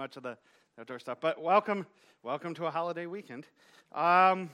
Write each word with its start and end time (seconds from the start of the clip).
much 0.00 0.16
of 0.16 0.22
the 0.22 0.38
outdoor 0.78 0.98
stuff. 0.98 1.18
But 1.20 1.42
welcome, 1.42 1.86
welcome 2.22 2.54
to 2.54 2.64
a 2.64 2.70
holiday 2.70 3.04
weekend. 3.04 3.44
Um, 3.92 4.48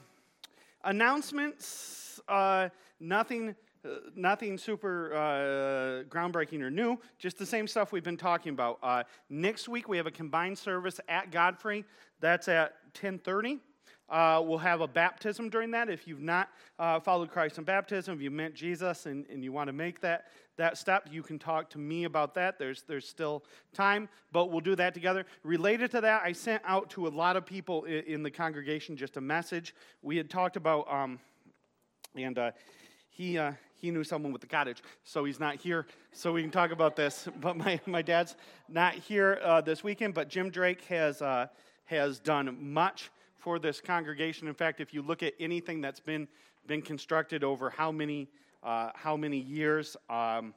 announcements, 0.82 2.20
uh, 2.26 2.70
nothing, 2.98 3.54
uh, 3.84 3.88
nothing 4.16 4.58
super 4.58 5.14
uh, 5.14 6.02
groundbreaking 6.12 6.62
or 6.62 6.70
new. 6.72 6.98
Just 7.20 7.38
the 7.38 7.46
same 7.46 7.68
stuff 7.68 7.92
we've 7.92 8.02
been 8.02 8.16
talking 8.16 8.54
about. 8.54 8.80
Uh, 8.82 9.04
next 9.30 9.68
week 9.68 9.88
we 9.88 9.96
have 9.96 10.08
a 10.08 10.10
combined 10.10 10.58
service 10.58 10.98
at 11.08 11.30
Godfrey. 11.30 11.84
That's 12.18 12.48
at 12.48 12.72
10:30. 12.94 13.60
Uh, 14.08 14.40
we'll 14.44 14.58
have 14.58 14.80
a 14.80 14.86
baptism 14.86 15.48
during 15.48 15.72
that. 15.72 15.88
If 15.88 16.06
you've 16.06 16.20
not 16.20 16.48
uh, 16.78 17.00
followed 17.00 17.30
Christ 17.30 17.58
in 17.58 17.64
baptism, 17.64 18.14
if 18.14 18.22
you 18.22 18.30
met 18.30 18.54
Jesus 18.54 19.06
and, 19.06 19.26
and 19.28 19.42
you 19.42 19.52
want 19.52 19.66
to 19.66 19.72
make 19.72 20.00
that, 20.00 20.26
that 20.56 20.78
step, 20.78 21.08
you 21.10 21.22
can 21.22 21.38
talk 21.38 21.70
to 21.70 21.78
me 21.78 22.04
about 22.04 22.34
that. 22.34 22.58
There's, 22.58 22.82
there's 22.82 23.08
still 23.08 23.44
time, 23.74 24.08
but 24.30 24.50
we'll 24.50 24.60
do 24.60 24.76
that 24.76 24.94
together. 24.94 25.26
Related 25.42 25.90
to 25.90 26.00
that, 26.02 26.22
I 26.24 26.32
sent 26.32 26.62
out 26.64 26.88
to 26.90 27.08
a 27.08 27.10
lot 27.10 27.36
of 27.36 27.44
people 27.44 27.84
in, 27.84 28.04
in 28.04 28.22
the 28.22 28.30
congregation 28.30 28.96
just 28.96 29.16
a 29.16 29.20
message. 29.20 29.74
We 30.02 30.16
had 30.16 30.30
talked 30.30 30.56
about, 30.56 30.92
um, 30.92 31.18
and 32.14 32.38
uh, 32.38 32.52
he, 33.10 33.38
uh, 33.38 33.52
he 33.74 33.90
knew 33.90 34.04
someone 34.04 34.32
with 34.32 34.40
the 34.40 34.46
cottage, 34.46 34.84
so 35.02 35.24
he's 35.24 35.40
not 35.40 35.56
here, 35.56 35.84
so 36.12 36.32
we 36.32 36.42
can 36.42 36.52
talk 36.52 36.70
about 36.70 36.94
this. 36.94 37.28
But 37.40 37.56
my, 37.56 37.80
my 37.86 38.02
dad's 38.02 38.36
not 38.68 38.94
here 38.94 39.40
uh, 39.42 39.62
this 39.62 39.82
weekend, 39.82 40.14
but 40.14 40.28
Jim 40.28 40.50
Drake 40.50 40.84
has, 40.84 41.20
uh, 41.20 41.48
has 41.86 42.20
done 42.20 42.56
much 42.60 43.10
for 43.46 43.60
this 43.60 43.80
congregation. 43.80 44.48
In 44.48 44.54
fact, 44.54 44.80
if 44.80 44.92
you 44.92 45.02
look 45.02 45.22
at 45.22 45.32
anything 45.38 45.80
that's 45.80 46.00
been, 46.00 46.26
been 46.66 46.82
constructed 46.82 47.44
over 47.44 47.70
how 47.70 47.92
many, 47.92 48.26
uh, 48.64 48.90
how 48.96 49.16
many 49.16 49.38
years, 49.38 49.96
um, 50.10 50.52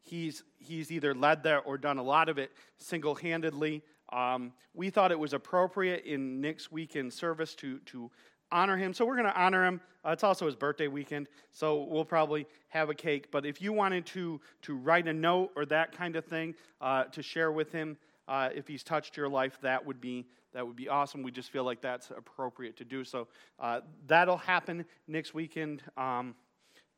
he's, 0.00 0.44
he's 0.60 0.92
either 0.92 1.12
led 1.12 1.42
that 1.42 1.64
or 1.66 1.76
done 1.76 1.98
a 1.98 2.02
lot 2.04 2.28
of 2.28 2.38
it 2.38 2.52
single 2.78 3.16
handedly. 3.16 3.82
Um, 4.12 4.52
we 4.74 4.90
thought 4.90 5.10
it 5.10 5.18
was 5.18 5.32
appropriate 5.32 6.04
in 6.04 6.40
Nick's 6.40 6.70
weekend 6.70 7.12
service 7.12 7.56
to, 7.56 7.80
to 7.86 8.12
honor 8.52 8.76
him. 8.76 8.94
So 8.94 9.04
we're 9.04 9.16
going 9.16 9.26
to 9.26 9.36
honor 9.36 9.64
him. 9.64 9.80
Uh, 10.06 10.10
it's 10.10 10.22
also 10.22 10.46
his 10.46 10.54
birthday 10.54 10.86
weekend, 10.86 11.26
so 11.50 11.82
we'll 11.82 12.04
probably 12.04 12.46
have 12.68 12.90
a 12.90 12.94
cake. 12.94 13.32
But 13.32 13.44
if 13.44 13.60
you 13.60 13.72
wanted 13.72 14.06
to, 14.06 14.40
to 14.62 14.76
write 14.76 15.08
a 15.08 15.12
note 15.12 15.50
or 15.56 15.66
that 15.66 15.90
kind 15.90 16.14
of 16.14 16.24
thing 16.24 16.54
uh, 16.80 17.04
to 17.06 17.22
share 17.24 17.50
with 17.50 17.72
him, 17.72 17.96
uh, 18.30 18.48
if 18.54 18.66
he's 18.66 18.82
touched 18.82 19.16
your 19.16 19.28
life, 19.28 19.58
that 19.60 19.84
would 19.84 20.00
be 20.00 20.26
that 20.52 20.66
would 20.66 20.76
be 20.76 20.88
awesome. 20.88 21.22
We 21.22 21.30
just 21.30 21.50
feel 21.50 21.64
like 21.64 21.80
that's 21.80 22.10
appropriate 22.10 22.76
to 22.78 22.84
do. 22.84 23.04
So 23.04 23.28
uh, 23.60 23.80
that'll 24.06 24.38
happen 24.38 24.84
next 25.06 25.34
weekend. 25.34 25.82
Um, 25.96 26.34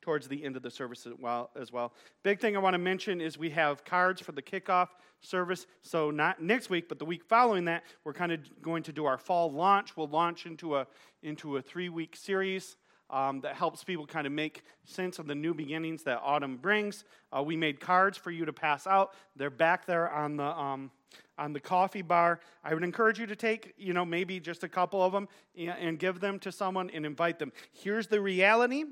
towards 0.01 0.27
the 0.27 0.43
end 0.43 0.57
of 0.57 0.61
the 0.61 0.69
service 0.69 1.07
as 1.07 1.13
well, 1.17 1.49
as 1.55 1.71
well. 1.71 1.93
Big 2.23 2.41
thing 2.41 2.57
I 2.57 2.59
want 2.59 2.73
to 2.73 2.77
mention 2.77 3.21
is 3.21 3.37
we 3.37 3.49
have 3.51 3.85
cards 3.85 4.19
for 4.19 4.33
the 4.33 4.41
kickoff 4.41 4.89
service. 5.21 5.65
So 5.81 6.11
not 6.11 6.43
next 6.43 6.69
week, 6.69 6.89
but 6.89 6.99
the 6.99 7.05
week 7.05 7.23
following 7.23 7.63
that, 7.65 7.83
we're 8.03 8.11
kind 8.11 8.33
of 8.33 8.39
going 8.61 8.83
to 8.83 8.91
do 8.91 9.05
our 9.05 9.17
fall 9.17 9.49
launch. 9.49 9.95
We'll 9.95 10.09
launch 10.09 10.45
into 10.45 10.75
a 10.75 10.87
into 11.21 11.55
a 11.55 11.61
three 11.61 11.87
week 11.87 12.17
series. 12.17 12.75
Um, 13.09 13.41
that 13.41 13.55
helps 13.55 13.83
people 13.83 14.07
kind 14.07 14.25
of 14.25 14.33
make 14.33 14.63
sense 14.85 15.19
of 15.19 15.27
the 15.27 15.35
new 15.35 15.53
beginnings 15.53 16.03
that 16.03 16.19
autumn 16.23 16.57
brings. 16.57 17.03
Uh, 17.35 17.43
we 17.43 17.55
made 17.55 17.79
cards 17.79 18.17
for 18.17 18.31
you 18.31 18.43
to 18.45 18.53
pass 18.53 18.87
out. 18.87 19.13
They're 19.35 19.51
back 19.51 19.85
there 19.85 20.09
on 20.09 20.37
the 20.37 20.45
um, 20.45 20.89
on 21.37 21.53
the 21.53 21.59
coffee 21.59 22.01
bar. 22.01 22.39
I 22.63 22.73
would 22.73 22.83
encourage 22.83 23.19
you 23.19 23.25
to 23.27 23.35
take, 23.35 23.73
you 23.77 23.93
know, 23.93 24.05
maybe 24.05 24.39
just 24.39 24.63
a 24.63 24.69
couple 24.69 25.03
of 25.03 25.11
them 25.11 25.27
and 25.55 25.99
give 25.99 26.19
them 26.19 26.39
to 26.39 26.51
someone 26.51 26.89
and 26.91 27.05
invite 27.05 27.39
them. 27.39 27.51
Here's 27.71 28.07
the 28.07 28.21
reality. 28.21 28.85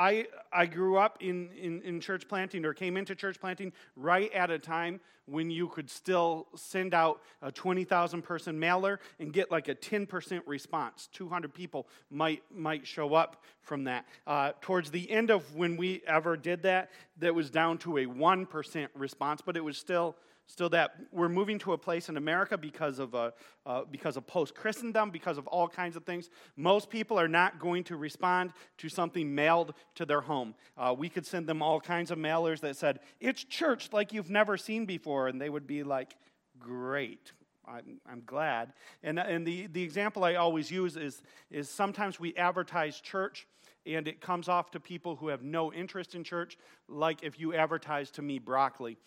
I, 0.00 0.28
I 0.50 0.64
grew 0.64 0.96
up 0.96 1.18
in, 1.20 1.50
in, 1.52 1.82
in, 1.82 2.00
church 2.00 2.26
planting 2.26 2.64
or 2.64 2.72
came 2.72 2.96
into 2.96 3.14
church 3.14 3.38
planting 3.38 3.70
right 3.96 4.32
at 4.32 4.50
a 4.50 4.58
time 4.58 4.98
when 5.26 5.50
you 5.50 5.68
could 5.68 5.90
still 5.90 6.46
send 6.56 6.94
out 6.94 7.20
a 7.42 7.52
20,000 7.52 8.22
person 8.22 8.58
mailer 8.58 8.98
and 9.18 9.30
get 9.30 9.50
like 9.50 9.68
a 9.68 9.74
10% 9.74 10.40
response. 10.46 11.10
200 11.12 11.52
people 11.52 11.86
might, 12.10 12.42
might 12.50 12.86
show 12.86 13.12
up 13.12 13.44
from 13.60 13.84
that. 13.84 14.06
Uh, 14.26 14.52
towards 14.62 14.90
the 14.90 15.08
end 15.10 15.30
of 15.30 15.54
when 15.54 15.76
we 15.76 16.00
ever 16.06 16.34
did 16.34 16.62
that, 16.62 16.90
that 17.18 17.34
was 17.34 17.50
down 17.50 17.76
to 17.76 17.98
a 17.98 18.06
1% 18.06 18.88
response, 18.94 19.42
but 19.44 19.54
it 19.54 19.62
was 19.62 19.76
still 19.76 20.16
Still, 20.50 20.68
that 20.70 20.96
we're 21.12 21.28
moving 21.28 21.60
to 21.60 21.74
a 21.74 21.78
place 21.78 22.08
in 22.08 22.16
America 22.16 22.58
because 22.58 22.98
of, 22.98 23.14
uh, 23.14 23.30
uh, 23.64 23.82
because 23.88 24.16
of 24.16 24.26
post 24.26 24.52
Christendom, 24.52 25.10
because 25.10 25.38
of 25.38 25.46
all 25.46 25.68
kinds 25.68 25.94
of 25.94 26.02
things. 26.02 26.28
Most 26.56 26.90
people 26.90 27.20
are 27.20 27.28
not 27.28 27.60
going 27.60 27.84
to 27.84 27.94
respond 27.94 28.52
to 28.78 28.88
something 28.88 29.32
mailed 29.32 29.74
to 29.94 30.04
their 30.04 30.20
home. 30.20 30.56
Uh, 30.76 30.92
we 30.98 31.08
could 31.08 31.24
send 31.24 31.46
them 31.46 31.62
all 31.62 31.80
kinds 31.80 32.10
of 32.10 32.18
mailers 32.18 32.58
that 32.62 32.74
said, 32.74 32.98
It's 33.20 33.44
church 33.44 33.90
like 33.92 34.12
you've 34.12 34.28
never 34.28 34.56
seen 34.56 34.86
before. 34.86 35.28
And 35.28 35.40
they 35.40 35.48
would 35.48 35.68
be 35.68 35.84
like, 35.84 36.16
Great. 36.58 37.30
I'm, 37.64 38.00
I'm 38.10 38.22
glad. 38.26 38.72
And, 39.04 39.20
and 39.20 39.46
the, 39.46 39.68
the 39.68 39.84
example 39.84 40.24
I 40.24 40.34
always 40.34 40.68
use 40.68 40.96
is, 40.96 41.22
is 41.52 41.68
sometimes 41.68 42.18
we 42.18 42.34
advertise 42.34 43.00
church 43.00 43.46
and 43.86 44.08
it 44.08 44.20
comes 44.20 44.48
off 44.48 44.72
to 44.72 44.80
people 44.80 45.14
who 45.14 45.28
have 45.28 45.44
no 45.44 45.72
interest 45.72 46.16
in 46.16 46.24
church, 46.24 46.58
like 46.88 47.22
if 47.22 47.38
you 47.38 47.54
advertise 47.54 48.10
to 48.10 48.22
me 48.22 48.40
broccoli. 48.40 48.98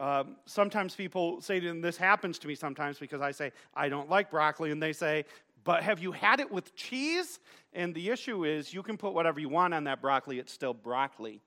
Um, 0.00 0.36
sometimes 0.46 0.94
people 0.94 1.42
say, 1.42 1.60
this 1.60 1.98
happens 1.98 2.38
to 2.38 2.48
me 2.48 2.54
sometimes 2.54 2.98
because 2.98 3.20
I 3.20 3.32
say, 3.32 3.52
I 3.74 3.90
don't 3.90 4.08
like 4.08 4.30
broccoli, 4.30 4.70
and 4.70 4.82
they 4.82 4.94
say, 4.94 5.26
but 5.62 5.82
have 5.82 6.00
you 6.00 6.10
had 6.10 6.40
it 6.40 6.50
with 6.50 6.74
cheese? 6.74 7.38
And 7.74 7.94
the 7.94 8.08
issue 8.08 8.46
is, 8.46 8.72
you 8.72 8.82
can 8.82 8.96
put 8.96 9.12
whatever 9.12 9.40
you 9.40 9.50
want 9.50 9.74
on 9.74 9.84
that 9.84 10.00
broccoli, 10.00 10.38
it's 10.38 10.52
still 10.52 10.72
broccoli. 10.72 11.42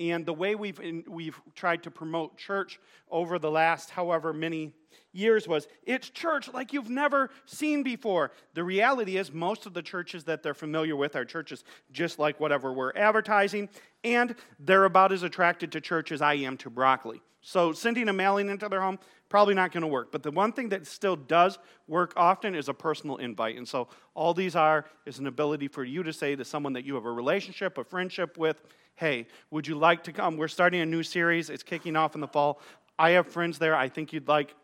And 0.00 0.26
the 0.26 0.32
way 0.32 0.56
we've, 0.56 0.80
we've 1.08 1.40
tried 1.54 1.84
to 1.84 1.90
promote 1.92 2.36
church 2.36 2.80
over 3.08 3.38
the 3.38 3.52
last 3.52 3.90
however 3.90 4.32
many 4.32 4.72
years 5.12 5.48
was 5.48 5.66
it's 5.84 6.10
church 6.10 6.52
like 6.52 6.72
you've 6.72 6.90
never 6.90 7.30
seen 7.46 7.82
before. 7.82 8.32
The 8.52 8.62
reality 8.64 9.16
is, 9.16 9.32
most 9.32 9.64
of 9.64 9.72
the 9.72 9.80
churches 9.80 10.24
that 10.24 10.42
they're 10.42 10.54
familiar 10.54 10.96
with 10.96 11.16
are 11.16 11.24
churches 11.24 11.64
just 11.92 12.18
like 12.18 12.38
whatever 12.38 12.72
we're 12.72 12.92
advertising, 12.94 13.70
and 14.06 14.36
they're 14.60 14.84
about 14.84 15.10
as 15.12 15.24
attracted 15.24 15.72
to 15.72 15.80
church 15.80 16.12
as 16.12 16.22
I 16.22 16.34
am 16.34 16.56
to 16.58 16.70
broccoli. 16.70 17.20
So 17.42 17.72
sending 17.72 18.08
a 18.08 18.12
mailing 18.12 18.48
into 18.48 18.68
their 18.68 18.80
home, 18.80 18.98
probably 19.28 19.54
not 19.54 19.72
going 19.72 19.82
to 19.82 19.88
work. 19.88 20.12
But 20.12 20.22
the 20.22 20.30
one 20.30 20.52
thing 20.52 20.68
that 20.70 20.86
still 20.86 21.16
does 21.16 21.58
work 21.88 22.12
often 22.16 22.54
is 22.54 22.68
a 22.68 22.74
personal 22.74 23.16
invite. 23.16 23.56
And 23.56 23.66
so 23.66 23.88
all 24.14 24.32
these 24.32 24.54
are 24.54 24.86
is 25.04 25.18
an 25.18 25.26
ability 25.26 25.68
for 25.68 25.84
you 25.84 26.04
to 26.04 26.12
say 26.12 26.36
to 26.36 26.44
someone 26.44 26.72
that 26.74 26.84
you 26.84 26.94
have 26.94 27.04
a 27.04 27.10
relationship, 27.10 27.78
a 27.78 27.84
friendship 27.84 28.38
with, 28.38 28.62
hey, 28.94 29.26
would 29.50 29.66
you 29.66 29.76
like 29.76 30.04
to 30.04 30.12
come? 30.12 30.36
We're 30.36 30.48
starting 30.48 30.80
a 30.80 30.86
new 30.86 31.02
series. 31.02 31.50
It's 31.50 31.64
kicking 31.64 31.96
off 31.96 32.14
in 32.14 32.20
the 32.20 32.28
fall. 32.28 32.60
I 32.98 33.10
have 33.10 33.26
friends 33.26 33.58
there. 33.58 33.74
I 33.74 33.88
think 33.88 34.12
you'd 34.12 34.28
like 34.28 34.54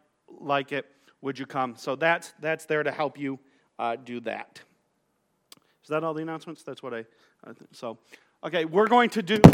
like 0.41 0.73
it. 0.73 0.87
Would 1.21 1.39
you 1.39 1.47
come? 1.47 1.77
So 1.77 1.97
that's 1.97 2.33
that's 2.41 2.65
there 2.65 2.83
to 2.83 2.91
help 2.91 3.19
you 3.19 3.39
uh, 3.79 3.97
do 3.97 4.21
that. 4.21 4.61
Is 5.83 5.89
that 5.89 6.05
all 6.05 6.15
the 6.15 6.23
announcements? 6.23 6.63
That's 6.63 6.83
what 6.83 6.95
I, 6.95 7.05
I. 7.45 7.53
So, 7.73 7.99
okay, 8.45 8.65
we're 8.65 8.89
going 8.89 9.11
to 9.11 9.23
do. 9.23 9.37
The 9.39 9.51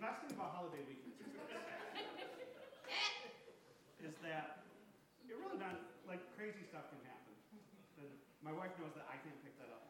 best 0.00 0.20
thing 0.20 0.36
about 0.36 0.52
holiday 0.54 0.84
weekends 0.86 1.16
is 4.04 4.12
that 4.22 4.64
it 5.28 5.34
really 5.40 5.58
not 5.58 5.80
like 6.06 6.20
crazy 6.36 6.64
stuff 6.68 6.82
can 6.90 6.98
happen. 7.08 7.32
My 8.44 8.52
wife 8.52 8.70
knows 8.78 8.92
that 8.94 9.06
I 9.08 9.16
can't 9.24 9.42
pick 9.42 9.56
that 9.58 9.70
up. 9.72 9.82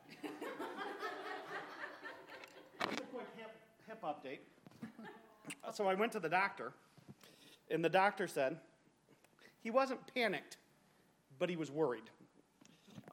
Just 2.90 3.00
a 3.00 3.04
quick 3.06 3.26
hip, 3.36 3.50
hip 3.88 4.02
update. 4.02 4.40
So 5.72 5.88
I 5.88 5.94
went 5.94 6.12
to 6.12 6.20
the 6.20 6.28
doctor, 6.28 6.72
and 7.70 7.84
the 7.84 7.88
doctor 7.88 8.28
said 8.28 8.58
he 9.60 9.70
wasn't 9.70 10.06
panicked, 10.14 10.58
but 11.38 11.48
he 11.50 11.56
was 11.56 11.70
worried 11.70 12.10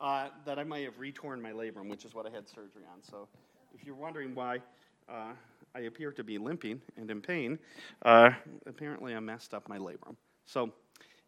uh, 0.02 0.30
that 0.46 0.58
I 0.58 0.64
might 0.64 0.84
have 0.84 1.00
retorn 1.00 1.42
my 1.42 1.52
labrum, 1.52 1.88
which 1.88 2.06
is 2.06 2.14
what 2.14 2.26
I 2.26 2.32
had 2.32 2.50
surgery 2.50 2.84
on. 2.92 3.02
So 3.04 3.28
if 3.74 3.86
you're 3.86 3.96
wondering 3.96 4.34
why 4.34 4.58
uh, 5.08 5.34
I 5.76 5.82
appear 5.82 6.12
to 6.14 6.24
be 6.24 6.38
limping 6.38 6.82
and 6.98 7.10
in 7.10 7.22
pain, 7.22 7.60
uh, 8.02 8.32
apparently 8.66 9.16
I 9.16 9.20
messed 9.20 9.54
up 9.54 9.70
my 9.70 9.78
labrum. 9.78 10.16
So, 10.46 10.72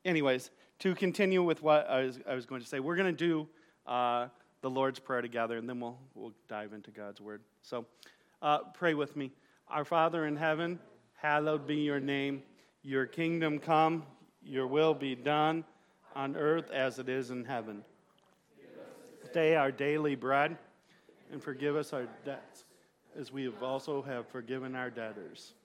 anyways, 0.03 0.49
to 0.79 0.95
continue 0.95 1.43
with 1.43 1.61
what 1.61 1.87
I 1.89 2.03
was, 2.03 2.19
I 2.27 2.33
was 2.33 2.45
going 2.45 2.61
to 2.61 2.67
say, 2.67 2.79
we're 2.79 2.95
going 2.95 3.15
to 3.15 3.25
do 3.25 3.47
uh, 3.85 4.27
the 4.61 4.69
Lord's 4.69 4.99
Prayer 4.99 5.21
together, 5.21 5.57
and 5.57 5.69
then 5.69 5.79
we'll, 5.79 5.97
we'll 6.15 6.33
dive 6.49 6.73
into 6.73 6.89
God's 6.89 7.21
Word. 7.21 7.41
So 7.61 7.85
uh, 8.41 8.59
pray 8.73 8.95
with 8.95 9.15
me. 9.15 9.31
Our 9.67 9.85
Father 9.85 10.25
in 10.25 10.35
heaven, 10.35 10.79
hallowed 11.15 11.67
be 11.67 11.75
your 11.75 11.99
name. 11.99 12.41
Your 12.81 13.05
kingdom 13.05 13.59
come, 13.59 14.03
your 14.41 14.67
will 14.67 14.93
be 14.93 15.15
done 15.15 15.63
on 16.15 16.35
earth 16.35 16.69
as 16.71 16.99
it 16.99 17.07
is 17.07 17.29
in 17.29 17.45
heaven. 17.45 17.83
Stay 19.33 19.55
our 19.55 19.71
daily 19.71 20.13
bread 20.13 20.55
and 21.31 21.41
forgive 21.41 21.75
us 21.75 21.91
our 21.91 22.05
debts 22.23 22.65
as 23.17 23.31
we 23.31 23.45
have 23.45 23.63
also 23.63 23.99
have 23.99 24.27
forgiven 24.27 24.75
our 24.75 24.91
debtors. 24.91 25.55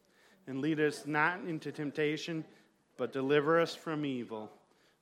And 0.46 0.62
lead 0.62 0.80
us 0.80 1.06
not 1.06 1.40
into 1.46 1.70
temptation, 1.70 2.46
but 2.96 3.12
deliver 3.12 3.60
us 3.60 3.74
from 3.74 4.06
evil. 4.06 4.50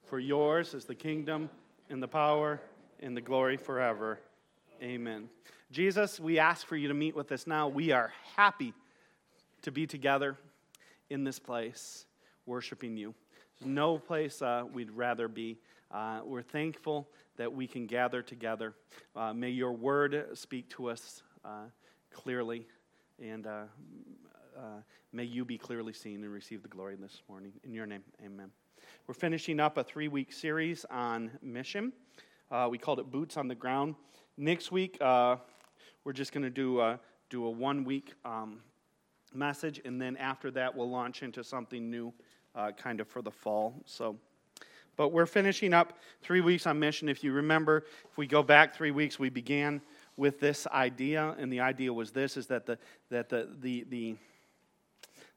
For 0.06 0.18
yours 0.18 0.74
is 0.74 0.84
the 0.84 0.96
kingdom 0.96 1.48
and 1.90 2.02
the 2.02 2.08
power 2.08 2.60
and 2.98 3.16
the 3.16 3.20
glory 3.20 3.56
forever. 3.56 4.18
Amen. 4.82 5.28
Jesus, 5.70 6.19
we 6.19 6.40
ask 6.40 6.66
for 6.66 6.76
you 6.76 6.88
to 6.88 6.94
meet 6.94 7.14
with 7.14 7.30
us 7.30 7.46
now. 7.46 7.69
We 7.69 7.92
are 7.92 8.12
happy 8.34 8.74
to 9.62 9.70
be 9.70 9.86
together 9.86 10.36
in 11.08 11.22
this 11.22 11.38
place, 11.38 12.04
worshiping 12.46 12.96
you. 12.96 13.14
There's 13.60 13.70
no 13.70 13.98
place 13.98 14.42
uh, 14.42 14.64
we'd 14.72 14.90
rather 14.90 15.28
be. 15.28 15.56
Uh, 15.90 16.20
we're 16.24 16.42
thankful 16.42 17.08
that 17.36 17.52
we 17.52 17.66
can 17.66 17.86
gather 17.86 18.22
together. 18.22 18.74
Uh, 19.14 19.32
may 19.32 19.50
your 19.50 19.72
word 19.72 20.26
speak 20.34 20.68
to 20.70 20.88
us 20.88 21.22
uh, 21.44 21.64
clearly, 22.12 22.66
and 23.22 23.46
uh, 23.46 23.64
uh, 24.56 24.60
may 25.12 25.24
you 25.24 25.44
be 25.44 25.56
clearly 25.56 25.92
seen 25.92 26.24
and 26.24 26.32
receive 26.32 26.62
the 26.62 26.68
glory 26.68 26.96
this 26.96 27.22
morning. 27.28 27.52
In 27.62 27.72
your 27.72 27.86
name, 27.86 28.02
amen. 28.24 28.50
We're 29.06 29.14
finishing 29.14 29.60
up 29.60 29.78
a 29.78 29.84
three 29.84 30.08
week 30.08 30.32
series 30.32 30.84
on 30.90 31.30
mission. 31.40 31.92
we 32.68 32.78
called 32.78 32.98
it 32.98 33.10
Boots 33.10 33.36
on 33.36 33.46
the 33.46 33.54
Ground. 33.54 33.94
Next 34.36 34.72
week, 34.72 34.98
we're 35.00 36.12
just 36.12 36.32
going 36.32 36.44
to 36.44 36.50
do, 36.50 36.98
do 37.30 37.46
a 37.46 37.50
one 37.50 37.84
week 37.84 38.14
um, 38.24 38.60
message, 39.32 39.80
and 39.84 40.00
then 40.00 40.16
after 40.16 40.50
that, 40.52 40.74
we'll 40.74 40.90
launch 40.90 41.22
into 41.22 41.44
something 41.44 41.90
new 41.90 42.12
uh, 42.54 42.72
kind 42.72 43.00
of 43.00 43.08
for 43.08 43.22
the 43.22 43.30
fall. 43.30 43.82
So, 43.84 44.16
but 44.96 45.10
we're 45.10 45.26
finishing 45.26 45.75
up 45.75 45.98
three 46.22 46.40
weeks 46.40 46.66
on 46.66 46.78
mission. 46.78 47.08
If 47.08 47.22
you 47.22 47.32
remember, 47.32 47.84
if 48.10 48.16
we 48.16 48.26
go 48.26 48.43
back 48.43 48.75
three 48.75 48.90
weeks, 48.90 49.19
we 49.19 49.28
began 49.28 49.81
with 50.16 50.40
this 50.40 50.66
idea, 50.69 51.34
and 51.38 51.52
the 51.52 51.60
idea 51.60 51.93
was 51.93 52.12
this: 52.12 52.37
is 52.37 52.46
that 52.46 52.66
the 52.66 52.78
that 53.10 53.28
the 53.28 53.48
the 53.60 53.84
the 53.88 54.16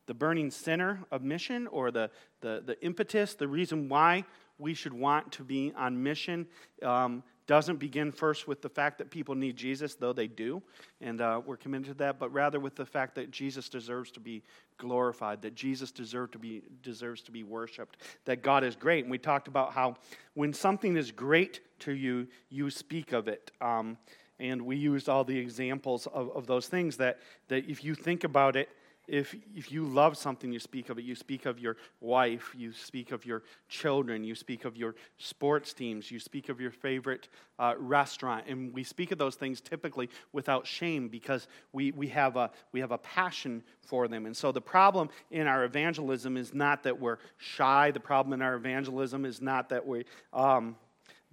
the 0.06 0.13
burning 0.13 0.50
center 0.50 1.00
of 1.11 1.21
mission, 1.23 1.67
or 1.67 1.91
the 1.91 2.09
the 2.41 2.63
the 2.65 2.81
impetus, 2.83 3.35
the 3.35 3.47
reason 3.47 3.89
why 3.89 4.25
we 4.57 4.73
should 4.73 4.94
want 4.94 5.31
to 5.31 5.44
be 5.44 5.73
on 5.75 6.01
mission 6.01 6.47
um, 6.83 7.23
doesn't 7.49 7.77
begin 7.77 8.11
first 8.11 8.47
with 8.47 8.61
the 8.61 8.69
fact 8.69 8.99
that 8.99 9.09
people 9.09 9.33
need 9.33 9.57
Jesus, 9.57 9.95
though 9.95 10.13
they 10.13 10.27
do, 10.27 10.61
and 11.01 11.19
uh, 11.19 11.41
we're 11.43 11.57
committed 11.57 11.87
to 11.87 11.93
that, 11.95 12.19
but 12.19 12.31
rather 12.31 12.59
with 12.59 12.75
the 12.75 12.85
fact 12.85 13.15
that 13.15 13.31
Jesus 13.31 13.69
deserves 13.69 14.11
to 14.11 14.19
be 14.19 14.43
glorified, 14.77 15.41
that 15.41 15.55
Jesus 15.55 15.91
deserve 15.91 16.29
to 16.29 16.37
be, 16.37 16.61
deserves 16.83 17.23
to 17.23 17.31
be 17.31 17.41
worshiped, 17.41 17.97
that 18.25 18.43
God 18.43 18.63
is 18.63 18.75
great. 18.75 19.03
And 19.03 19.09
we 19.09 19.17
talked 19.17 19.47
about 19.47 19.73
how 19.73 19.95
when 20.35 20.53
something 20.53 20.95
is 20.95 21.09
great 21.09 21.61
to 21.79 21.91
you, 21.91 22.27
you 22.51 22.69
speak 22.69 23.13
of 23.13 23.27
it. 23.27 23.49
Um, 23.59 23.97
and 24.39 24.61
we 24.61 24.75
used 24.75 25.09
all 25.09 25.23
the 25.23 25.39
examples 25.39 26.05
of, 26.05 26.29
of 26.35 26.45
those 26.45 26.67
things 26.67 26.97
that, 26.97 27.17
that 27.47 27.67
if 27.67 27.83
you 27.83 27.95
think 27.95 28.25
about 28.25 28.57
it, 28.57 28.69
if, 29.09 29.35
if 29.56 29.71
you 29.71 29.85
love 29.85 30.17
something, 30.17 30.51
you 30.51 30.59
speak 30.59 30.89
of 30.89 31.00
it. 31.00 31.03
You 31.03 31.15
speak 31.15 31.45
of 31.45 31.59
your 31.59 31.77
wife, 32.00 32.53
you 32.56 32.71
speak 32.71 33.11
of 33.11 33.25
your 33.25 33.41
children, 33.67 34.23
you 34.23 34.35
speak 34.35 34.65
of 34.65 34.77
your 34.77 34.95
sports 35.17 35.73
teams, 35.73 36.11
you 36.11 36.19
speak 36.19 36.50
of 36.50 36.61
your 36.61 36.69
favorite 36.69 37.27
uh, 37.57 37.73
restaurant. 37.77 38.45
And 38.47 38.71
we 38.73 38.83
speak 38.83 39.11
of 39.11 39.17
those 39.17 39.35
things 39.35 39.61
typically 39.61 40.09
without 40.31 40.67
shame 40.67 41.07
because 41.07 41.47
we, 41.73 41.91
we, 41.91 42.07
have 42.09 42.35
a, 42.35 42.51
we 42.71 42.79
have 42.79 42.91
a 42.91 43.00
passion 43.00 43.63
for 43.81 44.07
them. 44.07 44.27
And 44.27 44.38
so 44.38 44.51
the 44.51 44.61
problem 44.61 45.09
in 45.31 45.47
our 45.47 45.63
evangelism 45.63 46.38
is 46.38 46.53
not 46.53 46.83
that 46.83 47.00
we're 47.00 47.17
shy, 47.38 47.89
the 47.91 48.00
problem 48.00 48.33
in 48.33 48.41
our 48.44 48.56
evangelism 48.56 49.25
is 49.25 49.41
not 49.41 49.69
that, 49.69 49.85
we, 49.85 50.06
um, 50.33 50.75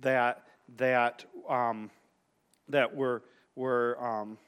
that, 0.01 0.45
that, 0.79 1.27
um, 1.49 1.91
that 2.69 2.97
we're, 2.97 3.21
we're 3.55 3.99
um, 3.99 4.39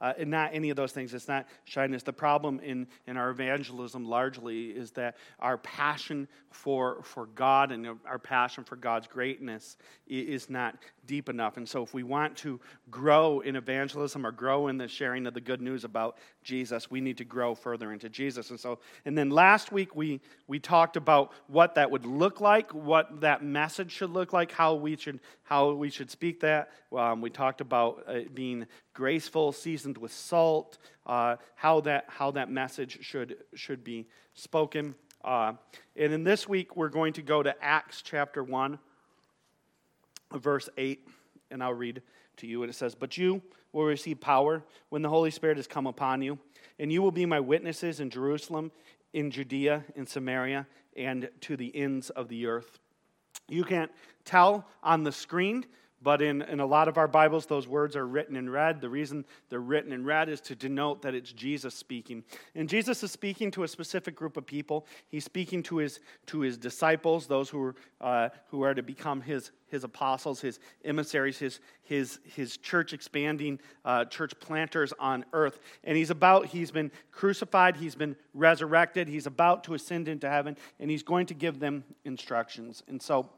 uh, 0.00 0.12
and 0.18 0.30
not 0.30 0.50
any 0.52 0.70
of 0.70 0.76
those 0.76 0.92
things. 0.92 1.14
It's 1.14 1.28
not 1.28 1.46
shyness. 1.64 2.02
The 2.02 2.12
problem 2.12 2.60
in, 2.60 2.86
in 3.06 3.16
our 3.16 3.30
evangelism 3.30 4.04
largely 4.04 4.66
is 4.66 4.90
that 4.92 5.16
our 5.38 5.58
passion 5.58 6.28
for, 6.50 7.02
for 7.02 7.26
God 7.26 7.72
and 7.72 7.86
our 8.06 8.18
passion 8.18 8.64
for 8.64 8.76
God's 8.76 9.06
greatness 9.06 9.76
is 10.06 10.50
not 10.50 10.76
deep 11.06 11.28
enough. 11.28 11.56
And 11.56 11.68
so, 11.68 11.82
if 11.82 11.94
we 11.94 12.02
want 12.02 12.36
to 12.38 12.60
grow 12.90 13.40
in 13.40 13.56
evangelism 13.56 14.26
or 14.26 14.32
grow 14.32 14.68
in 14.68 14.78
the 14.78 14.88
sharing 14.88 15.26
of 15.26 15.34
the 15.34 15.40
good 15.40 15.60
news 15.60 15.84
about 15.84 16.18
Jesus, 16.42 16.90
we 16.90 17.00
need 17.00 17.18
to 17.18 17.24
grow 17.24 17.54
further 17.54 17.92
into 17.92 18.08
Jesus. 18.08 18.50
And 18.50 18.58
so, 18.58 18.78
and 19.04 19.16
then 19.16 19.30
last 19.30 19.72
week 19.72 19.94
we, 19.94 20.20
we 20.46 20.58
talked 20.58 20.96
about 20.96 21.32
what 21.46 21.74
that 21.76 21.90
would 21.90 22.06
look 22.06 22.40
like, 22.40 22.72
what 22.74 23.20
that 23.20 23.42
message 23.42 23.92
should 23.92 24.10
look 24.10 24.32
like, 24.32 24.52
how 24.52 24.74
we 24.74 24.96
should, 24.96 25.20
how 25.42 25.72
we 25.72 25.90
should 25.90 26.10
speak 26.10 26.40
that. 26.40 26.70
Um, 26.96 27.20
we 27.20 27.30
talked 27.30 27.60
about 27.60 28.04
uh, 28.06 28.20
being 28.34 28.66
graceful, 28.94 29.52
seasoned 29.52 29.98
with 29.98 30.12
salt, 30.12 30.78
uh, 31.06 31.36
how, 31.54 31.80
that, 31.82 32.04
how 32.08 32.30
that 32.32 32.50
message 32.50 32.98
should, 33.02 33.36
should 33.54 33.84
be 33.84 34.06
spoken. 34.34 34.94
Uh, 35.24 35.54
and 35.96 36.12
in 36.12 36.24
this 36.24 36.48
week, 36.48 36.76
we're 36.76 36.88
going 36.88 37.12
to 37.14 37.22
go 37.22 37.42
to 37.42 37.54
Acts 37.62 38.02
chapter 38.02 38.44
1 38.44 38.78
verse 40.38 40.68
8, 40.76 41.06
and 41.50 41.62
I'll 41.62 41.74
read 41.74 42.02
to 42.38 42.46
you. 42.46 42.62
And 42.62 42.70
it 42.70 42.74
says, 42.74 42.94
But 42.94 43.16
you 43.16 43.42
will 43.72 43.84
receive 43.84 44.20
power 44.20 44.62
when 44.88 45.02
the 45.02 45.08
Holy 45.08 45.30
Spirit 45.30 45.56
has 45.56 45.66
come 45.66 45.86
upon 45.86 46.22
you, 46.22 46.38
and 46.78 46.92
you 46.92 47.02
will 47.02 47.12
be 47.12 47.26
my 47.26 47.40
witnesses 47.40 48.00
in 48.00 48.10
Jerusalem, 48.10 48.72
in 49.12 49.30
Judea, 49.30 49.84
in 49.94 50.06
Samaria, 50.06 50.66
and 50.96 51.28
to 51.42 51.56
the 51.56 51.74
ends 51.76 52.10
of 52.10 52.28
the 52.28 52.46
earth. 52.46 52.78
You 53.48 53.64
can't 53.64 53.92
tell 54.24 54.66
on 54.82 55.04
the 55.04 55.12
screen 55.12 55.66
but 56.02 56.20
in, 56.20 56.42
in 56.42 56.60
a 56.60 56.66
lot 56.66 56.88
of 56.88 56.98
our 56.98 57.08
Bibles, 57.08 57.46
those 57.46 57.66
words 57.66 57.96
are 57.96 58.06
written 58.06 58.36
in 58.36 58.50
red. 58.50 58.80
The 58.80 58.88
reason 58.88 59.24
they're 59.48 59.60
written 59.60 59.92
in 59.92 60.04
red 60.04 60.28
is 60.28 60.40
to 60.42 60.54
denote 60.54 61.02
that 61.02 61.14
it's 61.14 61.32
Jesus 61.32 61.74
speaking. 61.74 62.22
And 62.54 62.68
Jesus 62.68 63.02
is 63.02 63.10
speaking 63.10 63.50
to 63.52 63.62
a 63.62 63.68
specific 63.68 64.14
group 64.14 64.36
of 64.36 64.46
people. 64.46 64.86
He's 65.08 65.24
speaking 65.24 65.62
to 65.64 65.78
his, 65.78 66.00
to 66.26 66.40
his 66.40 66.58
disciples, 66.58 67.26
those 67.26 67.48
who 67.48 67.62
are, 67.62 67.74
uh, 68.00 68.28
who 68.48 68.62
are 68.62 68.74
to 68.74 68.82
become 68.82 69.22
his, 69.22 69.52
his 69.68 69.84
apostles, 69.84 70.40
his 70.40 70.60
emissaries, 70.84 71.38
his, 71.38 71.60
his, 71.82 72.20
his 72.24 72.58
church 72.58 72.92
expanding, 72.92 73.58
uh, 73.84 74.04
church 74.04 74.38
planters 74.38 74.92
on 75.00 75.24
earth. 75.32 75.60
And 75.82 75.96
he's 75.96 76.10
about, 76.10 76.46
he's 76.46 76.70
been 76.70 76.90
crucified, 77.10 77.76
he's 77.76 77.94
been 77.94 78.16
resurrected, 78.34 79.08
he's 79.08 79.26
about 79.26 79.64
to 79.64 79.74
ascend 79.74 80.08
into 80.08 80.28
heaven, 80.28 80.56
and 80.78 80.90
he's 80.90 81.02
going 81.02 81.26
to 81.26 81.34
give 81.34 81.58
them 81.58 81.84
instructions. 82.04 82.82
And 82.86 83.00
so, 83.00 83.30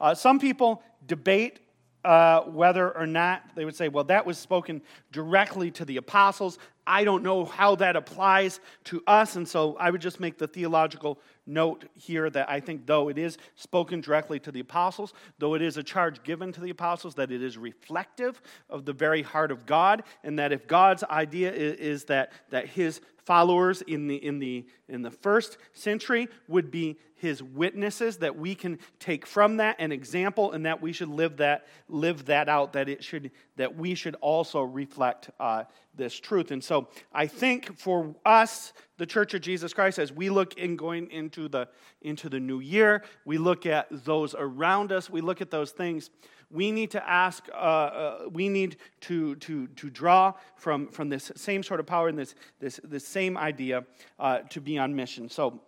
uh, 0.00 0.14
some 0.14 0.38
people 0.38 0.82
debate 1.06 1.58
uh, 2.04 2.42
whether 2.42 2.96
or 2.96 3.06
not 3.06 3.42
they 3.54 3.64
would 3.64 3.76
say, 3.76 3.88
well, 3.88 4.04
that 4.04 4.24
was 4.24 4.38
spoken 4.38 4.82
directly 5.12 5.70
to 5.72 5.84
the 5.84 5.96
apostles. 5.96 6.58
I 6.86 7.04
don't 7.04 7.22
know 7.22 7.44
how 7.44 7.74
that 7.76 7.96
applies 7.96 8.60
to 8.84 9.02
us. 9.06 9.36
And 9.36 9.46
so 9.46 9.76
I 9.76 9.90
would 9.90 10.00
just 10.00 10.20
make 10.20 10.38
the 10.38 10.46
theological 10.46 11.18
note 11.48 11.86
here 11.94 12.30
that 12.30 12.48
I 12.48 12.60
think, 12.60 12.86
though 12.86 13.08
it 13.08 13.18
is 13.18 13.38
spoken 13.56 14.00
directly 14.00 14.38
to 14.40 14.52
the 14.52 14.60
apostles, 14.60 15.14
though 15.38 15.54
it 15.54 15.62
is 15.62 15.76
a 15.76 15.82
charge 15.82 16.22
given 16.22 16.52
to 16.52 16.60
the 16.60 16.70
apostles, 16.70 17.14
that 17.16 17.32
it 17.32 17.42
is 17.42 17.56
reflective 17.56 18.40
of 18.68 18.84
the 18.84 18.92
very 18.92 19.22
heart 19.22 19.50
of 19.50 19.66
God, 19.66 20.02
and 20.22 20.38
that 20.38 20.52
if 20.52 20.66
God's 20.66 21.02
idea 21.04 21.52
is, 21.52 22.04
that, 22.04 22.32
that 22.50 22.66
his 22.66 23.00
followers 23.24 23.82
in 23.82 24.06
the, 24.06 24.16
in, 24.16 24.38
the, 24.38 24.64
in 24.88 25.02
the 25.02 25.10
first 25.10 25.58
century 25.74 26.28
would 26.48 26.70
be 26.70 26.98
his 27.14 27.42
witnesses, 27.42 28.18
that 28.18 28.36
we 28.36 28.54
can 28.54 28.78
take 29.00 29.26
from 29.26 29.58
that 29.58 29.76
an 29.78 29.92
example 29.92 30.52
and 30.52 30.64
that 30.64 30.80
we 30.80 30.92
should 30.92 31.08
live 31.08 31.36
that, 31.36 31.66
live 31.88 32.24
that 32.26 32.48
out, 32.48 32.72
that, 32.72 32.88
it 32.88 33.04
should, 33.04 33.30
that 33.56 33.76
we 33.76 33.94
should 33.94 34.14
also 34.20 34.62
reflect 34.62 35.30
uh, 35.40 35.64
this 35.94 36.18
truth. 36.18 36.52
And 36.52 36.64
so 36.64 36.88
I 37.12 37.26
think 37.26 37.76
for 37.78 38.14
us, 38.24 38.72
the 38.96 39.06
Church 39.06 39.34
of 39.34 39.42
Jesus 39.42 39.74
Christ, 39.74 39.98
as 39.98 40.12
we 40.12 40.30
look 40.30 40.56
in 40.56 40.76
going 40.76 41.10
into 41.10 41.37
the, 41.46 41.68
into 42.02 42.28
the 42.28 42.40
new 42.40 42.58
year, 42.58 43.04
we 43.24 43.38
look 43.38 43.66
at 43.66 43.86
those 43.90 44.34
around 44.34 44.90
us, 44.90 45.08
we 45.08 45.20
look 45.20 45.40
at 45.40 45.50
those 45.50 45.70
things. 45.70 46.10
We 46.50 46.72
need 46.72 46.90
to 46.92 47.08
ask, 47.08 47.46
uh, 47.52 47.56
uh, 47.56 48.18
we 48.32 48.48
need 48.48 48.78
to, 49.02 49.36
to, 49.36 49.66
to 49.66 49.90
draw 49.90 50.32
from, 50.56 50.88
from 50.88 51.10
this 51.10 51.30
same 51.36 51.62
sort 51.62 51.78
of 51.78 51.86
power 51.86 52.08
and 52.08 52.18
this, 52.18 52.34
this, 52.58 52.80
this 52.82 53.06
same 53.06 53.36
idea 53.36 53.84
uh, 54.18 54.38
to 54.50 54.60
be 54.60 54.78
on 54.78 54.96
mission. 54.96 55.28
So, 55.28 55.60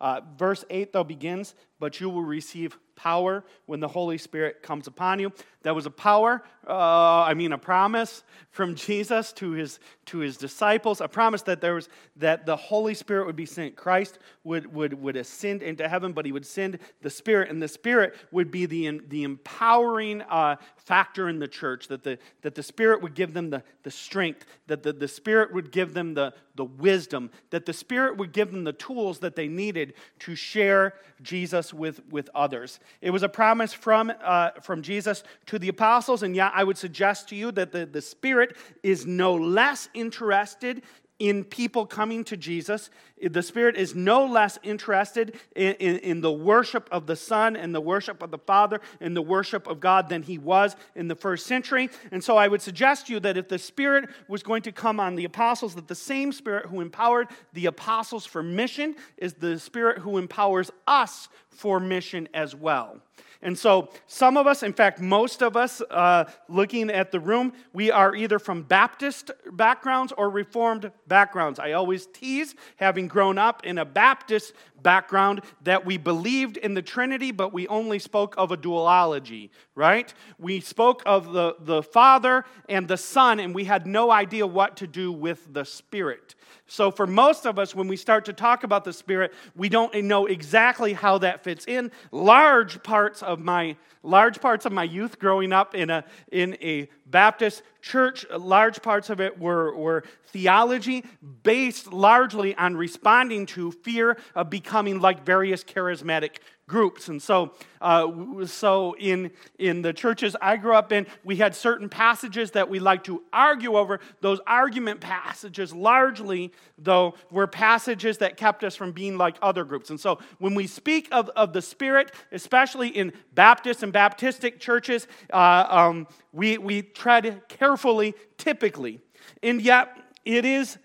uh, 0.00 0.20
verse 0.36 0.64
8, 0.68 0.92
though, 0.92 1.04
begins, 1.04 1.54
but 1.78 2.00
you 2.00 2.08
will 2.08 2.22
receive 2.22 2.78
power 2.96 3.44
when 3.66 3.78
the 3.78 3.88
Holy 3.88 4.18
Spirit 4.18 4.62
comes 4.62 4.86
upon 4.86 5.18
you. 5.18 5.30
That 5.62 5.74
was 5.74 5.86
a 5.86 5.90
power, 5.90 6.42
uh, 6.66 7.22
I 7.22 7.34
mean, 7.34 7.52
a 7.52 7.58
promise 7.58 8.24
from 8.50 8.74
Jesus 8.76 9.32
to 9.34 9.50
his, 9.50 9.78
to 10.06 10.18
his 10.18 10.36
disciples, 10.36 11.00
a 11.00 11.08
promise 11.08 11.42
that 11.42 11.60
there 11.60 11.74
was 11.74 11.88
that 12.16 12.46
the 12.46 12.56
Holy 12.56 12.94
Spirit 12.94 13.26
would 13.26 13.36
be 13.36 13.46
sent. 13.46 13.76
Christ 13.76 14.18
would, 14.44 14.72
would, 14.72 14.94
would 14.94 15.16
ascend 15.16 15.62
into 15.62 15.86
heaven, 15.88 16.12
but 16.12 16.24
he 16.24 16.32
would 16.32 16.46
send 16.46 16.78
the 17.02 17.10
Spirit, 17.10 17.50
and 17.50 17.62
the 17.62 17.68
Spirit 17.68 18.16
would 18.30 18.50
be 18.50 18.64
the, 18.64 19.00
the 19.08 19.24
empowering 19.24 20.22
uh, 20.22 20.56
factor 20.76 21.28
in 21.28 21.38
the 21.38 21.48
church, 21.48 21.88
that 21.88 22.02
the, 22.02 22.18
that 22.42 22.54
the 22.54 22.62
Spirit 22.62 23.02
would 23.02 23.14
give 23.14 23.34
them 23.34 23.50
the, 23.50 23.62
the 23.82 23.90
strength, 23.90 24.46
that 24.68 24.82
the, 24.82 24.92
the 24.92 25.08
Spirit 25.08 25.52
would 25.52 25.70
give 25.70 25.92
them 25.92 26.14
the, 26.14 26.32
the 26.54 26.64
wisdom, 26.64 27.30
that 27.50 27.66
the 27.66 27.72
Spirit 27.72 28.16
would 28.16 28.32
give 28.32 28.50
them 28.50 28.64
the 28.64 28.72
tools 28.72 29.18
that 29.18 29.36
they 29.36 29.48
needed 29.48 29.94
to 30.20 30.34
share 30.34 30.94
Jesus 31.20 31.65
with, 31.72 32.00
with 32.10 32.28
others. 32.34 32.80
It 33.00 33.10
was 33.10 33.22
a 33.22 33.28
promise 33.28 33.72
from, 33.72 34.12
uh, 34.22 34.50
from 34.62 34.82
Jesus 34.82 35.22
to 35.46 35.58
the 35.58 35.68
apostles, 35.68 36.22
and 36.22 36.34
yeah, 36.34 36.50
I 36.52 36.64
would 36.64 36.78
suggest 36.78 37.28
to 37.30 37.36
you 37.36 37.52
that 37.52 37.72
the, 37.72 37.86
the 37.86 38.02
Spirit 38.02 38.56
is 38.82 39.06
no 39.06 39.34
less 39.34 39.88
interested 39.94 40.82
in 41.18 41.44
people 41.44 41.86
coming 41.86 42.24
to 42.24 42.36
Jesus. 42.36 42.90
The 43.22 43.42
Spirit 43.42 43.76
is 43.76 43.94
no 43.94 44.26
less 44.26 44.58
interested 44.62 45.38
in, 45.54 45.74
in, 45.74 45.96
in, 45.98 46.20
the 46.20 46.32
worship 46.32 46.88
of 46.92 47.06
the 47.06 47.16
Son 47.16 47.56
and 47.56 47.74
the 47.74 47.80
worship 47.80 48.22
of 48.22 48.30
the 48.30 48.38
Father 48.38 48.80
and 49.00 49.16
the 49.16 49.22
worship 49.22 49.66
of 49.66 49.80
God 49.80 50.10
than 50.10 50.22
he 50.22 50.36
was 50.36 50.76
in 50.94 51.08
the 51.08 51.14
first 51.14 51.46
century. 51.46 51.88
And 52.10 52.22
so 52.22 52.36
I 52.36 52.48
would 52.48 52.60
suggest 52.60 53.06
to 53.06 53.14
you 53.14 53.20
that 53.20 53.38
if 53.38 53.48
the 53.48 53.58
Spirit 53.58 54.10
was 54.28 54.42
going 54.42 54.62
to 54.62 54.72
come 54.72 55.00
on 55.00 55.16
the 55.16 55.24
apostles, 55.24 55.74
that 55.76 55.88
the 55.88 55.94
same 55.94 56.32
Spirit 56.32 56.66
who 56.66 56.82
empowered 56.82 57.28
the 57.54 57.66
apostles 57.66 58.26
for 58.26 58.42
mission 58.42 58.96
is 59.16 59.34
the 59.34 59.58
Spirit 59.58 59.98
who 59.98 60.18
empowers 60.18 60.70
us 60.86 61.28
for 61.48 61.80
mission 61.80 62.28
as 62.34 62.54
well. 62.54 63.00
And 63.42 63.58
so, 63.58 63.90
some 64.06 64.36
of 64.36 64.46
us, 64.46 64.62
in 64.62 64.72
fact, 64.72 65.00
most 65.00 65.42
of 65.42 65.56
us 65.56 65.82
uh, 65.90 66.24
looking 66.48 66.90
at 66.90 67.10
the 67.12 67.20
room, 67.20 67.52
we 67.72 67.90
are 67.90 68.14
either 68.14 68.38
from 68.38 68.62
Baptist 68.62 69.30
backgrounds 69.52 70.12
or 70.16 70.30
Reformed 70.30 70.90
backgrounds. 71.06 71.58
I 71.58 71.72
always 71.72 72.06
tease, 72.06 72.54
having 72.76 73.08
grown 73.08 73.38
up 73.38 73.64
in 73.64 73.78
a 73.78 73.84
Baptist 73.84 74.52
background, 74.82 75.42
that 75.62 75.84
we 75.84 75.96
believed 75.96 76.56
in 76.56 76.74
the 76.74 76.82
Trinity, 76.82 77.30
but 77.30 77.52
we 77.52 77.68
only 77.68 77.98
spoke 77.98 78.34
of 78.38 78.52
a 78.52 78.56
dualology, 78.56 79.50
right? 79.74 80.12
We 80.38 80.60
spoke 80.60 81.02
of 81.04 81.32
the, 81.32 81.56
the 81.60 81.82
Father 81.82 82.44
and 82.68 82.88
the 82.88 82.96
Son, 82.96 83.38
and 83.40 83.54
we 83.54 83.64
had 83.64 83.86
no 83.86 84.10
idea 84.10 84.46
what 84.46 84.76
to 84.78 84.86
do 84.86 85.12
with 85.12 85.52
the 85.52 85.64
Spirit. 85.64 86.34
So, 86.66 86.90
for 86.90 87.06
most 87.06 87.46
of 87.46 87.58
us, 87.58 87.74
when 87.74 87.88
we 87.88 87.96
start 87.96 88.24
to 88.26 88.32
talk 88.32 88.64
about 88.64 88.84
the 88.84 88.92
Spirit, 88.92 89.32
we 89.54 89.68
don't 89.68 89.94
know 90.04 90.26
exactly 90.26 90.92
how 90.92 91.18
that 91.18 91.44
fits 91.44 91.64
in. 91.66 91.92
Large 92.10 92.82
parts 92.82 93.22
of 93.22 93.38
my 93.38 93.76
large 94.06 94.40
parts 94.40 94.64
of 94.64 94.72
my 94.72 94.84
youth 94.84 95.18
growing 95.18 95.52
up 95.52 95.74
in 95.74 95.90
a, 95.90 96.04
in 96.30 96.56
a 96.62 96.88
Baptist 97.06 97.62
church, 97.82 98.24
large 98.30 98.80
parts 98.80 99.10
of 99.10 99.20
it 99.20 99.38
were, 99.38 99.76
were 99.76 100.04
theology 100.28 101.04
based 101.42 101.92
largely 101.92 102.54
on 102.56 102.76
responding 102.76 103.46
to 103.46 103.72
fear 103.72 104.16
of 104.34 104.48
becoming 104.48 105.00
like 105.00 105.24
various 105.24 105.62
charismatic 105.64 106.38
groups. 106.68 107.08
And 107.08 107.22
so, 107.22 107.52
uh, 107.80 108.44
so 108.46 108.96
in, 108.98 109.30
in 109.58 109.82
the 109.82 109.92
churches 109.92 110.34
I 110.40 110.56
grew 110.56 110.74
up 110.74 110.90
in, 110.90 111.06
we 111.22 111.36
had 111.36 111.54
certain 111.54 111.88
passages 111.88 112.50
that 112.52 112.68
we 112.68 112.80
like 112.80 113.04
to 113.04 113.22
argue 113.32 113.76
over. 113.76 114.00
Those 114.20 114.40
argument 114.46 115.00
passages, 115.00 115.72
largely, 115.72 116.52
though, 116.76 117.14
were 117.30 117.46
passages 117.46 118.18
that 118.18 118.36
kept 118.36 118.64
us 118.64 118.74
from 118.74 118.92
being 118.92 119.16
like 119.16 119.36
other 119.40 119.64
groups. 119.64 119.90
And 119.90 120.00
so, 120.00 120.18
when 120.38 120.54
we 120.54 120.66
speak 120.66 121.08
of, 121.12 121.28
of 121.30 121.52
the 121.52 121.62
Spirit, 121.62 122.12
especially 122.32 122.88
in 122.88 123.12
Baptist 123.32 123.82
and 123.82 123.92
Baptistic 123.92 124.58
churches, 124.58 125.06
uh, 125.32 125.66
um, 125.68 126.08
we, 126.32 126.58
we 126.58 126.82
tread 126.82 127.42
carefully, 127.48 128.14
typically. 128.38 129.00
And 129.42 129.62
yet, 129.62 129.96
it 130.24 130.44
is 130.44 130.78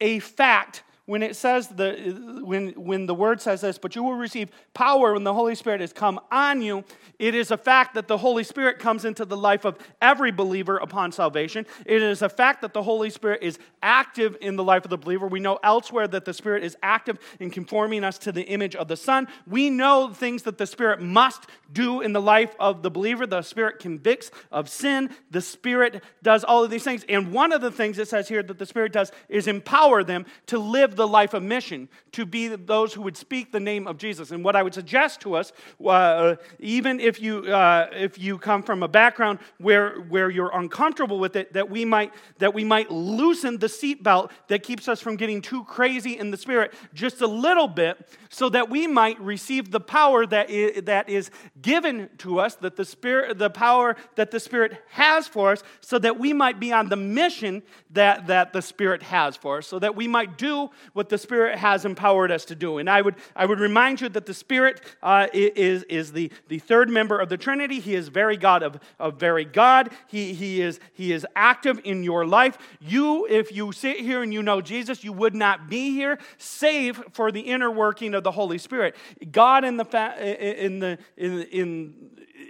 a 0.00 0.20
fact 0.20 0.83
when 1.06 1.22
it 1.22 1.36
says 1.36 1.68
the 1.68 2.40
when 2.42 2.70
when 2.72 3.06
the 3.06 3.14
word 3.14 3.40
says 3.40 3.60
this 3.60 3.78
but 3.78 3.94
you 3.94 4.02
will 4.02 4.14
receive 4.14 4.48
power 4.72 5.12
when 5.12 5.24
the 5.24 5.34
holy 5.34 5.54
spirit 5.54 5.80
has 5.80 5.92
come 5.92 6.18
on 6.30 6.62
you 6.62 6.84
it 7.18 7.34
is 7.34 7.50
a 7.50 7.56
fact 7.56 7.94
that 7.94 8.08
the 8.08 8.18
holy 8.18 8.44
spirit 8.44 8.78
comes 8.78 9.04
into 9.04 9.24
the 9.24 9.36
life 9.36 9.64
of 9.64 9.78
every 10.02 10.32
believer 10.32 10.76
upon 10.78 11.12
salvation. 11.12 11.66
It 11.86 12.02
is 12.02 12.22
a 12.22 12.28
fact 12.28 12.62
that 12.62 12.72
the 12.72 12.82
holy 12.82 13.10
spirit 13.10 13.42
is 13.42 13.58
active 13.82 14.36
in 14.40 14.56
the 14.56 14.64
life 14.64 14.84
of 14.84 14.90
the 14.90 14.98
believer. 14.98 15.26
We 15.26 15.40
know 15.40 15.58
elsewhere 15.62 16.08
that 16.08 16.24
the 16.24 16.34
spirit 16.34 16.64
is 16.64 16.76
active 16.82 17.18
in 17.40 17.50
conforming 17.50 18.04
us 18.04 18.18
to 18.18 18.32
the 18.32 18.42
image 18.42 18.74
of 18.74 18.88
the 18.88 18.96
son. 18.96 19.28
We 19.46 19.70
know 19.70 20.12
things 20.12 20.42
that 20.42 20.58
the 20.58 20.66
spirit 20.66 21.00
must 21.00 21.46
do 21.72 22.00
in 22.00 22.12
the 22.12 22.20
life 22.20 22.54
of 22.58 22.82
the 22.82 22.90
believer. 22.90 23.26
The 23.26 23.42
spirit 23.42 23.78
convicts 23.78 24.30
of 24.50 24.68
sin. 24.68 25.10
The 25.30 25.40
spirit 25.40 26.02
does 26.22 26.44
all 26.44 26.64
of 26.64 26.70
these 26.70 26.84
things. 26.84 27.04
And 27.08 27.32
one 27.32 27.52
of 27.52 27.60
the 27.60 27.70
things 27.70 27.98
it 27.98 28.08
says 28.08 28.28
here 28.28 28.42
that 28.42 28.58
the 28.58 28.66
spirit 28.66 28.92
does 28.92 29.12
is 29.28 29.46
empower 29.46 30.02
them 30.02 30.26
to 30.46 30.58
live 30.58 30.93
the 30.96 31.06
life 31.06 31.34
of 31.34 31.42
mission, 31.42 31.88
to 32.12 32.24
be 32.24 32.48
those 32.48 32.94
who 32.94 33.02
would 33.02 33.16
speak 33.16 33.52
the 33.52 33.60
name 33.60 33.86
of 33.86 33.98
Jesus. 33.98 34.30
And 34.30 34.44
what 34.44 34.56
I 34.56 34.62
would 34.62 34.74
suggest 34.74 35.20
to 35.20 35.34
us, 35.34 35.52
uh, 35.84 36.36
even 36.58 37.00
if 37.00 37.20
you, 37.20 37.40
uh, 37.52 37.88
if 37.92 38.18
you 38.18 38.38
come 38.38 38.62
from 38.62 38.82
a 38.82 38.88
background 38.88 39.38
where, 39.58 39.96
where 40.00 40.30
you're 40.30 40.56
uncomfortable 40.56 41.18
with 41.18 41.36
it, 41.36 41.52
that 41.52 41.70
we 41.70 41.84
might, 41.84 42.12
that 42.38 42.54
we 42.54 42.64
might 42.64 42.90
loosen 42.90 43.58
the 43.58 43.66
seatbelt 43.66 44.30
that 44.48 44.62
keeps 44.62 44.88
us 44.88 45.00
from 45.00 45.16
getting 45.16 45.42
too 45.42 45.64
crazy 45.64 46.18
in 46.18 46.30
the 46.30 46.36
spirit 46.36 46.72
just 46.94 47.20
a 47.20 47.26
little 47.26 47.68
bit, 47.68 48.08
so 48.28 48.48
that 48.48 48.70
we 48.70 48.86
might 48.86 49.20
receive 49.20 49.70
the 49.70 49.80
power 49.80 50.26
that 50.26 50.50
is, 50.50 50.82
that 50.84 51.08
is 51.08 51.30
given 51.60 52.08
to 52.18 52.40
us, 52.40 52.56
that 52.56 52.76
the 52.76 52.84
spirit, 52.84 53.38
the 53.38 53.50
power 53.50 53.96
that 54.16 54.30
the 54.30 54.40
Spirit 54.40 54.80
has 54.90 55.26
for 55.26 55.52
us, 55.52 55.62
so 55.80 55.98
that 55.98 56.18
we 56.18 56.32
might 56.32 56.60
be 56.60 56.72
on 56.72 56.88
the 56.88 56.96
mission 56.96 57.62
that, 57.90 58.26
that 58.26 58.52
the 58.52 58.62
Spirit 58.62 59.02
has 59.02 59.36
for 59.36 59.58
us, 59.58 59.66
so 59.66 59.78
that 59.78 59.96
we 59.96 60.06
might 60.06 60.36
do 60.38 60.70
what 60.92 61.08
the 61.08 61.18
Spirit 61.18 61.58
has 61.58 61.84
empowered 61.84 62.30
us 62.30 62.44
to 62.46 62.54
do. 62.54 62.78
And 62.78 62.88
I 62.88 63.00
would, 63.00 63.16
I 63.34 63.46
would 63.46 63.60
remind 63.60 64.00
you 64.00 64.08
that 64.10 64.26
the 64.26 64.34
Spirit 64.34 64.80
uh, 65.02 65.28
is, 65.32 65.82
is 65.84 66.12
the, 66.12 66.30
the 66.48 66.58
third 66.58 66.90
member 66.90 67.18
of 67.18 67.28
the 67.28 67.36
Trinity. 67.36 67.80
He 67.80 67.94
is 67.94 68.08
very 68.08 68.36
God 68.36 68.62
of, 68.62 68.78
of 68.98 69.18
very 69.18 69.44
God. 69.44 69.90
He, 70.06 70.34
he, 70.34 70.60
is, 70.60 70.80
he 70.92 71.12
is 71.12 71.26
active 71.34 71.80
in 71.84 72.04
your 72.04 72.26
life. 72.26 72.58
You, 72.80 73.26
if 73.26 73.54
you 73.54 73.72
sit 73.72 74.00
here 74.00 74.22
and 74.22 74.32
you 74.32 74.42
know 74.42 74.60
Jesus, 74.60 75.02
you 75.02 75.12
would 75.12 75.34
not 75.34 75.68
be 75.68 75.92
here, 75.92 76.18
save 76.38 77.02
for 77.12 77.32
the 77.32 77.40
inner 77.40 77.70
working 77.70 78.14
of 78.14 78.24
the 78.24 78.32
Holy 78.32 78.58
Spirit. 78.58 78.96
God 79.32 79.64
in 79.64 79.76
the, 79.76 79.84
fa- 79.84 80.16
in 80.64 80.78
the, 80.78 80.98
in, 81.16 81.42
in 81.42 81.94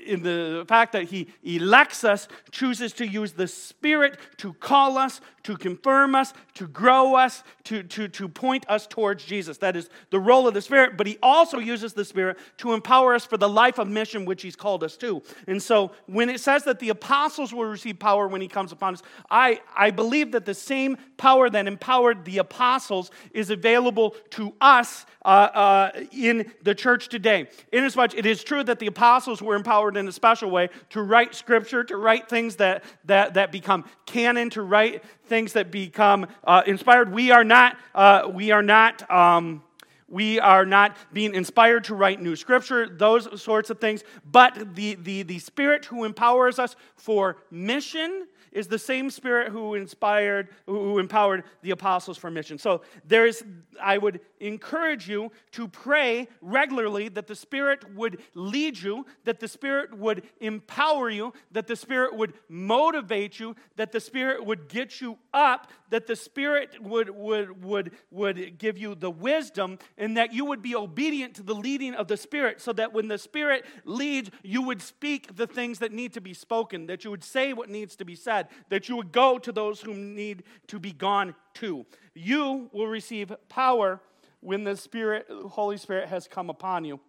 in 0.06 0.22
the 0.22 0.64
fact 0.68 0.92
that 0.92 1.04
he 1.04 1.28
elects 1.42 2.04
us, 2.04 2.28
chooses 2.50 2.92
to 2.94 3.06
use 3.06 3.32
the 3.32 3.48
Spirit 3.48 4.18
to 4.38 4.52
call 4.54 4.98
us, 4.98 5.20
to 5.44 5.56
confirm 5.56 6.14
us, 6.14 6.32
to 6.54 6.66
grow 6.66 7.14
us, 7.14 7.42
to, 7.64 7.82
to, 7.82 8.08
to 8.08 8.28
point 8.28 8.64
us 8.68 8.86
towards 8.86 9.24
Jesus. 9.24 9.58
That 9.58 9.76
is 9.76 9.90
the 10.10 10.18
role 10.18 10.48
of 10.48 10.54
the 10.54 10.62
Spirit, 10.62 10.96
but 10.96 11.06
he 11.06 11.18
also 11.22 11.58
uses 11.58 11.92
the 11.92 12.04
Spirit 12.04 12.38
to 12.58 12.72
empower 12.72 13.14
us 13.14 13.26
for 13.26 13.36
the 13.36 13.48
life 13.48 13.78
of 13.78 13.88
mission 13.88 14.24
which 14.24 14.42
he's 14.42 14.56
called 14.56 14.82
us 14.82 14.96
to. 14.98 15.22
And 15.46 15.62
so 15.62 15.92
when 16.06 16.30
it 16.30 16.40
says 16.40 16.64
that 16.64 16.78
the 16.78 16.88
apostles 16.88 17.52
will 17.52 17.66
receive 17.66 17.98
power 17.98 18.26
when 18.26 18.40
he 18.40 18.48
comes 18.48 18.72
upon 18.72 18.94
us, 18.94 19.02
I, 19.30 19.60
I 19.76 19.90
believe 19.90 20.32
that 20.32 20.46
the 20.46 20.54
same 20.54 20.96
power 21.16 21.50
that 21.50 21.66
empowered 21.66 22.24
the 22.24 22.38
apostles 22.38 23.10
is 23.32 23.50
available 23.50 24.16
to 24.30 24.54
us 24.60 25.04
uh, 25.24 25.28
uh, 25.28 25.90
in 26.12 26.52
the 26.62 26.74
church 26.74 27.08
today. 27.08 27.48
Inasmuch 27.72 28.14
it 28.14 28.26
is 28.26 28.42
true 28.42 28.64
that 28.64 28.78
the 28.78 28.86
apostles 28.86 29.42
were 29.42 29.56
empowered 29.56 29.83
in 29.96 30.08
a 30.08 30.12
special 30.12 30.50
way 30.50 30.70
to 30.90 31.02
write 31.02 31.34
scripture, 31.34 31.84
to 31.84 31.96
write 31.96 32.28
things 32.28 32.56
that, 32.56 32.84
that, 33.04 33.34
that 33.34 33.52
become 33.52 33.84
canon, 34.06 34.50
to 34.50 34.62
write 34.62 35.04
things 35.26 35.52
that 35.52 35.70
become 35.70 36.26
uh, 36.44 36.62
inspired. 36.66 37.12
We 37.12 37.30
are 37.30 37.44
not, 37.44 37.76
uh, 37.94 38.30
we 38.32 38.50
are 38.50 38.62
not, 38.62 39.08
um, 39.10 39.62
we 40.08 40.38
are 40.38 40.66
not 40.66 40.96
being 41.12 41.34
inspired 41.34 41.84
to 41.84 41.94
write 41.94 42.20
new 42.20 42.36
scripture, 42.36 42.88
those 42.88 43.42
sorts 43.42 43.70
of 43.70 43.80
things. 43.80 44.04
But 44.30 44.74
the, 44.74 44.94
the, 44.94 45.22
the 45.22 45.38
Spirit 45.38 45.86
who 45.86 46.04
empowers 46.04 46.58
us 46.58 46.76
for 46.96 47.36
mission 47.50 48.26
is 48.54 48.68
the 48.68 48.78
same 48.78 49.11
spirit 49.11 49.50
who 49.50 49.75
inspired, 49.75 50.49
who 50.66 50.99
empowered 50.99 51.44
the 51.62 51.73
apostles 51.73 52.16
for 52.16 52.30
mission. 52.30 52.56
So 52.56 52.82
there's, 53.04 53.42
I 53.82 53.99
would 53.99 54.20
encourage 54.40 55.08
you 55.08 55.32
to 55.52 55.68
pray 55.68 56.28
regularly 56.40 57.08
that 57.08 57.26
the 57.26 57.34
Spirit 57.34 57.94
would 57.94 58.20
lead 58.34 58.78
you, 58.78 59.06
that 59.25 59.40
the 59.40 59.49
Spirit 59.49 59.96
would 59.96 60.23
empower 60.40 61.11
you, 61.11 61.32
that 61.50 61.66
the 61.66 61.76
Spirit 61.76 62.14
would 62.14 62.34
motivate 62.49 63.40
you, 63.40 63.56
that 63.76 63.92
the 63.92 64.00
Spirit 64.00 64.44
would 64.44 64.68
get 64.68 65.00
you 65.00 65.18
up, 65.32 65.70
that 65.90 66.06
the 66.06 66.16
Spirit 66.16 66.80
would, 66.80 67.11
would, 67.11 67.64
would, 67.64 67.92
would 68.11 68.58
give 68.58 68.78
you 68.78 68.94
the 68.94 69.11
wisdom, 69.11 69.78
and 69.99 70.16
that 70.16 70.32
you 70.32 70.44
would 70.44 70.62
be 70.62 70.75
obedient 70.75 71.34
to 71.34 71.42
the 71.42 71.54
leading 71.54 71.94
of 71.94 72.08
the 72.08 72.16
Spirit, 72.16 72.61
so 72.61 72.73
that 72.73 72.92
when 72.92 73.08
the 73.08 73.18
Spirit 73.18 73.64
leads, 73.84 74.30
you 74.42 74.62
would 74.62 74.82
speak 74.82 75.34
the 75.37 75.46
things 75.46 75.78
that 75.80 75.92
need 75.92 76.12
to 76.12 76.20
be 76.20 76.34
spoken, 76.34 76.87
that 76.87 77.04
you 77.04 77.11
would 77.11 77.25
say 77.25 77.52
what 77.52 77.68
needs 77.68 77.96
to 77.96 78.04
be 78.04 78.14
said, 78.14 78.43
that 78.68 78.88
you 78.88 78.96
would 78.96 79.12
go 79.12 79.38
to 79.38 79.52
those 79.52 79.80
who 79.80 79.94
need 79.94 80.44
to 80.68 80.78
be 80.78 80.92
gone 80.92 81.34
to. 81.54 81.86
You 82.14 82.68
will 82.72 82.86
receive 82.86 83.32
power 83.48 84.00
when 84.40 84.64
the 84.64 84.76
Spirit, 84.76 85.26
Holy 85.50 85.76
Spirit 85.76 86.08
has 86.08 86.28
come 86.28 86.50
upon 86.50 86.84
you. 86.84 87.00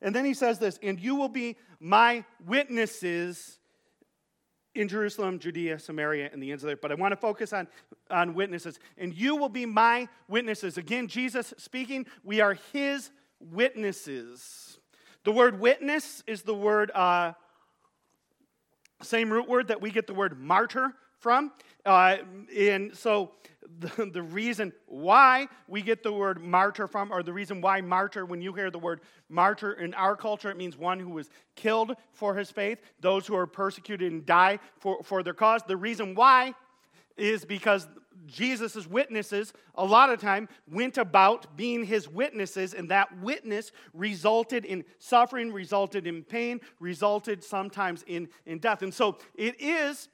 And 0.00 0.14
then 0.14 0.24
he 0.24 0.34
says 0.34 0.58
this, 0.58 0.78
and 0.82 1.00
you 1.00 1.16
will 1.16 1.28
be 1.28 1.56
my 1.80 2.24
witnesses 2.46 3.58
in 4.74 4.86
Jerusalem, 4.86 5.40
Judea, 5.40 5.78
Samaria, 5.80 6.30
and 6.32 6.40
the 6.40 6.52
ends 6.52 6.62
of 6.62 6.68
the 6.68 6.74
earth. 6.74 6.80
But 6.80 6.92
I 6.92 6.94
want 6.94 7.10
to 7.12 7.16
focus 7.16 7.52
on, 7.52 7.66
on 8.10 8.34
witnesses. 8.34 8.78
And 8.96 9.12
you 9.12 9.34
will 9.34 9.48
be 9.48 9.66
my 9.66 10.08
witnesses. 10.28 10.78
Again, 10.78 11.08
Jesus 11.08 11.52
speaking, 11.58 12.06
we 12.22 12.40
are 12.40 12.56
his 12.72 13.10
witnesses. 13.40 14.78
The 15.24 15.32
word 15.32 15.58
witness 15.58 16.22
is 16.28 16.42
the 16.42 16.54
word, 16.54 16.92
uh, 16.94 17.32
same 19.02 19.30
root 19.30 19.48
word 19.48 19.68
that 19.68 19.80
we 19.80 19.90
get 19.90 20.06
the 20.06 20.14
word 20.14 20.38
martyr 20.38 20.92
from. 21.18 21.52
Uh, 21.84 22.18
and 22.56 22.96
so 22.96 23.32
the, 23.80 24.06
the 24.12 24.22
reason 24.22 24.72
why 24.86 25.48
we 25.66 25.82
get 25.82 26.02
the 26.02 26.12
word 26.12 26.42
martyr 26.42 26.86
from, 26.86 27.12
or 27.12 27.22
the 27.22 27.32
reason 27.32 27.60
why 27.60 27.80
martyr, 27.80 28.24
when 28.24 28.40
you 28.40 28.52
hear 28.52 28.70
the 28.70 28.78
word 28.78 29.00
martyr 29.28 29.72
in 29.72 29.94
our 29.94 30.16
culture, 30.16 30.50
it 30.50 30.56
means 30.56 30.76
one 30.76 30.98
who 30.98 31.10
was 31.10 31.30
killed 31.54 31.94
for 32.12 32.34
his 32.34 32.50
faith, 32.50 32.78
those 33.00 33.26
who 33.26 33.36
are 33.36 33.46
persecuted 33.46 34.10
and 34.10 34.26
die 34.26 34.58
for, 34.78 35.02
for 35.02 35.22
their 35.22 35.34
cause. 35.34 35.62
The 35.66 35.76
reason 35.76 36.14
why 36.14 36.54
is 37.16 37.44
because 37.44 37.88
Jesus' 38.28 38.86
witnesses, 38.86 39.52
a 39.74 39.84
lot 39.84 40.10
of 40.10 40.20
time, 40.20 40.48
went 40.70 40.98
about 40.98 41.56
being 41.56 41.84
his 41.84 42.08
witnesses, 42.08 42.74
and 42.74 42.90
that 42.90 43.18
witness 43.18 43.72
resulted 43.92 44.64
in 44.64 44.84
suffering, 44.98 45.52
resulted 45.52 46.06
in 46.06 46.22
pain, 46.22 46.60
resulted 46.78 47.42
sometimes 47.42 48.04
in, 48.06 48.28
in 48.46 48.58
death. 48.58 48.82
And 48.82 48.94
so 48.94 49.18
it 49.34 49.60
is 49.60 50.08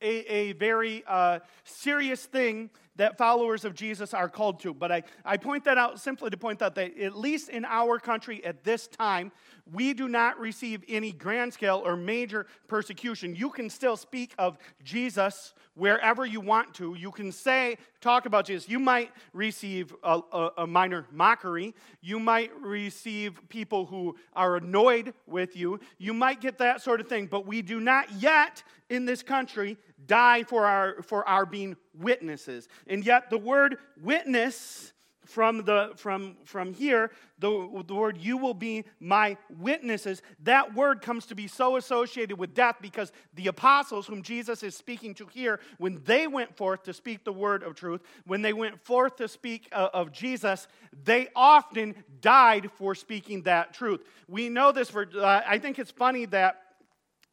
a, 0.00 0.32
a 0.32 0.52
very 0.54 1.04
uh, 1.06 1.40
serious 1.64 2.24
thing 2.24 2.70
that 2.98 3.16
followers 3.16 3.64
of 3.64 3.74
Jesus 3.74 4.12
are 4.12 4.28
called 4.28 4.60
to. 4.60 4.74
But 4.74 4.92
I, 4.92 5.02
I 5.24 5.38
point 5.38 5.64
that 5.64 5.78
out 5.78 5.98
simply 6.00 6.30
to 6.30 6.36
point 6.36 6.60
out 6.60 6.74
that, 6.74 6.98
at 6.98 7.16
least 7.16 7.48
in 7.48 7.64
our 7.64 7.98
country 7.98 8.44
at 8.44 8.62
this 8.64 8.86
time, 8.86 9.32
we 9.72 9.94
do 9.94 10.08
not 10.08 10.38
receive 10.38 10.82
any 10.88 11.12
grand 11.12 11.52
scale 11.52 11.82
or 11.84 11.96
major 11.96 12.46
persecution. 12.68 13.34
You 13.34 13.50
can 13.50 13.70
still 13.70 13.96
speak 13.96 14.34
of 14.38 14.58
Jesus 14.82 15.54
wherever 15.74 16.26
you 16.26 16.40
want 16.40 16.74
to. 16.74 16.94
You 16.94 17.12
can 17.12 17.30
say, 17.30 17.76
talk 18.00 18.26
about 18.26 18.46
Jesus. 18.46 18.68
You 18.68 18.80
might 18.80 19.12
receive 19.32 19.94
a, 20.02 20.20
a, 20.32 20.50
a 20.58 20.66
minor 20.66 21.06
mockery. 21.12 21.74
You 22.00 22.18
might 22.18 22.50
receive 22.60 23.38
people 23.48 23.86
who 23.86 24.16
are 24.34 24.56
annoyed 24.56 25.14
with 25.26 25.56
you. 25.56 25.80
You 25.98 26.14
might 26.14 26.40
get 26.40 26.58
that 26.58 26.82
sort 26.82 27.00
of 27.00 27.08
thing. 27.08 27.26
But 27.26 27.46
we 27.46 27.62
do 27.62 27.78
not 27.78 28.10
yet 28.12 28.62
in 28.88 29.04
this 29.04 29.22
country 29.22 29.76
die 30.06 30.44
for 30.44 30.66
our, 30.66 31.02
for 31.02 31.26
our 31.28 31.46
being 31.46 31.76
witnesses. 31.94 32.68
And 32.86 33.04
yet, 33.04 33.30
the 33.30 33.38
word 33.38 33.78
witness 34.00 34.92
from, 35.28 35.64
the, 35.64 35.92
from, 35.96 36.36
from 36.44 36.72
here, 36.72 37.10
the, 37.38 37.84
the 37.86 37.94
word 37.94 38.16
you 38.16 38.38
will 38.38 38.54
be 38.54 38.84
my 38.98 39.36
witnesses, 39.58 40.22
that 40.42 40.74
word 40.74 41.02
comes 41.02 41.26
to 41.26 41.34
be 41.34 41.46
so 41.46 41.76
associated 41.76 42.38
with 42.38 42.54
death 42.54 42.76
because 42.80 43.12
the 43.34 43.48
apostles, 43.48 44.06
whom 44.06 44.22
Jesus 44.22 44.62
is 44.62 44.74
speaking 44.74 45.14
to 45.16 45.26
here, 45.26 45.60
when 45.76 46.00
they 46.04 46.26
went 46.26 46.56
forth 46.56 46.82
to 46.84 46.94
speak 46.94 47.24
the 47.24 47.32
word 47.32 47.62
of 47.62 47.74
truth, 47.74 48.00
when 48.26 48.40
they 48.40 48.54
went 48.54 48.82
forth 48.82 49.16
to 49.16 49.28
speak 49.28 49.68
uh, 49.72 49.90
of 49.92 50.12
Jesus, 50.12 50.66
they 51.04 51.28
often 51.36 51.94
died 52.22 52.70
for 52.76 52.94
speaking 52.94 53.42
that 53.42 53.74
truth. 53.74 54.00
We 54.28 54.48
know 54.48 54.72
this 54.72 54.88
for, 54.88 55.06
uh, 55.14 55.42
I 55.46 55.58
think 55.58 55.78
it's 55.78 55.90
funny 55.90 56.24
that, 56.26 56.62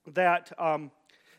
that, 0.08 0.52
um, 0.60 0.92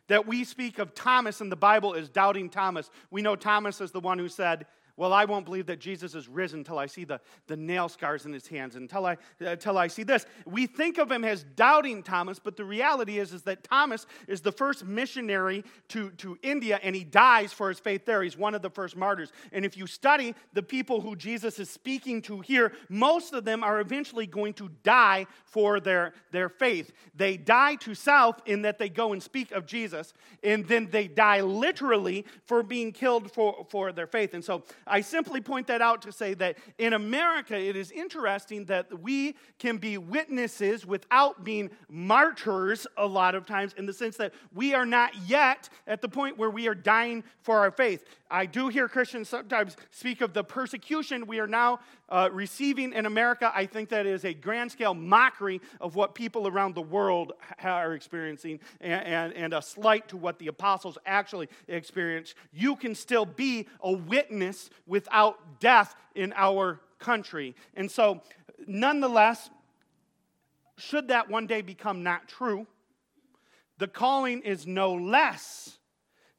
that 0.08 0.26
we 0.26 0.44
speak 0.44 0.78
of 0.78 0.94
Thomas 0.94 1.40
in 1.40 1.48
the 1.48 1.56
Bible 1.56 1.94
as 1.94 2.08
doubting 2.08 2.48
Thomas. 2.48 2.90
We 3.10 3.22
know 3.22 3.36
Thomas 3.36 3.80
is 3.80 3.90
the 3.90 4.00
one 4.00 4.18
who 4.18 4.28
said, 4.28 4.66
well, 4.96 5.12
I 5.12 5.26
won't 5.26 5.44
believe 5.44 5.66
that 5.66 5.78
Jesus 5.78 6.14
is 6.14 6.26
risen 6.26 6.60
until 6.60 6.78
I 6.78 6.86
see 6.86 7.04
the, 7.04 7.20
the 7.48 7.56
nail 7.56 7.88
scars 7.88 8.24
in 8.24 8.32
his 8.32 8.46
hands, 8.46 8.76
until 8.76 9.04
I, 9.04 9.12
uh, 9.42 9.50
until 9.50 9.76
I 9.76 9.88
see 9.88 10.04
this. 10.04 10.24
We 10.46 10.66
think 10.66 10.96
of 10.96 11.12
him 11.12 11.22
as 11.22 11.44
doubting 11.54 12.02
Thomas, 12.02 12.38
but 12.38 12.56
the 12.56 12.64
reality 12.64 13.18
is, 13.18 13.32
is 13.34 13.42
that 13.42 13.62
Thomas 13.62 14.06
is 14.26 14.40
the 14.40 14.52
first 14.52 14.86
missionary 14.86 15.64
to, 15.88 16.10
to 16.12 16.38
India, 16.42 16.80
and 16.82 16.96
he 16.96 17.04
dies 17.04 17.52
for 17.52 17.68
his 17.68 17.78
faith 17.78 18.06
there. 18.06 18.22
He's 18.22 18.38
one 18.38 18.54
of 18.54 18.62
the 18.62 18.70
first 18.70 18.96
martyrs. 18.96 19.32
And 19.52 19.64
if 19.66 19.76
you 19.76 19.86
study 19.86 20.34
the 20.54 20.62
people 20.62 21.02
who 21.02 21.14
Jesus 21.14 21.58
is 21.58 21.68
speaking 21.68 22.22
to 22.22 22.40
here, 22.40 22.72
most 22.88 23.34
of 23.34 23.44
them 23.44 23.62
are 23.62 23.80
eventually 23.80 24.26
going 24.26 24.54
to 24.54 24.70
die 24.82 25.26
for 25.44 25.78
their, 25.78 26.14
their 26.30 26.48
faith. 26.48 26.92
They 27.14 27.36
die 27.36 27.74
to 27.76 27.94
self 27.94 28.40
in 28.46 28.62
that 28.62 28.78
they 28.78 28.88
go 28.88 29.12
and 29.12 29.22
speak 29.22 29.52
of 29.52 29.66
Jesus, 29.66 30.14
and 30.42 30.66
then 30.66 30.88
they 30.90 31.06
die 31.06 31.42
literally 31.42 32.24
for 32.46 32.62
being 32.62 32.92
killed 32.92 33.30
for, 33.30 33.66
for 33.68 33.92
their 33.92 34.06
faith. 34.06 34.32
And 34.32 34.44
so 34.44 34.64
I 34.86 35.00
simply 35.00 35.40
point 35.40 35.66
that 35.66 35.82
out 35.82 36.02
to 36.02 36.12
say 36.12 36.34
that 36.34 36.58
in 36.78 36.92
America, 36.92 37.58
it 37.58 37.74
is 37.76 37.90
interesting 37.90 38.66
that 38.66 39.00
we 39.00 39.34
can 39.58 39.78
be 39.78 39.98
witnesses 39.98 40.86
without 40.86 41.44
being 41.44 41.70
martyrs 41.88 42.86
a 42.96 43.06
lot 43.06 43.34
of 43.34 43.46
times, 43.46 43.74
in 43.76 43.86
the 43.86 43.92
sense 43.92 44.16
that 44.18 44.32
we 44.54 44.74
are 44.74 44.86
not 44.86 45.12
yet 45.26 45.68
at 45.86 46.00
the 46.00 46.08
point 46.08 46.38
where 46.38 46.50
we 46.50 46.68
are 46.68 46.74
dying 46.74 47.24
for 47.42 47.58
our 47.58 47.70
faith. 47.70 48.04
I 48.30 48.46
do 48.46 48.68
hear 48.68 48.88
Christians 48.88 49.28
sometimes 49.28 49.76
speak 49.90 50.20
of 50.20 50.32
the 50.32 50.42
persecution 50.42 51.26
we 51.26 51.38
are 51.38 51.46
now 51.46 51.80
uh, 52.08 52.28
receiving 52.32 52.92
in 52.92 53.06
America. 53.06 53.52
I 53.54 53.66
think 53.66 53.88
that 53.90 54.06
is 54.06 54.24
a 54.24 54.34
grand 54.34 54.72
scale 54.72 54.94
mockery 54.94 55.60
of 55.80 55.94
what 55.96 56.14
people 56.14 56.46
around 56.48 56.74
the 56.74 56.82
world 56.82 57.32
are 57.62 57.94
experiencing 57.94 58.60
and, 58.80 59.04
and, 59.04 59.32
and 59.32 59.54
a 59.54 59.62
slight 59.62 60.08
to 60.08 60.16
what 60.16 60.38
the 60.38 60.48
apostles 60.48 60.98
actually 61.06 61.48
experienced. 61.68 62.34
You 62.52 62.76
can 62.76 62.94
still 62.94 63.26
be 63.26 63.66
a 63.80 63.92
witness 63.92 64.70
without 64.86 65.60
death 65.60 65.94
in 66.14 66.32
our 66.36 66.80
country. 66.98 67.54
And 67.74 67.90
so, 67.90 68.22
nonetheless, 68.66 69.50
should 70.78 71.08
that 71.08 71.30
one 71.30 71.46
day 71.46 71.62
become 71.62 72.02
not 72.02 72.28
true, 72.28 72.66
the 73.78 73.88
calling 73.88 74.42
is 74.42 74.66
no 74.66 74.94
less. 74.94 75.78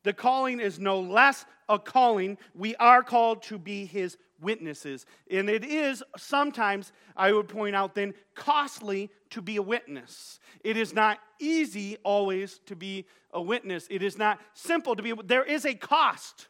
The 0.04 0.14
calling 0.14 0.60
is 0.60 0.80
no 0.80 1.00
less 1.00 1.46
a 1.70 1.78
calling. 1.78 2.38
We 2.56 2.76
are 2.76 3.04
called 3.04 3.44
to 3.44 3.58
be 3.58 3.86
his 3.86 4.18
witnesses. 4.42 5.06
And 5.30 5.50
it 5.50 5.64
is 5.64 6.04
sometimes, 6.18 6.92
I 7.16 7.32
would 7.32 7.48
point 7.48 7.76
out 7.76 7.96
then, 7.96 8.14
costly 8.36 9.10
to 9.32 9.42
be 9.42 9.58
a 9.58 9.62
witness. 9.62 10.40
It 10.64 10.78
is 10.78 10.94
not 10.94 11.20
easy 11.40 11.98
always 12.04 12.60
to 12.68 12.76
be 12.76 13.06
a 13.32 13.42
witness. 13.42 13.88
It 13.90 14.02
is 14.02 14.18
not 14.18 14.40
simple 14.54 14.96
to 14.96 15.04
be. 15.04 15.14
There 15.26 15.44
is 15.44 15.66
a 15.66 15.74
cost. 15.74 16.48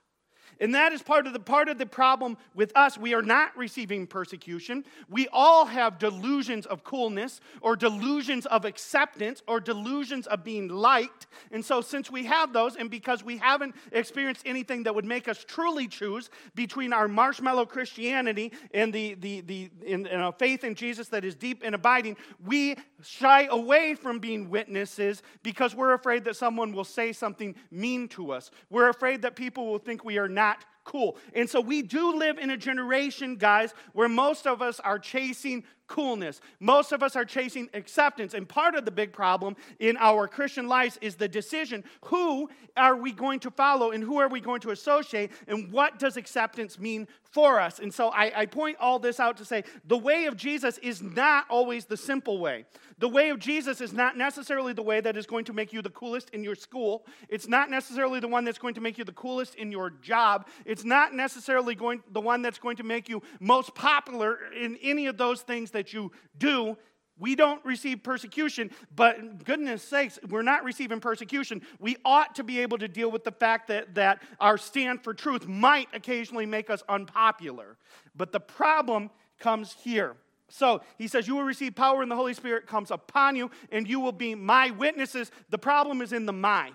And 0.60 0.74
that 0.76 0.94
is 0.94 1.02
part 1.02 1.28
of 1.28 1.34
the 1.34 1.40
part 1.40 1.70
of 1.70 1.78
the 1.78 1.86
problem 1.86 2.38
with 2.56 2.76
us. 2.76 2.98
We 2.98 3.14
are 3.14 3.22
not 3.22 3.56
receiving 3.56 4.08
persecution. 4.08 4.86
We 5.10 5.28
all 5.32 5.66
have 5.66 6.00
delusions 6.00 6.66
of 6.66 6.84
coolness 6.84 7.42
or 7.62 7.76
delusions 7.76 8.46
of 8.48 8.66
acceptance 8.66 9.44
or 9.48 9.60
delusions 9.60 10.28
of 10.28 10.44
being 10.44 10.68
liked. 10.68 11.28
And 11.52 11.64
so 11.64 11.82
since 11.82 12.10
we 12.10 12.26
have 12.26 12.54
those 12.54 12.76
and 12.76 12.90
because 12.90 13.24
we 13.24 13.38
haven't 13.38 13.76
experienced 13.92 14.44
anything 14.46 14.84
that 14.84 14.96
would 14.96 15.06
make 15.06 15.28
us 15.28 15.44
truly 15.44 15.88
choose 15.88 16.30
between 16.56 16.94
our 16.94 17.08
marshmallow 17.08 17.66
Christianity 17.66 18.52
and 18.74 18.92
the 18.92 19.14
the 19.16 19.42
the 19.42 19.70
in, 19.86 20.06
in 20.08 20.22
a 20.22 20.32
faith 20.32 20.64
in 20.64 20.76
Jesus 20.76 21.08
that 21.10 21.24
is 21.24 21.36
deep 21.36 21.62
and 21.64 21.76
abiding, 21.76 22.18
we 22.46 22.76
shy 23.04 23.48
away 23.52 23.94
from 23.94 24.20
being 24.20 24.50
witnesses 24.50 25.22
because 25.44 25.76
we're 25.76 25.94
afraid 25.94 26.24
that 26.26 26.36
someone 26.36 26.72
will 26.74 26.84
say 26.84 27.14
something 27.14 27.56
mean 27.70 28.08
to 28.08 28.32
us. 28.32 28.50
We're 28.70 28.90
afraid 28.90 29.22
that 29.22 29.36
people 29.36 29.68
will 29.68 29.80
think 29.80 30.04
we 30.04 30.18
are 30.18 30.28
not 30.28 30.47
cool. 30.88 31.18
And 31.34 31.48
so 31.50 31.62
we 31.62 31.82
do 31.84 32.16
live 32.16 32.40
in 32.40 32.50
a 32.50 32.58
generation, 32.58 33.36
guys, 33.36 33.74
where 33.94 34.10
most 34.10 34.48
of 34.48 34.62
us 34.62 34.80
are 34.80 34.98
chasing 34.98 35.64
coolness. 35.88 36.42
Most 36.60 36.92
of 36.92 37.02
us 37.02 37.16
are 37.16 37.26
chasing 37.26 37.70
acceptance. 37.74 38.34
And 38.34 38.48
part 38.48 38.76
of 38.76 38.86
the 38.86 38.92
big 38.92 39.14
problem 39.14 39.56
in 39.80 39.98
our 39.98 40.28
Christian 40.28 40.68
lives 40.68 40.98
is 41.02 41.16
the 41.16 41.28
decision 41.28 41.84
who 42.06 42.50
are 42.76 42.96
we 42.96 43.12
going 43.12 43.40
to 43.42 43.52
follow 43.52 43.92
and 43.92 44.04
who 44.04 44.18
are 44.18 44.28
we 44.28 44.40
going 44.40 44.62
to 44.62 44.72
associate 44.72 45.32
and 45.48 45.72
what 45.72 46.00
does 46.00 46.18
acceptance 46.18 46.78
mean 46.78 47.08
for 47.24 47.60
us? 47.60 47.80
And 47.80 47.94
so 47.94 48.10
I, 48.10 48.42
I 48.42 48.46
point 48.46 48.78
all 48.80 49.00
this 49.00 49.20
out 49.20 49.38
to 49.38 49.46
say 49.46 49.64
the 49.86 49.98
way 49.98 50.26
of 50.26 50.38
Jesus 50.38 50.78
is 50.80 51.02
not 51.02 51.46
always 51.50 51.86
the 51.86 51.98
simple 51.98 52.40
way. 52.40 52.66
The 53.00 53.08
way 53.08 53.30
of 53.30 53.38
Jesus 53.38 53.80
is 53.80 53.94
not 53.94 54.18
necessarily 54.18 54.74
the 54.74 54.82
way 54.82 55.02
that 55.02 55.16
is 55.18 55.28
going 55.28 55.46
to 55.46 55.54
make 55.54 55.72
you 55.72 55.84
the 55.84 55.92
coolest 55.92 56.32
in 56.32 56.44
your 56.44 56.56
school. 56.56 57.06
It's 57.30 57.48
not 57.48 57.70
necessarily 57.70 58.20
the 58.20 58.28
one 58.28 58.44
that's 58.44 58.58
going 58.58 58.74
to 58.74 58.82
make 58.82 58.98
you 58.98 59.04
the 59.04 59.12
coolest 59.12 59.54
in 59.56 59.72
your 59.72 59.92
job. 59.92 60.48
It's 60.66 60.84
not 60.84 61.14
necessarily 61.14 61.76
going 61.76 62.02
the 62.12 62.22
one 62.22 62.42
that's 62.42 62.58
going 62.58 62.78
to 62.78 62.84
make 62.84 63.08
you 63.08 63.22
most 63.40 63.76
popular 63.76 64.40
in 64.52 64.78
any 64.82 65.06
of 65.06 65.18
those 65.18 65.42
things 65.42 65.72
that 65.78 65.94
you 65.94 66.12
do. 66.38 66.76
We 67.20 67.36
don't 67.36 67.64
receive 67.66 68.04
persecution, 68.04 68.70
but 68.96 69.44
goodness 69.44 69.82
sakes, 69.82 70.20
we're 70.30 70.44
not 70.44 70.64
receiving 70.64 71.00
persecution. 71.00 71.62
We 71.80 71.98
ought 72.06 72.36
to 72.36 72.44
be 72.44 72.60
able 72.60 72.78
to 72.80 72.88
deal 72.88 73.10
with 73.10 73.24
the 73.24 73.32
fact 73.32 73.70
that, 73.70 73.96
that 73.96 74.22
our 74.40 74.58
stand 74.58 75.04
for 75.04 75.14
truth 75.14 75.48
might 75.48 75.88
occasionally 75.94 76.46
make 76.46 76.70
us 76.70 76.84
unpopular. 76.88 77.78
But 78.16 78.32
the 78.32 78.40
problem 78.40 79.10
comes 79.40 79.76
here. 79.84 80.16
So 80.50 80.82
he 80.98 81.08
says, 81.08 81.28
You 81.28 81.36
will 81.36 81.44
receive 81.44 81.76
power, 81.76 82.02
and 82.02 82.12
the 82.12 82.16
Holy 82.16 82.34
Spirit 82.34 82.68
comes 82.68 82.92
upon 82.92 83.36
you, 83.36 83.50
and 83.72 83.88
you 83.88 84.00
will 84.00 84.12
be 84.12 84.36
my 84.36 84.70
witnesses. 84.72 85.32
The 85.50 85.58
problem 85.58 86.02
is 86.02 86.14
in 86.14 86.26
the 86.26 86.34
my, 86.34 86.72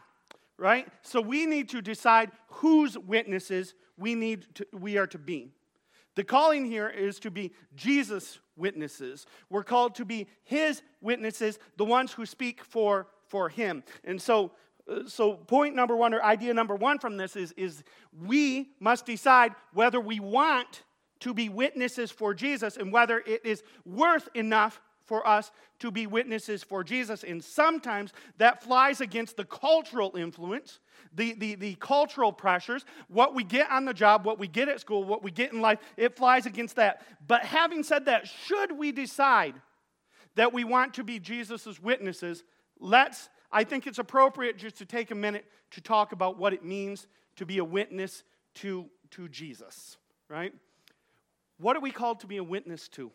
right? 0.59 0.89
So 1.03 1.21
we 1.21 1.47
need 1.47 1.69
to 1.71 1.81
decide 1.81 2.31
whose 2.49 2.99
witnesses 2.99 3.75
we 3.97 4.15
need 4.15 4.47
to, 4.57 4.67
we 4.73 4.99
are 4.99 5.07
to 5.07 5.19
be. 5.19 5.53
The 6.15 6.25
calling 6.25 6.65
here 6.65 6.89
is 6.89 7.19
to 7.21 7.31
be 7.31 7.53
Jesus' 7.75 8.39
witnesses. 8.57 9.27
We're 9.49 9.65
called 9.65 9.95
to 9.97 10.05
be 10.05 10.27
his 10.45 10.83
witnesses, 11.01 11.59
the 11.77 11.85
ones 11.85 12.13
who 12.13 12.27
speak 12.27 12.63
for, 12.65 13.07
for 13.29 13.49
him. 13.49 13.83
And 14.05 14.21
so, 14.21 14.53
uh, 14.91 15.09
so 15.09 15.35
point 15.35 15.75
number 15.75 15.97
one, 15.97 16.13
or 16.13 16.23
idea 16.23 16.53
number 16.53 16.75
one 16.75 16.99
from 16.99 17.17
this 17.17 17.35
is, 17.37 17.53
is 17.53 17.83
we 18.27 18.71
must 18.79 19.07
decide 19.07 19.55
whether 19.73 20.01
we 20.01 20.21
want 20.21 20.83
to 21.21 21.33
be 21.33 21.49
witnesses 21.49 22.11
for 22.11 22.35
Jesus 22.35 22.77
and 22.77 22.93
whether 22.93 23.21
it 23.21 23.47
is 23.47 23.63
worth 23.87 24.29
enough 24.35 24.81
for 25.05 25.27
us 25.27 25.51
to 25.81 25.91
be 25.91 26.07
witnesses 26.07 26.63
for 26.63 26.85
Jesus. 26.85 27.25
And 27.25 27.43
sometimes 27.43 28.13
that 28.39 28.63
flies 28.63 29.01
against 29.01 29.37
the 29.37 29.45
cultural 29.45 30.17
influence, 30.17 30.81
the, 31.15 31.35
the, 31.35 31.55
the 31.57 31.75
cultural 31.77 32.33
pressures, 32.33 32.85
what 33.09 33.35
we 33.35 33.45
get 33.45 33.71
on 33.71 33.85
the 33.85 33.95
job, 33.95 34.25
what 34.25 34.39
we 34.39 34.49
get 34.49 34.69
at 34.69 34.81
school, 34.81 35.05
what 35.05 35.23
we 35.23 35.31
get 35.31 35.53
in 35.53 35.61
life. 35.61 35.79
It 35.97 36.17
flies 36.17 36.47
against 36.47 36.77
that. 36.77 37.03
But 37.27 37.45
having 37.45 37.83
said 37.83 38.07
that, 38.07 38.29
should 38.29 38.73
we 38.73 38.93
decide 38.93 39.55
that 40.35 40.53
we 40.53 40.65
want 40.65 40.95
to 40.95 41.05
be 41.05 41.19
Jesus' 41.19 41.81
witnesses, 41.81 42.45
let's, 42.81 43.29
I 43.51 43.65
think 43.65 43.87
it's 43.87 43.99
appropriate 43.99 44.57
just 44.57 44.79
to 44.79 44.87
take 44.87 45.11
a 45.11 45.15
minute 45.15 45.45
to 45.73 45.81
talk 45.81 46.13
about 46.13 46.39
what 46.39 46.53
it 46.53 46.65
means 46.65 47.07
to 47.37 47.47
be 47.47 47.59
a 47.59 47.65
witness 47.65 48.25
to, 48.55 48.87
to 49.11 49.29
Jesus, 49.29 49.97
right? 50.29 50.53
What 51.59 51.77
are 51.77 51.81
we 51.81 51.91
called 51.91 52.21
to 52.21 52.27
be 52.27 52.39
a 52.39 52.45
witness 52.45 52.89
to? 52.89 53.11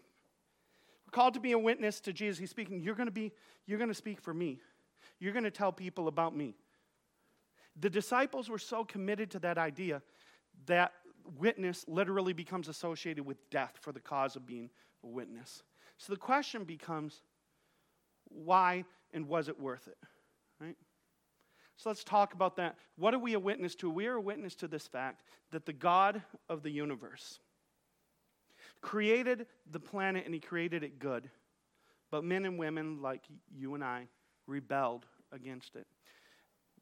Called 1.11 1.33
to 1.35 1.39
be 1.39 1.53
a 1.53 1.59
witness 1.59 1.99
to 2.01 2.13
Jesus. 2.13 2.37
He's 2.37 2.49
speaking, 2.49 2.81
you're 2.81 2.95
going 2.95 3.07
to 3.07 3.11
be, 3.11 3.31
you're 3.65 3.77
going 3.77 3.89
to 3.89 3.95
speak 3.95 4.21
for 4.21 4.33
me. 4.33 4.59
You're 5.19 5.33
going 5.33 5.45
to 5.45 5.51
tell 5.51 5.71
people 5.71 6.07
about 6.07 6.35
me. 6.35 6.55
The 7.79 7.89
disciples 7.89 8.49
were 8.49 8.57
so 8.57 8.83
committed 8.83 9.31
to 9.31 9.39
that 9.39 9.57
idea 9.57 10.01
that 10.65 10.93
witness 11.37 11.85
literally 11.87 12.33
becomes 12.33 12.67
associated 12.67 13.25
with 13.25 13.49
death 13.49 13.77
for 13.79 13.91
the 13.91 13.99
cause 13.99 14.35
of 14.35 14.45
being 14.45 14.69
a 15.03 15.07
witness. 15.07 15.63
So 15.97 16.13
the 16.13 16.19
question 16.19 16.63
becomes 16.63 17.21
why 18.29 18.85
and 19.13 19.27
was 19.27 19.47
it 19.47 19.59
worth 19.59 19.87
it? 19.87 19.97
Right? 20.59 20.75
So 21.77 21.89
let's 21.89 22.03
talk 22.03 22.33
about 22.33 22.55
that. 22.57 22.75
What 22.97 23.13
are 23.13 23.19
we 23.19 23.33
a 23.33 23.39
witness 23.39 23.75
to? 23.75 23.89
We 23.89 24.07
are 24.07 24.15
a 24.15 24.21
witness 24.21 24.55
to 24.55 24.67
this 24.67 24.87
fact 24.87 25.23
that 25.51 25.65
the 25.65 25.73
God 25.73 26.21
of 26.49 26.63
the 26.63 26.71
universe 26.71 27.39
created 28.81 29.47
the 29.71 29.79
planet 29.79 30.25
and 30.25 30.33
he 30.33 30.39
created 30.39 30.83
it 30.83 30.99
good. 30.99 31.29
But 32.11 32.23
men 32.23 32.45
and 32.45 32.57
women 32.57 33.01
like 33.01 33.23
you 33.53 33.75
and 33.75 33.83
I 33.83 34.07
rebelled 34.47 35.05
against 35.31 35.75
it. 35.75 35.87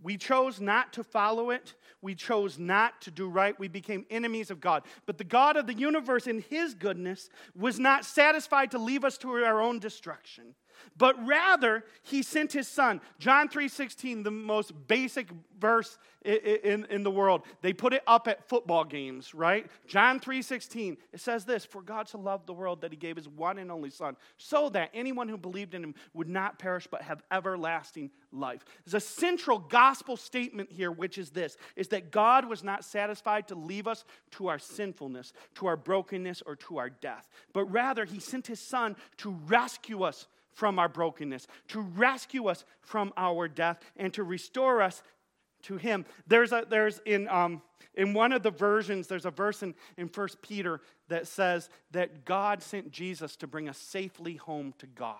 We 0.01 0.17
chose 0.17 0.59
not 0.59 0.93
to 0.93 1.03
follow 1.03 1.51
it. 1.51 1.73
We 2.01 2.15
chose 2.15 2.59
not 2.59 3.01
to 3.03 3.11
do 3.11 3.29
right. 3.29 3.57
We 3.57 3.69
became 3.69 4.05
enemies 4.09 4.51
of 4.51 4.59
God. 4.59 4.83
But 5.05 5.17
the 5.17 5.23
God 5.23 5.55
of 5.55 5.67
the 5.67 5.73
universe, 5.73 6.27
in 6.27 6.43
his 6.49 6.73
goodness, 6.73 7.29
was 7.55 7.79
not 7.79 8.03
satisfied 8.03 8.71
to 8.71 8.77
leave 8.77 9.05
us 9.05 9.17
to 9.19 9.31
our 9.31 9.61
own 9.61 9.79
destruction 9.79 10.53
but 10.97 11.15
rather 11.25 11.83
he 12.03 12.21
sent 12.21 12.53
his 12.53 12.67
son. 12.67 13.01
John 13.19 13.49
3.16 13.49 14.23
the 14.23 14.31
most 14.31 14.73
basic 14.87 15.27
verse 15.59 15.97
in, 16.23 16.85
in 16.89 17.03
the 17.03 17.11
world. 17.11 17.43
They 17.61 17.73
put 17.73 17.93
it 17.93 18.01
up 18.07 18.27
at 18.27 18.47
football 18.47 18.83
games 18.83 19.33
right? 19.33 19.67
John 19.87 20.19
3.16 20.19 20.97
it 21.13 21.19
says 21.19 21.45
this 21.45 21.65
for 21.65 21.81
god 21.81 22.09
so 22.09 22.17
loved 22.17 22.47
the 22.47 22.53
world 22.53 22.81
that 22.81 22.91
he 22.91 22.97
gave 22.97 23.15
his 23.15 23.27
one 23.27 23.57
and 23.57 23.71
only 23.71 23.89
son 23.89 24.15
so 24.37 24.69
that 24.69 24.89
anyone 24.93 25.29
who 25.29 25.37
believed 25.37 25.73
in 25.73 25.83
him 25.83 25.95
would 26.13 26.27
not 26.27 26.59
perish 26.59 26.87
but 26.89 27.01
have 27.01 27.21
everlasting 27.31 28.09
life. 28.31 28.65
There's 28.83 28.95
a 28.95 29.05
central 29.05 29.59
gospel 29.59 30.17
statement 30.17 30.71
here 30.71 30.91
which 30.91 31.17
is 31.17 31.29
this 31.29 31.57
is 31.75 31.87
that 31.89 32.11
god 32.11 32.45
was 32.45 32.63
not 32.63 32.83
satisfied 32.83 33.47
to 33.47 33.55
leave 33.55 33.87
us 33.87 34.03
to 34.31 34.47
our 34.47 34.59
sinfulness 34.59 35.33
to 35.55 35.67
our 35.67 35.77
brokenness 35.77 36.41
or 36.45 36.55
to 36.55 36.77
our 36.77 36.89
death 36.89 37.29
but 37.53 37.65
rather 37.65 38.05
he 38.05 38.19
sent 38.19 38.47
his 38.47 38.59
son 38.59 38.95
to 39.17 39.31
rescue 39.47 40.03
us 40.03 40.27
from 40.55 40.79
our 40.79 40.89
brokenness, 40.89 41.45
to 41.67 41.81
rescue 41.81 42.47
us 42.47 42.65
from 42.81 43.13
our 43.15 43.47
death, 43.47 43.79
and 43.97 44.11
to 44.13 44.23
restore 44.23 44.81
us 44.81 45.03
to 45.63 45.77
Him. 45.77 46.05
There's, 46.25 46.51
a, 46.51 46.65
there's 46.67 46.99
in, 47.05 47.27
um, 47.27 47.61
in 47.93 48.13
one 48.13 48.31
of 48.31 48.41
the 48.41 48.51
versions, 48.51 49.07
there's 49.07 49.25
a 49.25 49.31
verse 49.31 49.61
in, 49.61 49.75
in 49.97 50.07
1 50.07 50.27
Peter 50.41 50.81
that 51.09 51.27
says 51.27 51.69
that 51.91 52.25
God 52.25 52.63
sent 52.63 52.91
Jesus 52.91 53.35
to 53.37 53.47
bring 53.47 53.69
us 53.69 53.77
safely 53.77 54.35
home 54.35 54.73
to 54.79 54.87
God. 54.87 55.19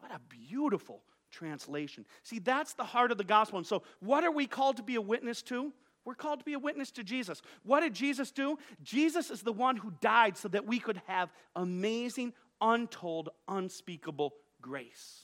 What 0.00 0.12
a 0.12 0.20
beautiful 0.28 1.02
translation. 1.30 2.06
See, 2.22 2.38
that's 2.38 2.74
the 2.74 2.84
heart 2.84 3.10
of 3.10 3.18
the 3.18 3.24
gospel. 3.24 3.58
And 3.58 3.66
so, 3.66 3.82
what 4.00 4.24
are 4.24 4.30
we 4.30 4.46
called 4.46 4.76
to 4.76 4.82
be 4.82 4.94
a 4.94 5.00
witness 5.00 5.42
to? 5.42 5.72
We're 6.06 6.14
called 6.14 6.38
to 6.38 6.44
be 6.44 6.52
a 6.52 6.58
witness 6.58 6.92
to 6.92 7.02
Jesus. 7.02 7.42
What 7.64 7.80
did 7.80 7.92
Jesus 7.92 8.30
do? 8.30 8.58
Jesus 8.80 9.28
is 9.28 9.42
the 9.42 9.52
one 9.52 9.76
who 9.76 9.92
died 10.00 10.36
so 10.36 10.46
that 10.48 10.64
we 10.64 10.78
could 10.78 11.02
have 11.08 11.32
amazing, 11.56 12.32
untold, 12.60 13.30
unspeakable 13.48 14.34
grace. 14.60 15.22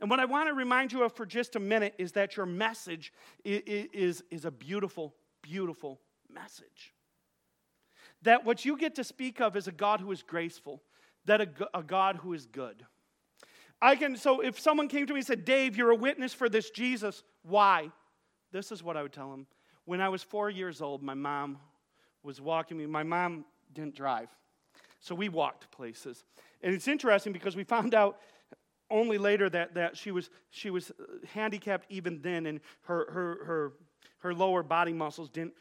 And 0.00 0.08
what 0.08 0.20
I 0.20 0.24
want 0.24 0.48
to 0.48 0.54
remind 0.54 0.92
you 0.92 1.02
of 1.02 1.12
for 1.12 1.26
just 1.26 1.56
a 1.56 1.60
minute 1.60 1.94
is 1.98 2.12
that 2.12 2.36
your 2.36 2.46
message 2.46 3.12
is, 3.44 4.22
is, 4.30 4.44
a 4.44 4.50
beautiful, 4.50 5.14
beautiful 5.42 6.00
message. 6.32 6.94
That 8.22 8.44
what 8.44 8.64
you 8.64 8.76
get 8.76 8.94
to 8.96 9.04
speak 9.04 9.40
of 9.40 9.56
is 9.56 9.68
a 9.68 9.72
God 9.72 10.00
who 10.00 10.10
is 10.10 10.22
graceful, 10.22 10.82
that 11.26 11.40
a, 11.40 11.48
a 11.74 11.82
God 11.82 12.16
who 12.16 12.32
is 12.32 12.46
good. 12.46 12.84
I 13.82 13.96
can, 13.96 14.16
so 14.16 14.40
if 14.40 14.58
someone 14.58 14.88
came 14.88 15.06
to 15.06 15.12
me 15.12 15.20
and 15.20 15.26
said, 15.26 15.44
Dave, 15.44 15.76
you're 15.76 15.90
a 15.90 15.96
witness 15.96 16.32
for 16.32 16.48
this 16.48 16.70
Jesus, 16.70 17.22
why? 17.42 17.90
This 18.52 18.72
is 18.72 18.82
what 18.82 18.96
I 18.96 19.02
would 19.02 19.12
tell 19.12 19.30
them. 19.30 19.46
When 19.84 20.00
I 20.00 20.08
was 20.08 20.22
four 20.22 20.50
years 20.50 20.80
old, 20.80 21.02
my 21.02 21.14
mom 21.14 21.58
was 22.22 22.40
walking 22.40 22.76
me. 22.76 22.86
My 22.86 23.02
mom 23.02 23.44
didn't 23.72 23.94
drive. 23.94 24.28
So 25.00 25.14
we 25.14 25.28
walked 25.28 25.70
places. 25.70 26.24
And 26.62 26.74
it's 26.74 26.88
interesting 26.88 27.32
because 27.32 27.56
we 27.56 27.64
found 27.64 27.94
out 27.94 28.18
only 28.90 29.18
later 29.18 29.48
that, 29.48 29.74
that 29.74 29.96
she, 29.96 30.10
was, 30.10 30.30
she 30.50 30.70
was 30.70 30.92
handicapped 31.32 31.86
even 31.90 32.20
then, 32.22 32.46
and 32.46 32.60
her, 32.82 33.10
her, 33.10 33.44
her, 33.44 33.72
her 34.18 34.34
lower 34.34 34.62
body 34.62 34.92
muscles 34.92 35.28
didn't, 35.30 35.54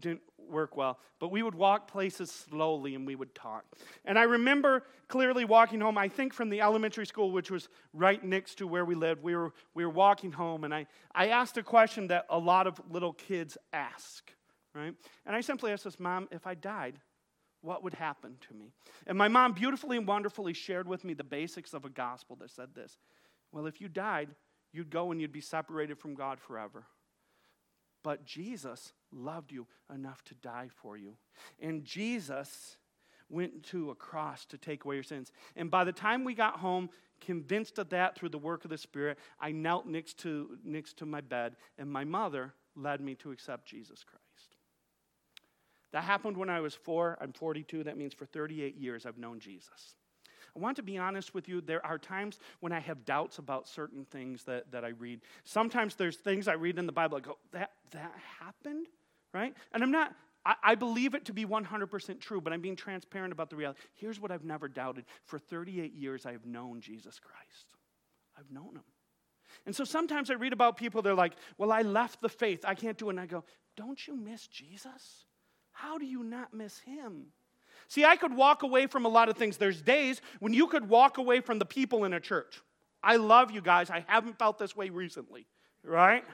didn't 0.00 0.22
work 0.48 0.76
well. 0.76 0.98
But 1.18 1.30
we 1.32 1.42
would 1.42 1.54
walk 1.54 1.90
places 1.90 2.30
slowly 2.30 2.94
and 2.94 3.06
we 3.06 3.16
would 3.16 3.34
talk. 3.34 3.64
And 4.04 4.18
I 4.18 4.22
remember 4.22 4.84
clearly 5.08 5.44
walking 5.44 5.80
home, 5.80 5.98
I 5.98 6.08
think 6.08 6.32
from 6.32 6.48
the 6.48 6.60
elementary 6.60 7.06
school, 7.06 7.32
which 7.32 7.50
was 7.50 7.68
right 7.92 8.22
next 8.22 8.56
to 8.58 8.66
where 8.66 8.84
we 8.84 8.94
lived. 8.94 9.22
We 9.22 9.34
were, 9.34 9.52
we 9.74 9.84
were 9.84 9.90
walking 9.90 10.32
home, 10.32 10.64
and 10.64 10.72
I, 10.72 10.86
I 11.14 11.28
asked 11.28 11.58
a 11.58 11.62
question 11.62 12.06
that 12.08 12.26
a 12.30 12.38
lot 12.38 12.66
of 12.66 12.80
little 12.88 13.12
kids 13.12 13.58
ask, 13.72 14.30
right? 14.74 14.94
And 15.26 15.36
I 15.36 15.40
simply 15.40 15.72
asked 15.72 15.84
this, 15.84 15.98
Mom, 15.98 16.28
if 16.30 16.46
I 16.46 16.54
died, 16.54 17.00
what 17.66 17.82
would 17.82 17.94
happen 17.94 18.36
to 18.48 18.54
me? 18.54 18.70
And 19.06 19.18
my 19.18 19.28
mom 19.28 19.52
beautifully 19.52 19.96
and 19.96 20.06
wonderfully 20.06 20.52
shared 20.52 20.86
with 20.86 21.04
me 21.04 21.14
the 21.14 21.24
basics 21.24 21.74
of 21.74 21.84
a 21.84 21.90
gospel 21.90 22.36
that 22.36 22.50
said 22.50 22.74
this 22.74 22.96
Well, 23.52 23.66
if 23.66 23.80
you 23.80 23.88
died, 23.88 24.28
you'd 24.72 24.90
go 24.90 25.10
and 25.10 25.20
you'd 25.20 25.32
be 25.32 25.40
separated 25.40 25.98
from 25.98 26.14
God 26.14 26.40
forever. 26.40 26.84
But 28.02 28.24
Jesus 28.24 28.92
loved 29.10 29.50
you 29.50 29.66
enough 29.92 30.22
to 30.26 30.34
die 30.36 30.68
for 30.80 30.96
you. 30.96 31.16
And 31.60 31.84
Jesus 31.84 32.76
went 33.28 33.64
to 33.64 33.90
a 33.90 33.94
cross 33.96 34.44
to 34.46 34.58
take 34.58 34.84
away 34.84 34.94
your 34.94 35.02
sins. 35.02 35.32
And 35.56 35.70
by 35.70 35.82
the 35.82 35.92
time 35.92 36.22
we 36.22 36.34
got 36.34 36.60
home, 36.60 36.88
convinced 37.20 37.78
of 37.78 37.88
that 37.88 38.14
through 38.14 38.28
the 38.28 38.38
work 38.38 38.64
of 38.64 38.70
the 38.70 38.78
Spirit, 38.78 39.18
I 39.40 39.50
knelt 39.50 39.86
next 39.86 40.18
to, 40.18 40.56
next 40.62 40.98
to 40.98 41.06
my 41.06 41.20
bed, 41.20 41.56
and 41.78 41.90
my 41.90 42.04
mother 42.04 42.54
led 42.76 43.00
me 43.00 43.16
to 43.16 43.32
accept 43.32 43.66
Jesus 43.66 44.04
Christ. 44.04 44.25
That 45.96 46.04
happened 46.04 46.36
when 46.36 46.50
I 46.50 46.60
was 46.60 46.74
four. 46.74 47.16
I'm 47.22 47.32
42. 47.32 47.84
That 47.84 47.96
means 47.96 48.12
for 48.12 48.26
38 48.26 48.76
years 48.76 49.06
I've 49.06 49.16
known 49.16 49.40
Jesus. 49.40 49.94
I 50.54 50.58
want 50.58 50.76
to 50.76 50.82
be 50.82 50.98
honest 50.98 51.32
with 51.32 51.48
you. 51.48 51.62
There 51.62 51.84
are 51.86 51.96
times 51.96 52.38
when 52.60 52.70
I 52.70 52.80
have 52.80 53.06
doubts 53.06 53.38
about 53.38 53.66
certain 53.66 54.04
things 54.04 54.44
that, 54.44 54.70
that 54.72 54.84
I 54.84 54.88
read. 54.88 55.22
Sometimes 55.44 55.94
there's 55.94 56.18
things 56.18 56.48
I 56.48 56.52
read 56.52 56.78
in 56.78 56.84
the 56.84 56.92
Bible, 56.92 57.16
I 57.16 57.20
go, 57.20 57.38
that, 57.52 57.70
that 57.92 58.12
happened? 58.38 58.88
Right? 59.32 59.54
And 59.72 59.82
I'm 59.82 59.90
not, 59.90 60.12
I, 60.44 60.56
I 60.62 60.74
believe 60.74 61.14
it 61.14 61.24
to 61.24 61.32
be 61.32 61.46
100% 61.46 62.20
true, 62.20 62.42
but 62.42 62.52
I'm 62.52 62.60
being 62.60 62.76
transparent 62.76 63.32
about 63.32 63.48
the 63.48 63.56
reality. 63.56 63.80
Here's 63.94 64.20
what 64.20 64.30
I've 64.30 64.44
never 64.44 64.68
doubted. 64.68 65.06
For 65.24 65.38
38 65.38 65.94
years, 65.94 66.26
I 66.26 66.32
have 66.32 66.44
known 66.44 66.82
Jesus 66.82 67.18
Christ. 67.18 67.72
I've 68.38 68.50
known 68.50 68.74
him. 68.74 68.84
And 69.64 69.74
so 69.74 69.84
sometimes 69.84 70.30
I 70.30 70.34
read 70.34 70.52
about 70.52 70.76
people, 70.76 71.00
they're 71.00 71.14
like, 71.14 71.32
well, 71.56 71.72
I 71.72 71.80
left 71.80 72.20
the 72.20 72.28
faith. 72.28 72.66
I 72.66 72.74
can't 72.74 72.98
do 72.98 73.06
it. 73.06 73.12
And 73.12 73.20
I 73.20 73.24
go, 73.24 73.44
don't 73.78 74.06
you 74.06 74.14
miss 74.14 74.46
Jesus? 74.46 75.24
How 75.76 75.98
do 75.98 76.06
you 76.06 76.24
not 76.24 76.54
miss 76.54 76.78
him? 76.78 77.26
See, 77.86 78.06
I 78.06 78.16
could 78.16 78.34
walk 78.34 78.62
away 78.62 78.86
from 78.86 79.04
a 79.04 79.10
lot 79.10 79.28
of 79.28 79.36
things. 79.36 79.58
There's 79.58 79.82
days 79.82 80.22
when 80.40 80.54
you 80.54 80.68
could 80.68 80.88
walk 80.88 81.18
away 81.18 81.40
from 81.40 81.58
the 81.58 81.66
people 81.66 82.04
in 82.04 82.14
a 82.14 82.20
church. 82.20 82.62
I 83.02 83.16
love 83.16 83.50
you 83.50 83.60
guys. 83.60 83.90
I 83.90 84.02
haven't 84.08 84.38
felt 84.38 84.58
this 84.58 84.74
way 84.74 84.88
recently, 84.88 85.46
right? 85.84 86.24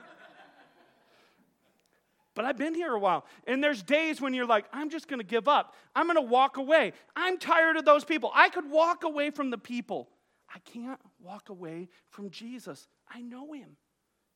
but 2.34 2.44
I've 2.44 2.56
been 2.56 2.74
here 2.76 2.94
a 2.94 3.00
while. 3.00 3.26
And 3.44 3.62
there's 3.62 3.82
days 3.82 4.20
when 4.20 4.32
you're 4.32 4.46
like, 4.46 4.66
I'm 4.72 4.90
just 4.90 5.08
going 5.08 5.18
to 5.18 5.26
give 5.26 5.48
up. 5.48 5.74
I'm 5.96 6.06
going 6.06 6.16
to 6.16 6.22
walk 6.22 6.56
away. 6.56 6.92
I'm 7.16 7.36
tired 7.36 7.76
of 7.76 7.84
those 7.84 8.04
people. 8.04 8.30
I 8.34 8.48
could 8.48 8.70
walk 8.70 9.02
away 9.02 9.30
from 9.30 9.50
the 9.50 9.58
people. 9.58 10.08
I 10.54 10.60
can't 10.60 11.00
walk 11.20 11.48
away 11.48 11.88
from 12.10 12.30
Jesus. 12.30 12.86
I 13.12 13.22
know 13.22 13.52
him, 13.52 13.76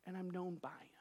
and 0.05 0.17
I'm 0.17 0.31
known 0.31 0.57
by 0.61 0.69
him. 0.69 0.96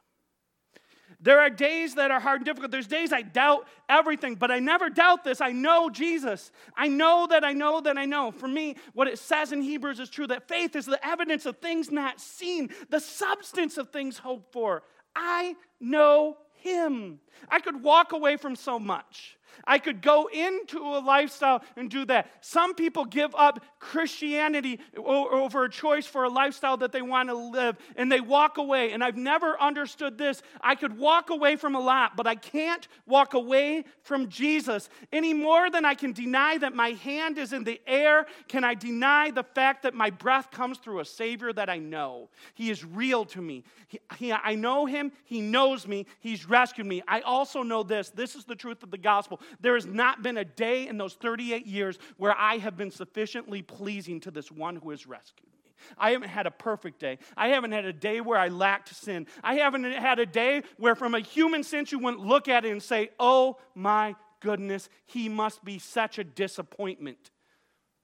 There 1.19 1.39
are 1.39 1.49
days 1.49 1.95
that 1.95 2.11
are 2.11 2.19
hard 2.19 2.41
and 2.41 2.45
difficult. 2.45 2.71
There's 2.71 2.87
days 2.87 3.11
I 3.11 3.21
doubt 3.21 3.67
everything, 3.89 4.35
but 4.35 4.51
I 4.51 4.59
never 4.59 4.89
doubt 4.89 5.23
this. 5.23 5.41
I 5.41 5.51
know 5.51 5.89
Jesus. 5.89 6.51
I 6.75 6.87
know 6.87 7.27
that 7.29 7.43
I 7.43 7.53
know 7.53 7.81
that 7.81 7.97
I 7.97 8.05
know. 8.05 8.31
For 8.31 8.47
me, 8.47 8.75
what 8.93 9.07
it 9.07 9.17
says 9.17 9.51
in 9.51 9.61
Hebrews 9.61 9.99
is 9.99 10.09
true 10.09 10.27
that 10.27 10.47
faith 10.47 10.75
is 10.75 10.85
the 10.85 11.03
evidence 11.05 11.45
of 11.45 11.57
things 11.57 11.91
not 11.91 12.19
seen, 12.19 12.69
the 12.89 12.99
substance 12.99 13.77
of 13.77 13.89
things 13.89 14.17
hoped 14.17 14.51
for. 14.53 14.83
I 15.15 15.55
know 15.79 16.37
Him. 16.55 17.19
I 17.49 17.59
could 17.59 17.81
walk 17.81 18.11
away 18.11 18.37
from 18.37 18.55
so 18.55 18.77
much. 18.77 19.37
I 19.65 19.79
could 19.79 20.01
go 20.01 20.27
into 20.31 20.79
a 20.79 20.99
lifestyle 20.99 21.63
and 21.75 21.89
do 21.89 22.05
that. 22.05 22.31
Some 22.41 22.75
people 22.75 23.05
give 23.05 23.33
up 23.35 23.63
Christianity 23.79 24.79
over 24.97 25.65
a 25.65 25.69
choice 25.69 26.05
for 26.05 26.23
a 26.23 26.29
lifestyle 26.29 26.77
that 26.77 26.91
they 26.91 27.01
want 27.01 27.29
to 27.29 27.35
live 27.35 27.77
and 27.95 28.11
they 28.11 28.21
walk 28.21 28.57
away. 28.57 28.91
And 28.91 29.03
I've 29.03 29.17
never 29.17 29.59
understood 29.59 30.17
this. 30.17 30.41
I 30.61 30.75
could 30.75 30.97
walk 30.97 31.29
away 31.29 31.55
from 31.55 31.75
a 31.75 31.79
lot, 31.79 32.15
but 32.15 32.27
I 32.27 32.35
can't 32.35 32.87
walk 33.05 33.33
away 33.33 33.85
from 34.01 34.29
Jesus 34.29 34.89
any 35.11 35.33
more 35.33 35.69
than 35.69 35.85
I 35.85 35.93
can 35.93 36.11
deny 36.11 36.57
that 36.57 36.75
my 36.75 36.89
hand 36.89 37.37
is 37.37 37.53
in 37.53 37.63
the 37.63 37.81
air. 37.87 38.25
Can 38.47 38.63
I 38.63 38.73
deny 38.73 39.31
the 39.31 39.43
fact 39.43 39.83
that 39.83 39.93
my 39.93 40.09
breath 40.09 40.51
comes 40.51 40.77
through 40.77 40.99
a 40.99 41.05
Savior 41.05 41.53
that 41.53 41.69
I 41.69 41.77
know? 41.77 42.29
He 42.53 42.69
is 42.69 42.83
real 42.83 43.25
to 43.25 43.41
me. 43.41 43.63
He, 43.87 43.99
he, 44.17 44.33
I 44.33 44.55
know 44.55 44.85
Him, 44.85 45.11
He 45.23 45.41
knows 45.41 45.87
me, 45.87 46.05
He's 46.19 46.47
rescued 46.47 46.87
me. 46.87 47.01
I 47.07 47.21
also 47.21 47.63
know 47.63 47.83
this 47.83 48.09
this 48.09 48.35
is 48.35 48.45
the 48.45 48.55
truth 48.55 48.83
of 48.83 48.91
the 48.91 48.97
gospel. 48.97 49.39
There 49.59 49.75
has 49.75 49.85
not 49.85 50.23
been 50.23 50.37
a 50.37 50.45
day 50.45 50.87
in 50.87 50.97
those 50.97 51.13
38 51.13 51.65
years 51.65 51.97
where 52.17 52.35
I 52.37 52.57
have 52.57 52.77
been 52.77 52.91
sufficiently 52.91 53.61
pleasing 53.61 54.19
to 54.21 54.31
this 54.31 54.51
one 54.51 54.77
who 54.77 54.91
has 54.91 55.05
rescued 55.07 55.47
me. 55.47 55.55
I 55.97 56.11
haven't 56.11 56.29
had 56.29 56.47
a 56.47 56.51
perfect 56.51 56.99
day. 56.99 57.19
I 57.35 57.49
haven't 57.49 57.71
had 57.71 57.85
a 57.85 57.93
day 57.93 58.21
where 58.21 58.39
I 58.39 58.47
lacked 58.47 58.95
sin. 58.95 59.27
I 59.43 59.55
haven't 59.55 59.83
had 59.83 60.19
a 60.19 60.25
day 60.25 60.63
where, 60.77 60.95
from 60.95 61.15
a 61.15 61.19
human 61.19 61.63
sense, 61.63 61.91
you 61.91 61.99
wouldn't 61.99 62.25
look 62.25 62.47
at 62.47 62.65
it 62.65 62.71
and 62.71 62.81
say, 62.81 63.09
Oh 63.19 63.57
my 63.73 64.15
goodness, 64.39 64.89
he 65.05 65.29
must 65.29 65.63
be 65.63 65.79
such 65.79 66.17
a 66.17 66.23
disappointment 66.23 67.31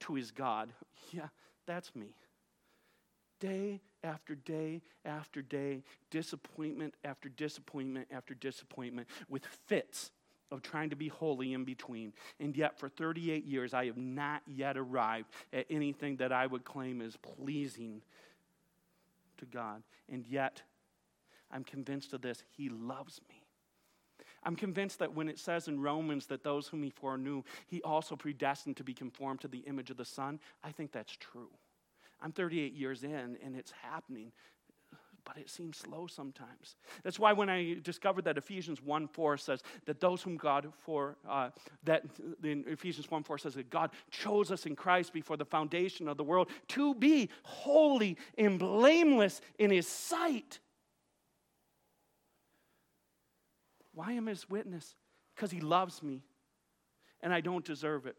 to 0.00 0.14
his 0.14 0.30
God. 0.30 0.72
Yeah, 1.12 1.28
that's 1.66 1.94
me. 1.94 2.14
Day 3.40 3.80
after 4.04 4.34
day 4.34 4.82
after 5.04 5.42
day, 5.42 5.82
disappointment 6.10 6.94
after 7.04 7.28
disappointment 7.28 8.08
after 8.10 8.34
disappointment, 8.34 9.08
with 9.28 9.44
fits 9.66 10.10
of 10.52 10.62
trying 10.62 10.90
to 10.90 10.96
be 10.96 11.08
holy 11.08 11.54
in 11.54 11.64
between. 11.64 12.12
And 12.38 12.56
yet, 12.56 12.78
for 12.78 12.88
38 12.88 13.44
years, 13.44 13.74
I 13.74 13.86
have 13.86 13.96
not 13.96 14.42
yet 14.46 14.76
arrived 14.76 15.28
at 15.52 15.66
anything 15.70 16.16
that 16.16 16.30
I 16.30 16.46
would 16.46 16.64
claim 16.64 17.00
is 17.00 17.16
pleasing 17.16 18.02
to 19.38 19.46
God. 19.46 19.82
And 20.10 20.26
yet, 20.26 20.62
I'm 21.50 21.64
convinced 21.64 22.12
of 22.12 22.22
this 22.22 22.44
He 22.56 22.68
loves 22.68 23.20
me. 23.28 23.42
I'm 24.44 24.56
convinced 24.56 24.98
that 24.98 25.14
when 25.14 25.28
it 25.28 25.38
says 25.38 25.68
in 25.68 25.80
Romans 25.80 26.26
that 26.26 26.42
those 26.42 26.66
whom 26.66 26.82
he 26.82 26.90
foreknew, 26.90 27.44
he 27.68 27.80
also 27.82 28.16
predestined 28.16 28.76
to 28.76 28.84
be 28.84 28.92
conformed 28.92 29.40
to 29.42 29.48
the 29.48 29.60
image 29.60 29.90
of 29.90 29.96
the 29.96 30.04
Son, 30.04 30.40
I 30.64 30.72
think 30.72 30.90
that's 30.90 31.16
true. 31.16 31.50
I'm 32.20 32.32
38 32.32 32.72
years 32.72 33.04
in 33.04 33.36
and 33.44 33.56
it's 33.56 33.72
happening 33.82 34.32
but 35.24 35.36
it 35.36 35.48
seems 35.48 35.76
slow 35.76 36.06
sometimes. 36.06 36.76
That's 37.02 37.18
why 37.18 37.32
when 37.32 37.48
I 37.48 37.76
discovered 37.82 38.24
that 38.24 38.38
Ephesians 38.38 38.82
1 38.82 39.08
4 39.08 39.36
says 39.36 39.62
that 39.86 40.00
those 40.00 40.22
whom 40.22 40.36
God 40.36 40.72
for, 40.84 41.16
uh, 41.28 41.50
that 41.84 42.04
in 42.42 42.64
Ephesians 42.66 43.10
1 43.10 43.22
4 43.22 43.38
says 43.38 43.54
that 43.54 43.70
God 43.70 43.90
chose 44.10 44.50
us 44.50 44.66
in 44.66 44.74
Christ 44.76 45.12
before 45.12 45.36
the 45.36 45.44
foundation 45.44 46.08
of 46.08 46.16
the 46.16 46.24
world 46.24 46.48
to 46.68 46.94
be 46.94 47.28
holy 47.42 48.16
and 48.36 48.58
blameless 48.58 49.40
in 49.58 49.70
His 49.70 49.86
sight. 49.86 50.58
Why 53.94 54.12
am 54.12 54.26
His 54.26 54.48
witness? 54.48 54.94
Because 55.34 55.50
He 55.50 55.60
loves 55.60 56.02
me 56.02 56.22
and 57.22 57.32
I 57.32 57.40
don't 57.40 57.64
deserve 57.64 58.06
it. 58.06 58.16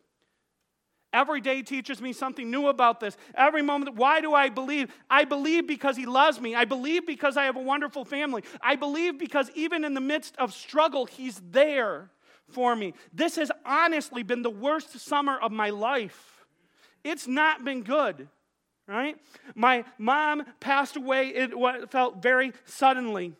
Every 1.14 1.40
day 1.40 1.62
teaches 1.62 2.02
me 2.02 2.12
something 2.12 2.50
new 2.50 2.68
about 2.68 3.00
this. 3.00 3.16
Every 3.36 3.62
moment, 3.62 3.96
why 3.96 4.20
do 4.20 4.34
I 4.34 4.50
believe? 4.50 4.92
I 5.10 5.26
believe 5.26 5.68
because 5.68 5.96
He 5.96 6.08
loves 6.08 6.42
me. 6.42 6.56
I 6.56 6.66
believe 6.66 7.06
because 7.06 7.38
I 7.38 7.46
have 7.46 7.56
a 7.56 7.62
wonderful 7.62 8.04
family. 8.04 8.44
I 8.62 8.76
believe 8.76 9.20
because 9.20 9.52
even 9.54 9.86
in 9.86 9.94
the 9.94 10.02
midst 10.02 10.36
of 10.38 10.54
struggle, 10.54 11.06
He's 11.06 11.40
there 11.52 12.10
for 12.50 12.76
me. 12.76 12.96
This 13.14 13.36
has 13.36 13.52
honestly 13.64 14.24
been 14.24 14.42
the 14.42 14.50
worst 14.50 15.00
summer 15.00 15.38
of 15.38 15.52
my 15.52 15.70
life. 15.70 16.46
It's 17.04 17.28
not 17.28 17.64
been 17.64 17.84
good, 17.84 18.28
right? 18.88 19.16
My 19.56 19.86
mom 20.00 20.46
passed 20.60 20.96
away, 20.96 21.28
it 21.28 21.52
felt 21.92 22.24
very 22.24 22.54
suddenly. 22.66 23.36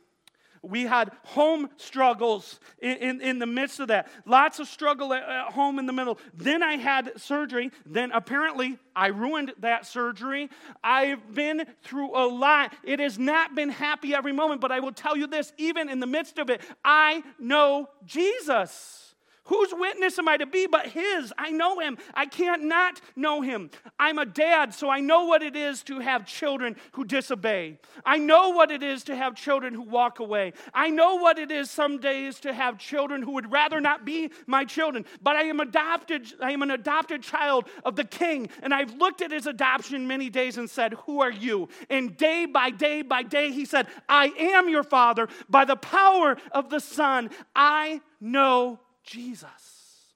We 0.64 0.84
had 0.84 1.12
home 1.24 1.70
struggles 1.76 2.60
in, 2.82 2.98
in, 2.98 3.22
in, 3.22 3.40
the 3.40 3.46
midst 3.46 3.82
of 3.82 3.90
that. 3.90 4.08
Lots 4.26 4.60
of 4.60 4.68
struggle 4.68 5.14
at, 5.14 5.24
at 5.24 5.52
home 5.52 5.78
in 5.78 5.86
the 5.86 5.94
middle. 5.94 6.18
Then 6.34 6.64
I 6.64 6.78
had 6.78 7.20
surgery. 7.20 7.70
Then 7.86 8.12
apparently 8.14 8.80
I 8.96 9.08
ruined 9.08 9.54
that 9.60 9.86
surgery. 9.86 10.50
I've 10.82 11.36
been 11.36 11.66
through 11.84 12.18
a 12.18 12.26
lot. 12.26 12.74
It 12.84 13.00
has 13.00 13.20
not 13.20 13.56
been 13.56 13.70
happy 13.70 14.16
every 14.16 14.32
moment, 14.32 14.62
but 14.62 14.72
I 14.72 14.80
will 14.80 14.94
tell 14.94 15.18
you 15.18 15.28
this 15.28 15.52
even 15.58 15.90
in 15.90 16.00
the 16.00 16.08
midst 16.08 16.40
of 16.40 16.50
it, 16.50 16.62
I 16.84 17.24
know 17.38 17.90
Jesus. 18.06 19.03
Whose 19.46 19.74
witness 19.74 20.18
am 20.18 20.30
I 20.30 20.38
to 20.38 20.46
be 20.46 20.68
but 20.68 20.88
his? 20.88 21.34
I 21.38 21.52
know 21.52 21.80
him. 21.80 21.98
I 22.14 22.26
can't 22.26 22.64
not 22.64 23.02
know 23.18 23.42
him. 23.42 23.72
I'm 24.00 24.18
a 24.18 24.26
dad, 24.26 24.74
so 24.74 24.90
I 24.90 25.02
know 25.02 25.26
what 25.26 25.44
it 25.44 25.58
is 25.58 25.84
to 25.84 26.00
have 26.00 26.26
children 26.26 26.78
who 26.94 27.04
disobey. 27.04 27.78
I 28.06 28.20
know 28.20 28.52
what 28.52 28.72
it 28.72 28.82
is 28.82 29.04
to 29.06 29.16
have 29.18 29.36
children 29.36 29.74
who 29.74 29.82
walk 29.82 30.20
away. 30.20 30.54
I 30.74 30.90
know 30.90 31.16
what 31.16 31.40
it 31.40 31.52
is 31.52 31.70
some 31.70 32.00
days 32.00 32.40
to 32.42 32.54
have 32.54 32.78
children 32.78 33.22
who 33.22 33.32
would 33.32 33.52
rather 33.52 33.82
not 33.82 34.06
be 34.06 34.32
my 34.48 34.64
children. 34.64 35.04
But 35.22 35.36
I 35.36 35.44
am 35.44 35.60
adopted, 35.60 36.26
I 36.40 36.52
am 36.52 36.62
an 36.62 36.72
adopted 36.72 37.22
child 37.22 37.68
of 37.84 37.98
the 37.98 38.06
king, 38.06 38.48
and 38.62 38.74
I've 38.74 38.94
looked 38.94 39.22
at 39.22 39.32
his 39.32 39.46
adoption 39.46 40.08
many 40.08 40.30
days 40.30 40.58
and 40.58 40.70
said, 40.70 40.94
Who 41.06 41.22
are 41.22 41.32
you? 41.32 41.68
And 41.90 42.16
day 42.16 42.46
by 42.46 42.70
day 42.70 43.02
by 43.02 43.24
day, 43.24 43.52
he 43.52 43.66
said, 43.66 43.88
I 44.08 44.28
am 44.38 44.70
your 44.70 44.84
father. 44.84 45.28
By 45.50 45.66
the 45.66 45.76
power 45.76 46.38
of 46.54 46.70
the 46.70 46.80
Son, 46.80 47.30
I 47.54 48.00
know 48.22 48.80
Jesus. 49.04 50.14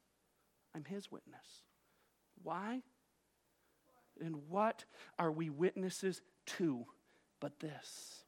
I'm 0.75 0.85
his 0.85 1.11
witness. 1.11 1.63
Why? 2.43 2.81
And 4.23 4.49
what 4.49 4.85
are 5.19 5.31
we 5.31 5.49
witnesses 5.49 6.21
to 6.57 6.85
but 7.39 7.59
this? 7.59 8.23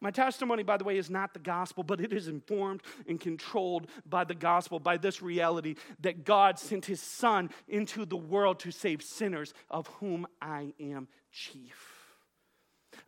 My 0.00 0.10
testimony, 0.10 0.62
by 0.62 0.76
the 0.76 0.84
way, 0.84 0.98
is 0.98 1.10
not 1.10 1.34
the 1.34 1.40
gospel, 1.40 1.84
but 1.84 2.00
it 2.00 2.12
is 2.12 2.28
informed 2.28 2.82
and 3.06 3.20
controlled 3.20 3.86
by 4.06 4.24
the 4.24 4.34
gospel, 4.34 4.80
by 4.80 4.96
this 4.96 5.22
reality 5.22 5.76
that 6.00 6.24
God 6.24 6.58
sent 6.58 6.86
his 6.86 7.00
Son 7.00 7.50
into 7.68 8.04
the 8.04 8.16
world 8.16 8.58
to 8.60 8.70
save 8.70 9.02
sinners, 9.02 9.54
of 9.70 9.86
whom 9.86 10.26
I 10.40 10.72
am 10.80 11.08
chief. 11.30 11.94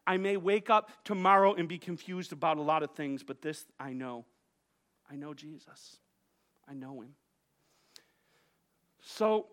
I 0.06 0.16
may 0.16 0.36
wake 0.36 0.70
up 0.70 0.90
tomorrow 1.04 1.54
and 1.54 1.68
be 1.68 1.78
confused 1.78 2.32
about 2.32 2.58
a 2.58 2.62
lot 2.62 2.82
of 2.82 2.92
things, 2.92 3.22
but 3.22 3.42
this 3.42 3.64
I 3.78 3.92
know. 3.92 4.24
I 5.10 5.16
know 5.16 5.34
Jesus. 5.34 5.98
I 6.68 6.74
know 6.74 7.00
him. 7.00 7.14
So, 9.00 9.46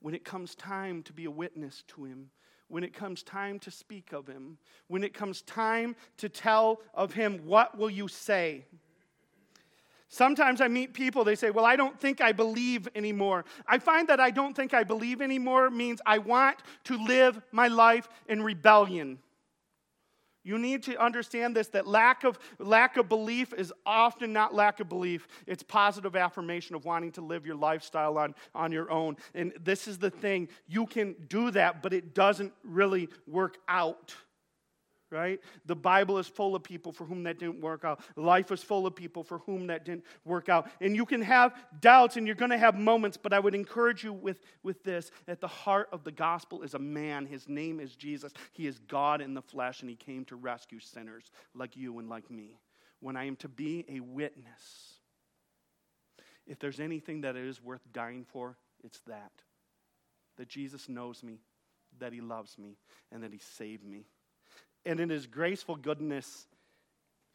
when 0.00 0.14
it 0.14 0.24
comes 0.24 0.54
time 0.54 1.02
to 1.04 1.12
be 1.12 1.24
a 1.24 1.30
witness 1.30 1.82
to 1.88 2.04
him, 2.04 2.30
when 2.68 2.84
it 2.84 2.94
comes 2.94 3.22
time 3.22 3.58
to 3.60 3.70
speak 3.70 4.12
of 4.12 4.26
him, 4.26 4.58
when 4.88 5.02
it 5.02 5.12
comes 5.12 5.42
time 5.42 5.96
to 6.18 6.28
tell 6.28 6.80
of 6.94 7.12
him, 7.12 7.40
what 7.44 7.76
will 7.76 7.90
you 7.90 8.06
say? 8.06 8.64
Sometimes 10.08 10.60
I 10.60 10.68
meet 10.68 10.92
people, 10.92 11.22
they 11.22 11.36
say, 11.36 11.50
Well, 11.50 11.64
I 11.64 11.76
don't 11.76 11.98
think 11.98 12.20
I 12.20 12.32
believe 12.32 12.88
anymore. 12.94 13.44
I 13.66 13.78
find 13.78 14.08
that 14.08 14.18
I 14.18 14.30
don't 14.30 14.54
think 14.54 14.74
I 14.74 14.82
believe 14.82 15.22
anymore 15.22 15.70
means 15.70 16.00
I 16.04 16.18
want 16.18 16.58
to 16.84 16.98
live 16.98 17.40
my 17.52 17.68
life 17.68 18.08
in 18.28 18.42
rebellion. 18.42 19.20
You 20.42 20.58
need 20.58 20.82
to 20.84 20.96
understand 21.02 21.54
this 21.54 21.68
that 21.68 21.86
lack 21.86 22.24
of, 22.24 22.38
lack 22.58 22.96
of 22.96 23.08
belief 23.08 23.52
is 23.52 23.72
often 23.84 24.32
not 24.32 24.54
lack 24.54 24.80
of 24.80 24.88
belief. 24.88 25.28
It's 25.46 25.62
positive 25.62 26.16
affirmation 26.16 26.74
of 26.74 26.84
wanting 26.84 27.12
to 27.12 27.20
live 27.20 27.46
your 27.46 27.56
lifestyle 27.56 28.16
on, 28.18 28.34
on 28.54 28.72
your 28.72 28.90
own. 28.90 29.16
And 29.34 29.52
this 29.62 29.86
is 29.86 29.98
the 29.98 30.10
thing 30.10 30.48
you 30.66 30.86
can 30.86 31.14
do 31.28 31.50
that, 31.50 31.82
but 31.82 31.92
it 31.92 32.14
doesn't 32.14 32.52
really 32.64 33.08
work 33.26 33.58
out 33.68 34.14
right? 35.10 35.40
The 35.66 35.74
Bible 35.74 36.18
is 36.18 36.26
full 36.26 36.54
of 36.54 36.62
people 36.62 36.92
for 36.92 37.04
whom 37.04 37.24
that 37.24 37.38
didn't 37.38 37.60
work 37.60 37.84
out. 37.84 38.00
Life 38.16 38.52
is 38.52 38.62
full 38.62 38.86
of 38.86 38.94
people 38.94 39.24
for 39.24 39.38
whom 39.38 39.66
that 39.66 39.84
didn't 39.84 40.04
work 40.24 40.48
out. 40.48 40.70
And 40.80 40.94
you 40.94 41.04
can 41.04 41.20
have 41.22 41.54
doubts 41.80 42.16
and 42.16 42.26
you're 42.26 42.36
going 42.36 42.50
to 42.50 42.58
have 42.58 42.76
moments, 42.76 43.16
but 43.16 43.32
I 43.32 43.40
would 43.40 43.54
encourage 43.54 44.04
you 44.04 44.12
with, 44.12 44.40
with 44.62 44.82
this 44.84 45.10
at 45.26 45.40
the 45.40 45.48
heart 45.48 45.88
of 45.92 46.04
the 46.04 46.12
gospel 46.12 46.62
is 46.62 46.74
a 46.74 46.78
man. 46.78 47.26
His 47.26 47.48
name 47.48 47.80
is 47.80 47.96
Jesus. 47.96 48.32
He 48.52 48.66
is 48.66 48.78
God 48.78 49.20
in 49.20 49.34
the 49.34 49.42
flesh, 49.42 49.80
and 49.80 49.90
he 49.90 49.96
came 49.96 50.24
to 50.26 50.36
rescue 50.36 50.80
sinners 50.80 51.30
like 51.54 51.76
you 51.76 51.98
and 51.98 52.08
like 52.08 52.30
me. 52.30 52.60
When 53.00 53.16
I 53.16 53.24
am 53.24 53.36
to 53.36 53.48
be 53.48 53.84
a 53.88 54.00
witness, 54.00 54.94
if 56.46 56.58
there's 56.58 56.80
anything 56.80 57.22
that 57.22 57.36
is 57.36 57.62
worth 57.62 57.82
dying 57.92 58.26
for, 58.30 58.56
it's 58.84 59.00
that. 59.06 59.32
That 60.36 60.48
Jesus 60.48 60.88
knows 60.88 61.22
me, 61.22 61.40
that 61.98 62.12
he 62.12 62.20
loves 62.20 62.58
me, 62.58 62.76
and 63.10 63.22
that 63.22 63.32
he 63.32 63.38
saved 63.38 63.84
me 63.84 64.06
and 64.84 65.00
in 65.00 65.08
his 65.08 65.26
graceful 65.26 65.76
goodness, 65.76 66.46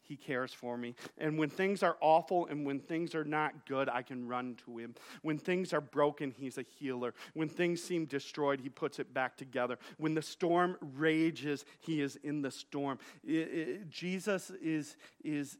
he 0.02 0.16
cares 0.16 0.52
for 0.52 0.76
me. 0.76 0.94
And 1.18 1.38
when 1.38 1.50
things 1.50 1.82
are 1.82 1.96
awful 2.00 2.46
and 2.46 2.64
when 2.64 2.80
things 2.80 3.14
are 3.14 3.24
not 3.24 3.66
good, 3.66 3.88
I 3.88 4.02
can 4.02 4.28
run 4.28 4.56
to 4.64 4.78
him. 4.78 4.94
When 5.22 5.38
things 5.38 5.72
are 5.72 5.80
broken, 5.80 6.32
he's 6.36 6.58
a 6.58 6.64
healer. 6.78 7.14
When 7.34 7.48
things 7.48 7.82
seem 7.82 8.06
destroyed, 8.06 8.60
he 8.60 8.68
puts 8.68 8.98
it 8.98 9.12
back 9.12 9.36
together. 9.36 9.78
When 9.98 10.14
the 10.14 10.22
storm 10.22 10.76
rages, 10.80 11.64
he 11.80 12.00
is 12.00 12.16
in 12.16 12.42
the 12.42 12.50
storm. 12.50 12.98
It, 13.24 13.30
it, 13.32 13.90
Jesus 13.90 14.50
is, 14.62 14.96
is, 15.24 15.58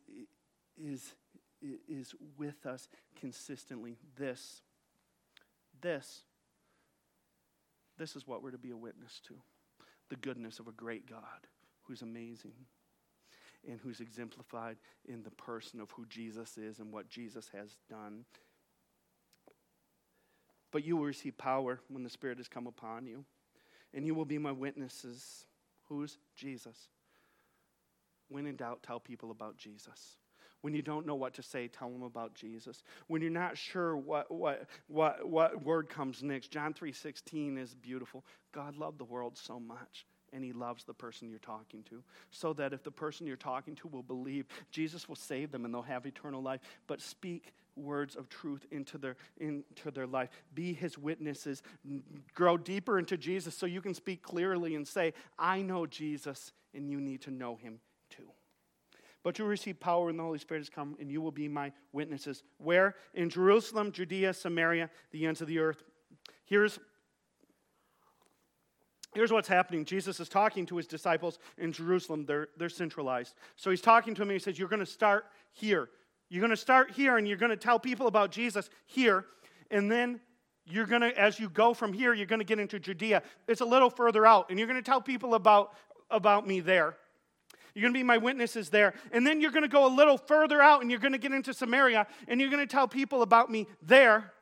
is, 0.80 1.12
is 1.88 2.14
with 2.38 2.66
us 2.66 2.88
consistently. 3.18 3.96
This, 4.16 4.60
this, 5.80 6.22
this 7.98 8.14
is 8.14 8.26
what 8.26 8.42
we're 8.42 8.52
to 8.52 8.58
be 8.58 8.70
a 8.70 8.76
witness 8.76 9.20
to 9.26 9.34
the 10.08 10.16
goodness 10.16 10.60
of 10.60 10.68
a 10.68 10.72
great 10.72 11.10
God 11.10 11.48
who's 11.86 12.02
amazing 12.02 12.52
and 13.68 13.80
who's 13.80 14.00
exemplified 14.00 14.76
in 15.06 15.22
the 15.22 15.30
person 15.30 15.80
of 15.80 15.90
who 15.92 16.06
Jesus 16.06 16.56
is 16.56 16.78
and 16.78 16.92
what 16.92 17.08
Jesus 17.08 17.48
has 17.54 17.76
done. 17.88 18.24
But 20.70 20.84
you 20.84 20.96
will 20.96 21.04
receive 21.04 21.36
power 21.38 21.80
when 21.88 22.02
the 22.02 22.10
Spirit 22.10 22.38
has 22.38 22.48
come 22.48 22.66
upon 22.66 23.06
you, 23.06 23.24
and 23.94 24.06
you 24.06 24.14
will 24.14 24.24
be 24.24 24.38
my 24.38 24.52
witnesses. 24.52 25.46
Who's 25.88 26.18
Jesus? 26.36 26.76
When 28.28 28.46
in 28.46 28.56
doubt, 28.56 28.82
tell 28.82 29.00
people 29.00 29.30
about 29.30 29.56
Jesus. 29.56 30.16
When 30.62 30.74
you 30.74 30.82
don't 30.82 31.06
know 31.06 31.14
what 31.14 31.34
to 31.34 31.42
say, 31.42 31.68
tell 31.68 31.90
them 31.90 32.02
about 32.02 32.34
Jesus. 32.34 32.82
When 33.06 33.22
you're 33.22 33.30
not 33.30 33.56
sure 33.56 33.96
what, 33.96 34.30
what, 34.30 34.66
what, 34.88 35.28
what 35.28 35.64
word 35.64 35.88
comes 35.88 36.22
next, 36.22 36.50
John 36.50 36.74
3.16 36.74 37.58
is 37.58 37.74
beautiful. 37.74 38.24
God 38.52 38.76
loved 38.76 38.98
the 38.98 39.04
world 39.04 39.38
so 39.38 39.60
much 39.60 40.06
and 40.32 40.44
he 40.44 40.52
loves 40.52 40.84
the 40.84 40.94
person 40.94 41.28
you're 41.28 41.38
talking 41.38 41.82
to. 41.84 42.02
So 42.30 42.52
that 42.54 42.72
if 42.72 42.82
the 42.82 42.90
person 42.90 43.26
you're 43.26 43.36
talking 43.36 43.74
to 43.76 43.88
will 43.88 44.02
believe, 44.02 44.46
Jesus 44.70 45.08
will 45.08 45.16
save 45.16 45.50
them 45.50 45.64
and 45.64 45.72
they'll 45.72 45.82
have 45.82 46.06
eternal 46.06 46.42
life. 46.42 46.60
But 46.86 47.00
speak 47.00 47.52
words 47.76 48.16
of 48.16 48.28
truth 48.28 48.66
into 48.70 48.96
their 48.96 49.16
into 49.38 49.90
their 49.90 50.06
life. 50.06 50.30
Be 50.54 50.72
his 50.72 50.96
witnesses. 50.96 51.62
Grow 52.34 52.56
deeper 52.56 52.98
into 52.98 53.16
Jesus 53.16 53.54
so 53.54 53.66
you 53.66 53.82
can 53.82 53.94
speak 53.94 54.22
clearly 54.22 54.74
and 54.74 54.88
say, 54.88 55.12
"I 55.38 55.62
know 55.62 55.86
Jesus 55.86 56.52
and 56.72 56.90
you 56.90 57.00
need 57.00 57.20
to 57.22 57.30
know 57.30 57.56
him 57.56 57.80
too." 58.08 58.30
But 59.22 59.38
you 59.38 59.44
will 59.44 59.50
receive 59.50 59.80
power 59.80 60.06
when 60.06 60.16
the 60.16 60.22
Holy 60.22 60.38
Spirit 60.38 60.60
has 60.60 60.70
come, 60.70 60.96
and 61.00 61.10
you 61.10 61.20
will 61.20 61.32
be 61.32 61.48
my 61.48 61.72
witnesses. 61.92 62.44
Where? 62.58 62.94
In 63.12 63.28
Jerusalem, 63.28 63.90
Judea, 63.90 64.32
Samaria, 64.32 64.88
the 65.10 65.26
ends 65.26 65.40
of 65.40 65.48
the 65.48 65.58
earth. 65.58 65.82
Here's 66.44 66.78
Here's 69.16 69.32
what's 69.32 69.48
happening. 69.48 69.86
Jesus 69.86 70.20
is 70.20 70.28
talking 70.28 70.66
to 70.66 70.76
his 70.76 70.86
disciples 70.86 71.38
in 71.56 71.72
Jerusalem. 71.72 72.26
They're, 72.26 72.48
they're 72.58 72.68
centralized. 72.68 73.34
So 73.56 73.70
he's 73.70 73.80
talking 73.80 74.14
to 74.14 74.18
them 74.18 74.28
and 74.28 74.34
he 74.34 74.38
says, 74.38 74.58
You're 74.58 74.68
going 74.68 74.80
to 74.80 74.84
start 74.84 75.24
here. 75.54 75.88
You're 76.28 76.42
going 76.42 76.50
to 76.50 76.56
start 76.56 76.90
here 76.90 77.16
and 77.16 77.26
you're 77.26 77.38
going 77.38 77.48
to 77.48 77.56
tell 77.56 77.78
people 77.78 78.08
about 78.08 78.30
Jesus 78.30 78.68
here. 78.84 79.24
And 79.70 79.90
then 79.90 80.20
you're 80.66 80.84
going 80.84 81.00
to, 81.00 81.18
as 81.18 81.40
you 81.40 81.48
go 81.48 81.72
from 81.72 81.94
here, 81.94 82.12
you're 82.12 82.26
going 82.26 82.40
to 82.40 82.44
get 82.44 82.58
into 82.58 82.78
Judea. 82.78 83.22
It's 83.48 83.62
a 83.62 83.64
little 83.64 83.88
further 83.88 84.26
out. 84.26 84.50
And 84.50 84.58
you're 84.58 84.68
going 84.68 84.82
to 84.82 84.86
tell 84.86 85.00
people 85.00 85.34
about, 85.34 85.72
about 86.10 86.46
me 86.46 86.60
there. 86.60 86.98
You're 87.72 87.84
going 87.84 87.94
to 87.94 87.98
be 87.98 88.04
my 88.04 88.18
witnesses 88.18 88.68
there. 88.68 88.92
And 89.12 89.26
then 89.26 89.40
you're 89.40 89.50
going 89.50 89.62
to 89.62 89.68
go 89.68 89.86
a 89.86 89.94
little 89.94 90.18
further 90.18 90.60
out 90.60 90.82
and 90.82 90.90
you're 90.90 91.00
going 91.00 91.12
to 91.12 91.18
get 91.18 91.32
into 91.32 91.54
Samaria 91.54 92.06
and 92.28 92.38
you're 92.38 92.50
going 92.50 92.60
to 92.60 92.70
tell 92.70 92.86
people 92.86 93.22
about 93.22 93.50
me 93.50 93.66
there. 93.80 94.34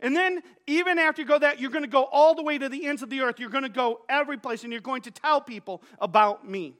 And 0.00 0.16
then, 0.16 0.42
even 0.66 0.98
after 0.98 1.22
you 1.22 1.28
go 1.28 1.38
that, 1.38 1.60
you're 1.60 1.70
going 1.70 1.84
to 1.84 1.90
go 1.90 2.04
all 2.04 2.34
the 2.34 2.42
way 2.42 2.58
to 2.58 2.68
the 2.68 2.86
ends 2.86 3.02
of 3.02 3.10
the 3.10 3.20
earth. 3.20 3.38
You're 3.38 3.50
going 3.50 3.64
to 3.64 3.68
go 3.68 4.00
every 4.08 4.38
place 4.38 4.62
and 4.62 4.72
you're 4.72 4.80
going 4.80 5.02
to 5.02 5.10
tell 5.10 5.40
people 5.40 5.82
about 6.00 6.48
me. 6.48 6.74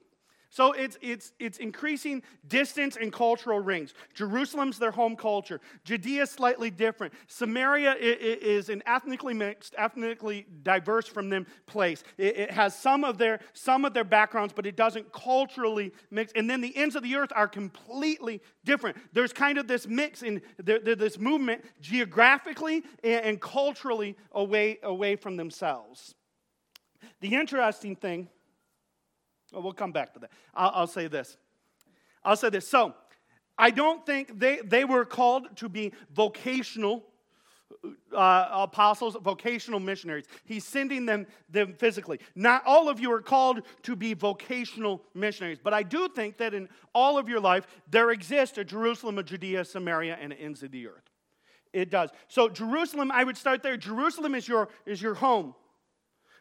So 0.52 0.72
it's, 0.72 0.98
it's, 1.00 1.32
it's 1.38 1.58
increasing 1.58 2.24
distance 2.48 2.96
and 3.00 3.12
cultural 3.12 3.60
rings. 3.60 3.94
Jerusalem's 4.14 4.80
their 4.80 4.90
home 4.90 5.14
culture. 5.14 5.60
Judea 5.84 6.22
is 6.22 6.30
slightly 6.30 6.70
different. 6.70 7.14
Samaria 7.28 7.94
is 8.00 8.68
an 8.68 8.82
ethnically 8.84 9.32
mixed, 9.32 9.76
ethnically 9.78 10.46
diverse 10.64 11.06
from 11.06 11.30
them 11.30 11.46
place. 11.66 12.02
It 12.18 12.50
has 12.50 12.76
some 12.76 13.04
of 13.04 13.16
their, 13.16 13.38
some 13.52 13.84
of 13.84 13.94
their 13.94 14.02
backgrounds, 14.02 14.52
but 14.52 14.66
it 14.66 14.74
doesn't 14.74 15.12
culturally 15.12 15.92
mix. 16.10 16.32
And 16.34 16.50
then 16.50 16.60
the 16.60 16.76
ends 16.76 16.96
of 16.96 17.04
the 17.04 17.14
earth 17.14 17.30
are 17.36 17.46
completely 17.46 18.42
different. 18.64 18.96
There's 19.12 19.32
kind 19.32 19.56
of 19.56 19.68
this 19.68 19.86
mix 19.86 20.22
in 20.22 20.42
this 20.58 21.16
movement 21.16 21.64
geographically 21.80 22.82
and 23.04 23.40
culturally 23.40 24.16
away, 24.32 24.80
away 24.82 25.14
from 25.14 25.36
themselves. 25.36 26.16
The 27.20 27.36
interesting 27.36 27.94
thing 27.94 28.28
well, 29.52 29.62
we'll 29.62 29.72
come 29.72 29.92
back 29.92 30.14
to 30.14 30.20
that. 30.20 30.30
I'll, 30.54 30.72
I'll 30.74 30.86
say 30.86 31.08
this. 31.08 31.36
I'll 32.24 32.36
say 32.36 32.50
this. 32.50 32.68
So, 32.68 32.94
I 33.58 33.70
don't 33.70 34.06
think 34.06 34.38
they, 34.38 34.60
they 34.64 34.84
were 34.86 35.04
called 35.04 35.54
to 35.56 35.68
be 35.68 35.92
vocational 36.14 37.04
uh, 38.14 38.48
apostles, 38.50 39.16
vocational 39.22 39.80
missionaries. 39.80 40.24
He's 40.44 40.64
sending 40.64 41.06
them, 41.06 41.26
them 41.48 41.74
physically. 41.74 42.20
Not 42.34 42.62
all 42.66 42.88
of 42.88 43.00
you 43.00 43.12
are 43.12 43.22
called 43.22 43.60
to 43.82 43.96
be 43.96 44.14
vocational 44.14 45.02
missionaries, 45.14 45.58
but 45.62 45.72
I 45.72 45.82
do 45.82 46.08
think 46.08 46.38
that 46.38 46.54
in 46.54 46.68
all 46.94 47.18
of 47.18 47.28
your 47.28 47.40
life, 47.40 47.66
there 47.88 48.10
exists 48.10 48.58
a 48.58 48.64
Jerusalem, 48.64 49.18
a 49.18 49.22
Judea, 49.22 49.64
Samaria, 49.64 50.18
and 50.20 50.32
ends 50.32 50.62
of 50.62 50.70
the 50.70 50.88
earth. 50.88 51.10
It 51.72 51.90
does. 51.90 52.10
So, 52.28 52.48
Jerusalem, 52.48 53.10
I 53.12 53.24
would 53.24 53.36
start 53.36 53.62
there. 53.62 53.76
Jerusalem 53.76 54.34
is 54.34 54.48
your, 54.48 54.68
is 54.86 55.00
your 55.00 55.14
home. 55.14 55.54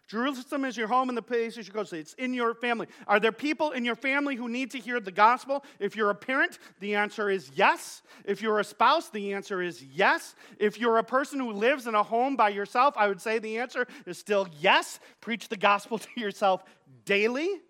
Jerusalem 0.10 0.66
is 0.66 0.76
your 0.76 0.88
home 0.88 1.10
and 1.10 1.18
the 1.18 1.22
places 1.22 1.68
you 1.68 1.74
go. 1.74 1.84
So 1.84 1.96
it's 1.96 2.14
in 2.14 2.34
your 2.34 2.56
family. 2.56 2.88
Are 3.06 3.20
there 3.20 3.32
people 3.32 3.72
in 3.72 3.86
your 3.86 3.96
family 3.96 4.36
who 4.36 4.50
need 4.50 4.72
to 4.72 4.80
hear 4.80 5.00
the 5.00 5.12
gospel? 5.12 5.64
If 5.78 5.96
you're 5.96 6.10
a 6.10 6.16
parent, 6.16 6.58
the 6.80 6.96
answer 6.96 7.30
is 7.30 7.52
yes. 7.54 8.02
If 8.26 8.42
you're 8.42 8.60
a 8.60 8.64
spouse, 8.64 9.10
the 9.10 9.34
answer 9.34 9.62
is 9.62 9.84
yes. 9.84 10.34
If 10.58 10.80
you're 10.80 10.98
a 10.98 11.04
person 11.04 11.40
who 11.40 11.52
lives 11.52 11.86
in 11.86 11.94
a 11.94 12.02
home 12.02 12.36
by 12.36 12.50
yourself, 12.50 12.96
I 12.98 13.08
would 13.08 13.22
say 13.22 13.38
the 13.38 13.60
answer 13.60 13.86
is 14.08 14.18
still 14.18 14.48
yes. 14.60 15.00
Preach 15.22 15.48
the 15.48 15.58
gospel 15.58 15.98
to 16.00 16.10
yourself 16.16 16.64
daily, 17.06 17.62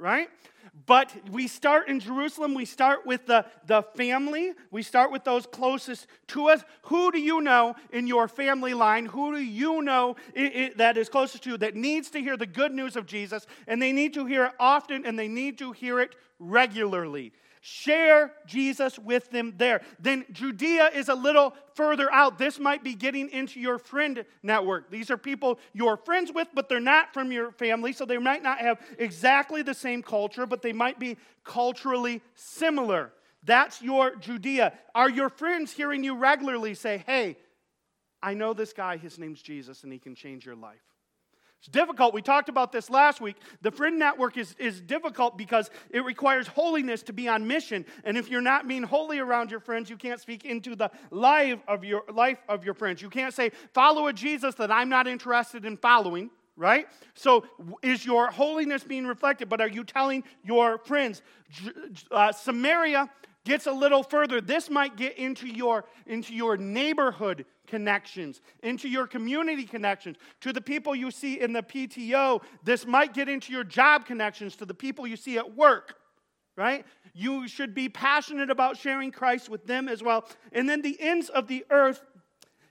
right? 0.00 0.28
But 0.86 1.14
we 1.30 1.46
start 1.46 1.88
in 1.88 2.00
Jerusalem. 2.00 2.54
We 2.54 2.64
start 2.64 3.06
with 3.06 3.26
the, 3.26 3.44
the 3.66 3.82
family. 3.82 4.52
We 4.70 4.82
start 4.82 5.12
with 5.12 5.24
those 5.24 5.46
closest 5.46 6.06
to 6.28 6.48
us. 6.48 6.64
Who 6.82 7.12
do 7.12 7.18
you 7.20 7.40
know 7.40 7.74
in 7.92 8.06
your 8.06 8.28
family 8.28 8.74
line? 8.74 9.06
Who 9.06 9.34
do 9.34 9.42
you 9.42 9.82
know 9.82 10.16
it, 10.34 10.56
it, 10.56 10.78
that 10.78 10.96
is 10.96 11.08
closest 11.08 11.44
to 11.44 11.50
you 11.50 11.56
that 11.58 11.74
needs 11.74 12.10
to 12.10 12.20
hear 12.20 12.36
the 12.36 12.46
good 12.46 12.72
news 12.72 12.96
of 12.96 13.06
Jesus? 13.06 13.46
And 13.66 13.80
they 13.80 13.92
need 13.92 14.14
to 14.14 14.26
hear 14.26 14.46
it 14.46 14.52
often 14.58 15.04
and 15.04 15.18
they 15.18 15.28
need 15.28 15.58
to 15.58 15.72
hear 15.72 16.00
it 16.00 16.14
regularly. 16.38 17.32
Share 17.62 18.32
Jesus 18.46 18.98
with 18.98 19.30
them 19.30 19.52
there. 19.58 19.82
Then 19.98 20.24
Judea 20.32 20.90
is 20.94 21.10
a 21.10 21.14
little 21.14 21.54
further 21.74 22.10
out. 22.10 22.38
This 22.38 22.58
might 22.58 22.82
be 22.82 22.94
getting 22.94 23.28
into 23.28 23.60
your 23.60 23.78
friend 23.78 24.24
network. 24.42 24.90
These 24.90 25.10
are 25.10 25.18
people 25.18 25.58
you're 25.74 25.98
friends 25.98 26.32
with, 26.34 26.48
but 26.54 26.70
they're 26.70 26.80
not 26.80 27.12
from 27.12 27.30
your 27.30 27.52
family, 27.52 27.92
so 27.92 28.06
they 28.06 28.16
might 28.16 28.42
not 28.42 28.60
have 28.60 28.80
exactly 28.98 29.60
the 29.60 29.74
same 29.74 30.02
culture, 30.02 30.46
but 30.46 30.62
they 30.62 30.72
might 30.72 30.98
be 30.98 31.18
culturally 31.44 32.22
similar. 32.34 33.12
That's 33.44 33.82
your 33.82 34.16
Judea. 34.16 34.72
Are 34.94 35.10
your 35.10 35.28
friends 35.28 35.72
hearing 35.72 36.02
you 36.02 36.16
regularly 36.16 36.74
say, 36.74 37.04
hey, 37.06 37.36
I 38.22 38.34
know 38.34 38.54
this 38.54 38.72
guy, 38.72 38.96
his 38.96 39.18
name's 39.18 39.42
Jesus, 39.42 39.82
and 39.82 39.92
he 39.92 39.98
can 39.98 40.14
change 40.14 40.46
your 40.46 40.56
life? 40.56 40.80
It's 41.60 41.68
difficult. 41.68 42.14
We 42.14 42.22
talked 42.22 42.48
about 42.48 42.72
this 42.72 42.88
last 42.88 43.20
week. 43.20 43.36
The 43.60 43.70
friend 43.70 43.98
network 43.98 44.38
is, 44.38 44.54
is 44.58 44.80
difficult 44.80 45.36
because 45.36 45.68
it 45.90 46.02
requires 46.06 46.46
holiness 46.46 47.02
to 47.02 47.12
be 47.12 47.28
on 47.28 47.46
mission. 47.46 47.84
And 48.02 48.16
if 48.16 48.30
you're 48.30 48.40
not 48.40 48.66
being 48.66 48.82
holy 48.82 49.18
around 49.18 49.50
your 49.50 49.60
friends, 49.60 49.90
you 49.90 49.98
can't 49.98 50.18
speak 50.18 50.46
into 50.46 50.74
the 50.74 50.90
life 51.10 51.58
of 51.68 51.84
your 51.84 52.04
life 52.14 52.38
of 52.48 52.64
your 52.64 52.72
friends. 52.72 53.02
You 53.02 53.10
can't 53.10 53.34
say, 53.34 53.50
follow 53.74 54.06
a 54.06 54.12
Jesus 54.14 54.54
that 54.54 54.70
I'm 54.70 54.88
not 54.88 55.06
interested 55.06 55.66
in 55.66 55.76
following, 55.76 56.30
right? 56.56 56.88
So 57.12 57.44
is 57.82 58.06
your 58.06 58.30
holiness 58.30 58.82
being 58.82 59.06
reflected? 59.06 59.50
But 59.50 59.60
are 59.60 59.68
you 59.68 59.84
telling 59.84 60.24
your 60.42 60.78
friends? 60.78 61.20
Uh, 62.10 62.32
Samaria 62.32 63.10
gets 63.44 63.66
a 63.66 63.72
little 63.72 64.02
further. 64.02 64.40
This 64.40 64.68
might 64.68 64.96
get 64.96 65.18
into 65.18 65.46
your, 65.46 65.84
into 66.06 66.34
your 66.34 66.56
neighborhood 66.56 67.46
connections, 67.66 68.40
into 68.62 68.88
your 68.88 69.06
community 69.06 69.64
connections, 69.64 70.16
to 70.40 70.52
the 70.52 70.60
people 70.60 70.94
you 70.94 71.10
see 71.10 71.40
in 71.40 71.52
the 71.52 71.62
PTO. 71.62 72.42
This 72.64 72.86
might 72.86 73.14
get 73.14 73.28
into 73.28 73.52
your 73.52 73.64
job 73.64 74.04
connections, 74.04 74.56
to 74.56 74.66
the 74.66 74.74
people 74.74 75.06
you 75.06 75.16
see 75.16 75.38
at 75.38 75.56
work, 75.56 75.94
right? 76.56 76.84
You 77.14 77.48
should 77.48 77.74
be 77.74 77.88
passionate 77.88 78.50
about 78.50 78.76
sharing 78.76 79.10
Christ 79.10 79.48
with 79.48 79.66
them 79.66 79.88
as 79.88 80.02
well. 80.02 80.28
And 80.52 80.68
then 80.68 80.82
the 80.82 80.96
ends 81.00 81.28
of 81.30 81.46
the 81.46 81.64
earth 81.70 82.04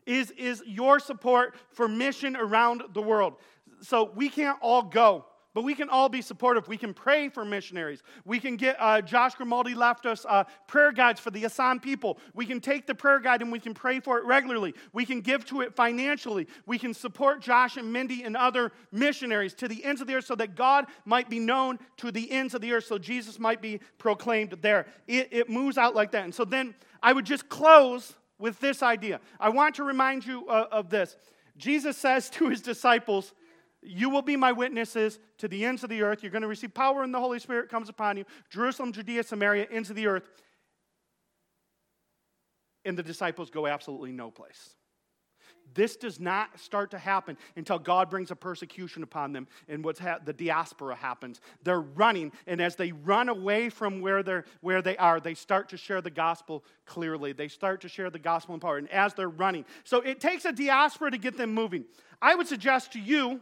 is, 0.05 0.31
is 0.31 0.63
your 0.65 0.99
support 0.99 1.55
for 1.71 1.87
mission 1.87 2.35
around 2.35 2.83
the 2.93 3.01
world. 3.01 3.35
So 3.81 4.11
we 4.15 4.29
can't 4.29 4.57
all 4.61 4.83
go. 4.83 5.25
But 5.55 5.63
we 5.63 5.73
can 5.73 5.89
all 5.89 6.09
be 6.09 6.21
supportive. 6.21 6.67
We 6.67 6.77
can 6.77 6.93
pray 6.93 7.27
for 7.27 7.43
missionaries. 7.43 8.03
We 8.23 8.39
can 8.39 8.55
get, 8.55 8.75
uh, 8.79 9.01
Josh 9.01 9.33
Grimaldi 9.33 9.73
left 9.73 10.05
us 10.05 10.23
uh, 10.29 10.43
prayer 10.67 10.91
guides 10.91 11.19
for 11.19 11.31
the 11.31 11.43
Assam 11.45 11.79
people. 11.79 12.19
We 12.35 12.45
can 12.45 12.61
take 12.61 12.85
the 12.85 12.93
prayer 12.93 13.19
guide 13.19 13.41
and 13.41 13.51
we 13.51 13.59
can 13.59 13.73
pray 13.73 13.99
for 13.99 14.19
it 14.19 14.25
regularly. 14.25 14.75
We 14.93 15.05
can 15.05 15.21
give 15.21 15.45
to 15.45 15.61
it 15.61 15.75
financially. 15.75 16.47
We 16.67 16.77
can 16.77 16.93
support 16.93 17.41
Josh 17.41 17.77
and 17.77 17.91
Mindy 17.91 18.23
and 18.23 18.37
other 18.37 18.71
missionaries 18.91 19.55
to 19.55 19.67
the 19.67 19.83
ends 19.83 20.01
of 20.01 20.07
the 20.07 20.15
earth 20.15 20.25
so 20.25 20.35
that 20.35 20.55
God 20.55 20.85
might 21.03 21.31
be 21.31 21.39
known 21.39 21.79
to 21.97 22.11
the 22.11 22.31
ends 22.31 22.53
of 22.53 22.61
the 22.61 22.71
earth, 22.73 22.85
so 22.85 22.99
Jesus 22.99 23.39
might 23.39 23.61
be 23.61 23.79
proclaimed 23.97 24.55
there. 24.61 24.85
It, 25.07 25.29
it 25.31 25.49
moves 25.49 25.79
out 25.79 25.95
like 25.95 26.11
that. 26.11 26.25
And 26.25 26.33
so 26.33 26.45
then 26.45 26.75
I 27.01 27.11
would 27.11 27.25
just 27.25 27.49
close 27.49 28.13
with 28.37 28.59
this 28.59 28.83
idea. 28.83 29.19
I 29.39 29.49
want 29.49 29.75
to 29.75 29.83
remind 29.83 30.27
you 30.27 30.47
uh, 30.47 30.67
of 30.71 30.89
this. 30.89 31.17
Jesus 31.57 31.97
says 31.97 32.29
to 32.31 32.49
his 32.49 32.61
disciples, 32.61 33.33
you 33.81 34.09
will 34.09 34.21
be 34.21 34.35
my 34.35 34.51
witnesses 34.51 35.19
to 35.37 35.47
the 35.47 35.65
ends 35.65 35.83
of 35.83 35.89
the 35.89 36.01
earth. 36.01 36.21
You're 36.21 36.31
going 36.31 36.41
to 36.41 36.47
receive 36.47 36.73
power 36.73 37.01
when 37.01 37.11
the 37.11 37.19
Holy 37.19 37.39
Spirit 37.39 37.69
comes 37.69 37.89
upon 37.89 38.17
you. 38.17 38.25
Jerusalem, 38.49 38.91
Judea, 38.91 39.23
Samaria, 39.23 39.67
ends 39.71 39.89
of 39.89 39.95
the 39.95 40.07
earth. 40.07 40.29
and 42.85 42.97
the 42.97 43.03
disciples 43.03 43.49
go 43.49 43.67
absolutely 43.67 44.11
no 44.11 44.31
place. 44.31 44.75
This 45.75 45.95
does 45.95 46.19
not 46.19 46.59
start 46.59 46.91
to 46.91 46.97
happen 46.97 47.37
until 47.55 47.77
God 47.77 48.09
brings 48.09 48.31
a 48.31 48.35
persecution 48.35 49.03
upon 49.03 49.33
them 49.33 49.47
and 49.67 49.83
what's 49.83 49.99
ha- 49.99 50.17
the 50.23 50.33
diaspora 50.33 50.95
happens. 50.95 51.39
They're 51.63 51.81
running, 51.81 52.31
and 52.47 52.59
as 52.59 52.75
they 52.75 52.91
run 52.91 53.29
away 53.29 53.69
from 53.69 54.01
where, 54.01 54.23
they're, 54.23 54.45
where 54.61 54.81
they 54.81 54.97
are, 54.97 55.19
they 55.19 55.35
start 55.35 55.69
to 55.69 55.77
share 55.77 56.01
the 56.01 56.09
gospel 56.09 56.63
clearly. 56.85 57.33
They 57.33 57.49
start 57.49 57.81
to 57.81 57.89
share 57.89 58.09
the 58.09 58.17
gospel 58.17 58.55
in 58.55 58.61
power, 58.61 58.77
and 58.77 58.89
as 58.89 59.13
they're 59.13 59.29
running. 59.29 59.65
So 59.83 60.01
it 60.01 60.19
takes 60.19 60.45
a 60.45 60.51
diaspora 60.51 61.11
to 61.11 61.19
get 61.19 61.37
them 61.37 61.53
moving. 61.53 61.85
I 62.19 62.33
would 62.33 62.47
suggest 62.47 62.93
to 62.93 62.99
you, 62.99 63.41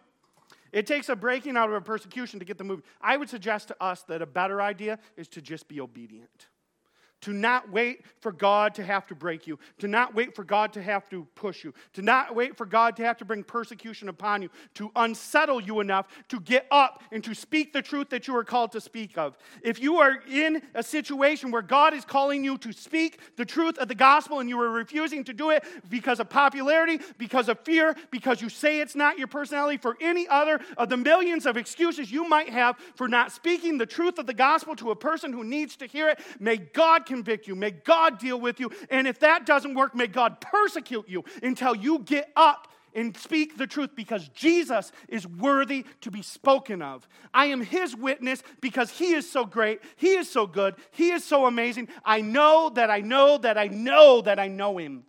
it 0.72 0.88
takes 0.88 1.10
a 1.10 1.16
breaking 1.16 1.58
out 1.58 1.70
of 1.70 1.76
a 1.76 1.82
persecution 1.82 2.40
to 2.40 2.46
get 2.46 2.58
them 2.58 2.68
moving. 2.68 2.84
I 3.02 3.18
would 3.18 3.30
suggest 3.30 3.70
to 3.70 3.76
us 3.82 4.04
that 4.04 4.22
a 4.22 4.26
better 4.26 4.62
idea 4.62 5.00
is 5.16 5.28
to 5.30 5.42
just 5.42 5.68
be 5.68 5.82
obedient 5.82 6.48
to 7.22 7.34
not 7.34 7.72
wait 7.72 8.04
for 8.20 8.32
God 8.32 8.76
to 8.76 8.84
have 8.84 9.08
to 9.08 9.16
break 9.16 9.48
you, 9.48 9.58
to 9.80 9.88
not 9.88 10.14
wait 10.14 10.36
for 10.36 10.44
God 10.44 10.74
to 10.74 10.82
have 10.82 11.10
to 11.10 11.26
push 11.36 11.64
you, 11.64 11.74
to 11.94 12.02
not 12.02 12.36
wait 12.36 12.56
for 12.56 12.66
God 12.66 12.96
to 12.98 13.04
have 13.04 13.18
to 13.18 13.26
bring 13.26 13.44
persecution 13.44 14.10
upon 14.10 14.42
you, 14.42 14.50
to 14.76 14.92
unsettle 14.96 15.60
you 15.60 15.80
enough 15.80 16.08
to 16.30 16.40
get 16.40 16.68
up 16.72 17.04
and 17.12 17.24
to 17.24 17.34
speak 17.34 17.74
the 17.74 17.82
truth 17.82 18.10
that 18.10 18.28
you 18.28 18.36
are 18.36 18.44
called 18.44 18.72
to 18.74 18.82
speak 18.82 19.18
of. 19.18 19.38
If 19.64 19.80
you 19.80 19.98
are 19.98 20.20
in 20.30 20.62
a 20.76 20.84
situation 20.84 21.52
where 21.52 21.62
God 21.62 21.94
is 21.94 22.06
calling 22.06 22.44
you 22.44 22.58
to 22.60 22.72
speak 22.72 23.20
the 23.36 23.46
truth 23.46 23.78
of 23.78 23.88
the 23.88 23.96
gospel 23.96 24.40
and 24.40 24.50
you 24.50 24.60
are 24.62 24.70
refusing 24.70 25.24
to 25.24 25.34
do 25.34 25.50
it 25.50 25.64
because 25.90 26.20
of 26.20 26.30
popularity, 26.30 27.00
because 27.18 27.50
of 27.50 27.60
fear, 27.62 27.96
because 28.12 28.42
you 28.42 28.50
say 28.50 28.80
it's 28.80 28.96
not 28.96 29.18
your 29.18 29.28
personality, 29.28 29.78
for 29.78 29.98
any 30.02 30.28
other 30.28 30.60
of 30.78 30.90
the 30.90 30.98
millions 30.98 31.46
of 31.46 31.58
excuses 31.58 32.12
you 32.12 32.28
might 32.28 32.50
have 32.50 32.78
for 32.96 33.08
not 33.08 33.32
speaking 33.32 33.78
the 33.78 33.86
truth 33.86 34.20
of 34.20 34.28
the 34.28 34.34
gospel 34.34 34.76
to 34.76 34.92
a 34.92 34.96
person 34.96 35.34
who 35.34 35.44
needs 35.44 35.76
to 35.78 35.88
hear 35.88 36.10
it, 36.10 36.20
may 36.40 36.58
God 36.58 37.07
convict 37.08 37.48
you. 37.48 37.56
May 37.56 37.72
God 37.72 38.20
deal 38.20 38.40
with 38.40 38.60
you. 38.60 38.72
And 38.90 39.08
if 39.08 39.20
that 39.20 39.46
doesn't 39.46 39.74
work, 39.74 39.96
may 39.96 40.08
God 40.08 40.42
persecute 40.42 41.08
you 41.08 41.24
until 41.42 41.76
you 41.76 42.00
get 42.00 42.32
up 42.36 42.68
and 42.94 43.16
speak 43.16 43.58
the 43.58 43.68
truth 43.68 43.92
because 43.96 44.28
Jesus 44.30 44.92
is 45.08 45.28
worthy 45.28 45.86
to 46.02 46.10
be 46.10 46.22
spoken 46.24 46.82
of. 46.82 47.08
I 47.34 47.46
am 47.46 47.62
his 47.62 47.96
witness 47.96 48.42
because 48.60 48.90
he 48.90 49.14
is 49.14 49.30
so 49.30 49.46
great, 49.46 49.82
he 49.96 50.14
is 50.16 50.30
so 50.30 50.48
good, 50.48 50.76
he 50.92 51.12
is 51.12 51.24
so 51.24 51.46
amazing. 51.46 51.90
I 52.04 52.22
know 52.22 52.72
that 52.74 52.90
I 52.90 53.02
know 53.02 53.38
that 53.38 53.58
I 53.58 53.68
know 53.68 54.22
that 54.22 54.40
I 54.40 54.48
know 54.48 54.78
him. 54.78 55.04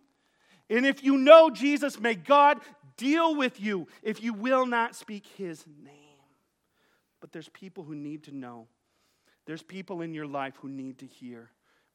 And 0.69 0.85
if 0.85 1.03
you 1.03 1.17
know 1.17 1.49
Jesus, 1.49 1.99
may 1.99 2.13
God 2.13 2.59
deal 2.95 3.35
with 3.35 3.59
you 3.59 3.87
if 4.03 4.21
you 4.21 4.33
will 4.33 4.67
not 4.67 4.95
speak 4.95 5.25
his 5.35 5.65
name. 5.83 5.95
But 7.21 7.31
there's 7.31 7.49
people 7.49 7.83
who 7.83 7.95
need 7.95 8.25
to 8.25 8.35
know. 8.35 8.67
There's 9.45 9.63
people 9.63 10.01
in 10.01 10.13
your 10.13 10.27
life 10.27 10.53
who 10.61 10.69
need 10.69 10.99
to 10.99 11.07
hear. 11.07 11.49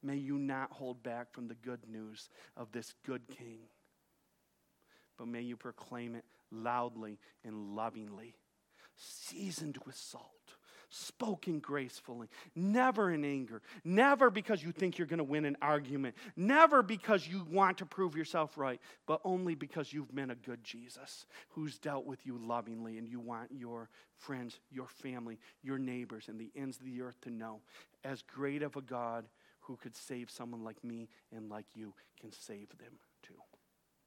May 0.05 0.17
you 0.17 0.37
not 0.37 0.71
hold 0.71 1.03
back 1.03 1.33
from 1.33 1.49
the 1.49 1.55
good 1.55 1.81
news 1.91 2.29
of 2.59 2.71
this 2.73 2.93
good 3.07 3.23
king, 3.27 3.61
but 5.17 5.27
may 5.27 5.41
you 5.41 5.57
proclaim 5.57 6.15
it 6.15 6.25
loudly 6.53 7.19
and 7.43 7.75
lovingly, 7.75 8.35
seasoned 8.97 9.79
with 9.87 9.97
salt, 9.97 10.29
spoken 10.91 11.59
gracefully, 11.59 12.29
never 12.55 13.11
in 13.11 13.25
anger, 13.25 13.63
never 13.83 14.29
because 14.29 14.63
you 14.63 14.73
think 14.73 14.99
you're 14.99 15.07
going 15.07 15.19
to 15.19 15.25
win 15.25 15.47
an 15.47 15.57
argument, 15.63 16.15
never 16.37 16.83
because 16.83 17.27
you 17.27 17.47
want 17.51 17.79
to 17.79 17.87
prove 17.87 18.15
yourself 18.15 18.59
right, 18.59 18.83
but 19.07 19.23
only 19.25 19.55
because 19.55 19.91
you've 19.91 20.15
been 20.15 20.31
a 20.31 20.37
good 20.37 20.63
Jesus 20.63 21.25
who's 21.49 21.79
dealt 21.79 22.05
with 22.05 22.27
you 22.27 22.37
lovingly 22.37 22.99
and 22.99 23.09
you 23.09 23.21
want 23.21 23.51
your 23.51 23.89
friends, 24.19 24.61
your 24.71 24.87
family, 24.87 25.39
your 25.63 25.79
neighbors, 25.79 26.29
and 26.29 26.39
the 26.39 26.51
ends 26.55 26.77
of 26.77 26.85
the 26.85 27.01
earth 27.01 27.19
to 27.23 27.31
know 27.31 27.61
as 28.05 28.21
great 28.21 28.63
of 28.63 28.77
a 28.77 28.83
God 28.83 29.25
who 29.67 29.77
could 29.77 29.97
save 29.97 30.31
someone 30.31 30.62
like 30.65 30.83
me 30.85 31.09
and 31.35 31.49
like 31.49 31.67
you 31.75 31.95
can 32.21 32.33
save 32.33 32.69
them. 32.79 32.99